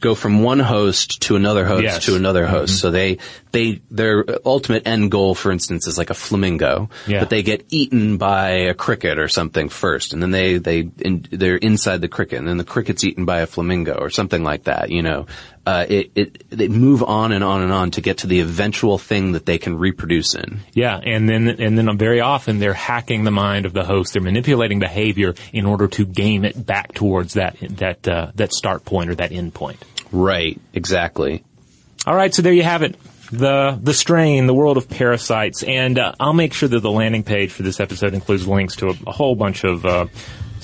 go 0.00 0.14
from 0.14 0.42
one 0.42 0.58
host 0.60 1.22
to 1.22 1.36
another 1.36 1.64
host 1.64 1.82
Yes. 1.84 2.04
to 2.06 2.16
another 2.16 2.46
host. 2.46 2.74
Mm-hmm. 2.74 2.80
So 2.80 2.90
they 2.90 3.18
they 3.52 3.80
their 3.90 4.24
ultimate 4.46 4.86
end 4.86 5.10
goal, 5.10 5.34
for 5.34 5.50
instance, 5.52 5.86
is 5.86 5.98
like 5.98 6.10
a 6.10 6.14
flamingo, 6.14 6.88
Yeah. 7.06 7.20
but 7.20 7.30
they 7.30 7.42
get 7.42 7.64
eaten 7.70 8.16
by 8.16 8.50
a 8.70 8.74
cricket 8.74 9.18
or 9.18 9.28
something 9.28 9.68
first, 9.68 10.12
and 10.12 10.22
then 10.22 10.30
they 10.30 10.58
they 10.58 10.88
in, 10.98 11.26
they're 11.30 11.56
inside 11.56 12.00
the 12.00 12.08
cricket, 12.08 12.38
and 12.38 12.48
then 12.48 12.56
the 12.58 12.64
cricket's 12.64 13.04
eaten 13.04 13.24
by 13.24 13.40
a 13.40 13.46
flamingo 13.46 13.94
or 13.94 14.10
something 14.10 14.42
like 14.44 14.64
that. 14.64 14.90
You 14.90 15.02
know, 15.02 15.26
uh, 15.66 15.86
it 15.88 16.10
it 16.14 16.50
they 16.50 16.68
move 16.68 17.02
on 17.02 17.32
and 17.32 17.44
on 17.44 17.62
and 17.62 17.72
on 17.72 17.90
to 17.92 18.00
get 18.00 18.18
to 18.18 18.26
the 18.26 18.40
eventual 18.40 18.98
thing 18.98 19.32
that 19.32 19.46
they 19.46 19.58
can 19.58 19.78
reproduce 19.78 20.34
in. 20.34 20.60
Yeah, 20.72 20.98
and 20.98 21.28
then 21.28 21.48
and 21.48 21.76
then 21.76 21.96
very 21.98 22.20
often 22.20 22.58
they're 22.58 22.74
hacking 22.74 23.24
the 23.24 23.30
mind 23.30 23.66
of 23.66 23.72
the 23.72 23.84
host. 23.84 24.14
They're 24.14 24.22
manipulating 24.22 24.78
behavior 24.78 25.34
in 25.52 25.66
order 25.66 25.86
to 25.88 26.06
game 26.06 26.44
it 26.44 26.66
back 26.66 26.94
towards 26.94 27.34
that 27.34 27.56
that 27.60 28.08
uh, 28.08 28.32
that 28.36 28.52
start 28.52 28.84
point 28.84 29.10
or 29.10 29.14
that 29.16 29.32
end 29.32 29.54
point. 29.54 29.84
Right. 30.12 30.60
Exactly. 30.72 31.44
All 32.06 32.16
right, 32.16 32.34
so 32.34 32.40
there 32.40 32.52
you 32.52 32.62
have 32.62 32.82
it. 32.82 32.96
The 33.30 33.78
the 33.80 33.94
strain, 33.94 34.46
the 34.46 34.54
world 34.54 34.76
of 34.78 34.88
parasites, 34.88 35.62
and 35.62 35.98
uh, 35.98 36.14
I'll 36.18 36.32
make 36.32 36.54
sure 36.54 36.68
that 36.68 36.80
the 36.80 36.90
landing 36.90 37.22
page 37.22 37.52
for 37.52 37.62
this 37.62 37.78
episode 37.78 38.14
includes 38.14 38.48
links 38.48 38.76
to 38.76 38.88
a, 38.88 38.94
a 39.06 39.12
whole 39.12 39.36
bunch 39.36 39.62
of 39.64 39.84
uh, 39.84 40.06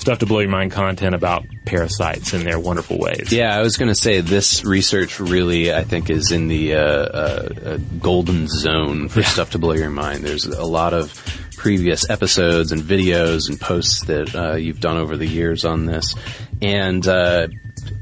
stuff 0.07 0.19
to 0.19 0.25
blow 0.25 0.39
your 0.39 0.49
mind 0.49 0.71
content 0.71 1.13
about 1.13 1.45
parasites 1.65 2.31
and 2.31 2.45
their 2.45 2.57
wonderful 2.57 2.97
ways. 2.97 3.29
Yeah, 3.29 3.53
I 3.53 3.59
was 3.59 3.75
going 3.75 3.89
to 3.89 3.95
say 3.95 4.21
this 4.21 4.63
research 4.63 5.19
really, 5.19 5.73
I 5.73 5.83
think, 5.83 6.09
is 6.09 6.31
in 6.31 6.47
the 6.47 6.75
uh, 6.75 6.79
uh, 6.79 7.49
uh, 7.65 7.77
golden 7.99 8.47
zone 8.47 9.09
for 9.09 9.21
stuff 9.21 9.49
to 9.49 9.59
blow 9.59 9.73
your 9.73 9.89
mind. 9.89 10.23
There's 10.23 10.45
a 10.45 10.63
lot 10.63 10.93
of 10.93 11.13
previous 11.57 12.09
episodes 12.09 12.71
and 12.71 12.81
videos 12.81 13.49
and 13.49 13.59
posts 13.59 14.05
that 14.05 14.33
uh, 14.33 14.55
you've 14.55 14.79
done 14.79 14.95
over 14.95 15.17
the 15.17 15.27
years 15.27 15.65
on 15.65 15.87
this, 15.87 16.15
and 16.61 17.05
uh, 17.05 17.49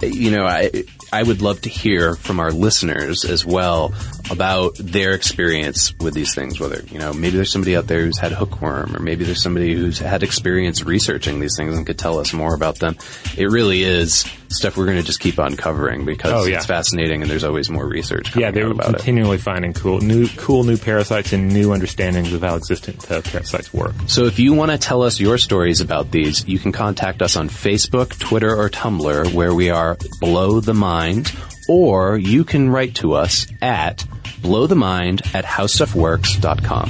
you 0.01 0.31
know, 0.31 0.45
I 0.45 0.83
I 1.11 1.23
would 1.23 1.41
love 1.41 1.61
to 1.61 1.69
hear 1.69 2.15
from 2.15 2.39
our 2.39 2.51
listeners 2.51 3.25
as 3.25 3.45
well 3.45 3.93
about 4.29 4.75
their 4.77 5.13
experience 5.13 5.93
with 5.99 6.13
these 6.13 6.33
things. 6.33 6.59
Whether 6.59 6.81
you 6.91 6.99
know, 6.99 7.13
maybe 7.13 7.35
there's 7.37 7.51
somebody 7.51 7.75
out 7.75 7.87
there 7.87 8.01
who's 8.01 8.19
had 8.19 8.31
hookworm, 8.31 8.95
or 8.95 8.99
maybe 8.99 9.25
there's 9.25 9.41
somebody 9.41 9.73
who's 9.73 9.99
had 9.99 10.23
experience 10.23 10.83
researching 10.83 11.39
these 11.39 11.55
things 11.57 11.77
and 11.77 11.85
could 11.85 11.99
tell 11.99 12.19
us 12.19 12.33
more 12.33 12.53
about 12.53 12.79
them. 12.79 12.97
It 13.37 13.49
really 13.49 13.83
is 13.83 14.25
stuff 14.49 14.77
we're 14.77 14.85
going 14.85 14.97
to 14.97 15.03
just 15.03 15.19
keep 15.19 15.39
on 15.39 15.55
covering 15.55 16.05
because 16.05 16.31
Oh, 16.31 16.45
yeah. 16.45 16.57
it's 16.57 16.65
fascinating 16.65 17.21
and 17.21 17.29
there's 17.31 17.43
always 17.43 17.69
more 17.69 17.85
research. 17.87 18.31
Coming 18.31 18.45
Yeah, 18.45 18.51
they're 18.51 18.71
about 18.71 18.89
it. 18.89 18.95
continually 18.97 19.37
finding 19.37 19.73
cool 19.73 19.99
new 19.99 20.27
cool 20.37 20.63
new 20.63 20.77
parasites 20.77 21.33
and 21.33 21.51
new 21.51 21.73
understandings 21.73 22.31
of 22.33 22.41
how 22.41 22.55
existent 22.55 23.09
uh, 23.11 23.21
parasites 23.21 23.73
work. 23.73 23.93
So 24.07 24.25
if 24.25 24.39
you 24.39 24.53
want 24.53 24.71
to 24.71 24.77
tell 24.77 25.01
us 25.03 25.19
your 25.19 25.37
stories 25.37 25.81
about 25.81 26.11
these, 26.11 26.47
you 26.47 26.59
can 26.59 26.71
contact 26.71 27.21
us 27.21 27.35
on 27.35 27.49
Facebook, 27.49 28.17
Twitter, 28.19 28.55
or 28.55 28.69
Tumblr, 28.69 29.33
where 29.33 29.53
we 29.53 29.69
are 29.69 29.97
Blow 30.21 30.59
the 30.59 30.73
Mind, 30.73 31.31
or 31.67 32.17
you 32.17 32.43
can 32.43 32.69
write 32.69 32.95
to 32.95 33.13
us 33.13 33.47
at 33.61 34.05
blowthemind 34.41 35.33
at 35.33 35.43
howstuffworks.com. 35.45 36.89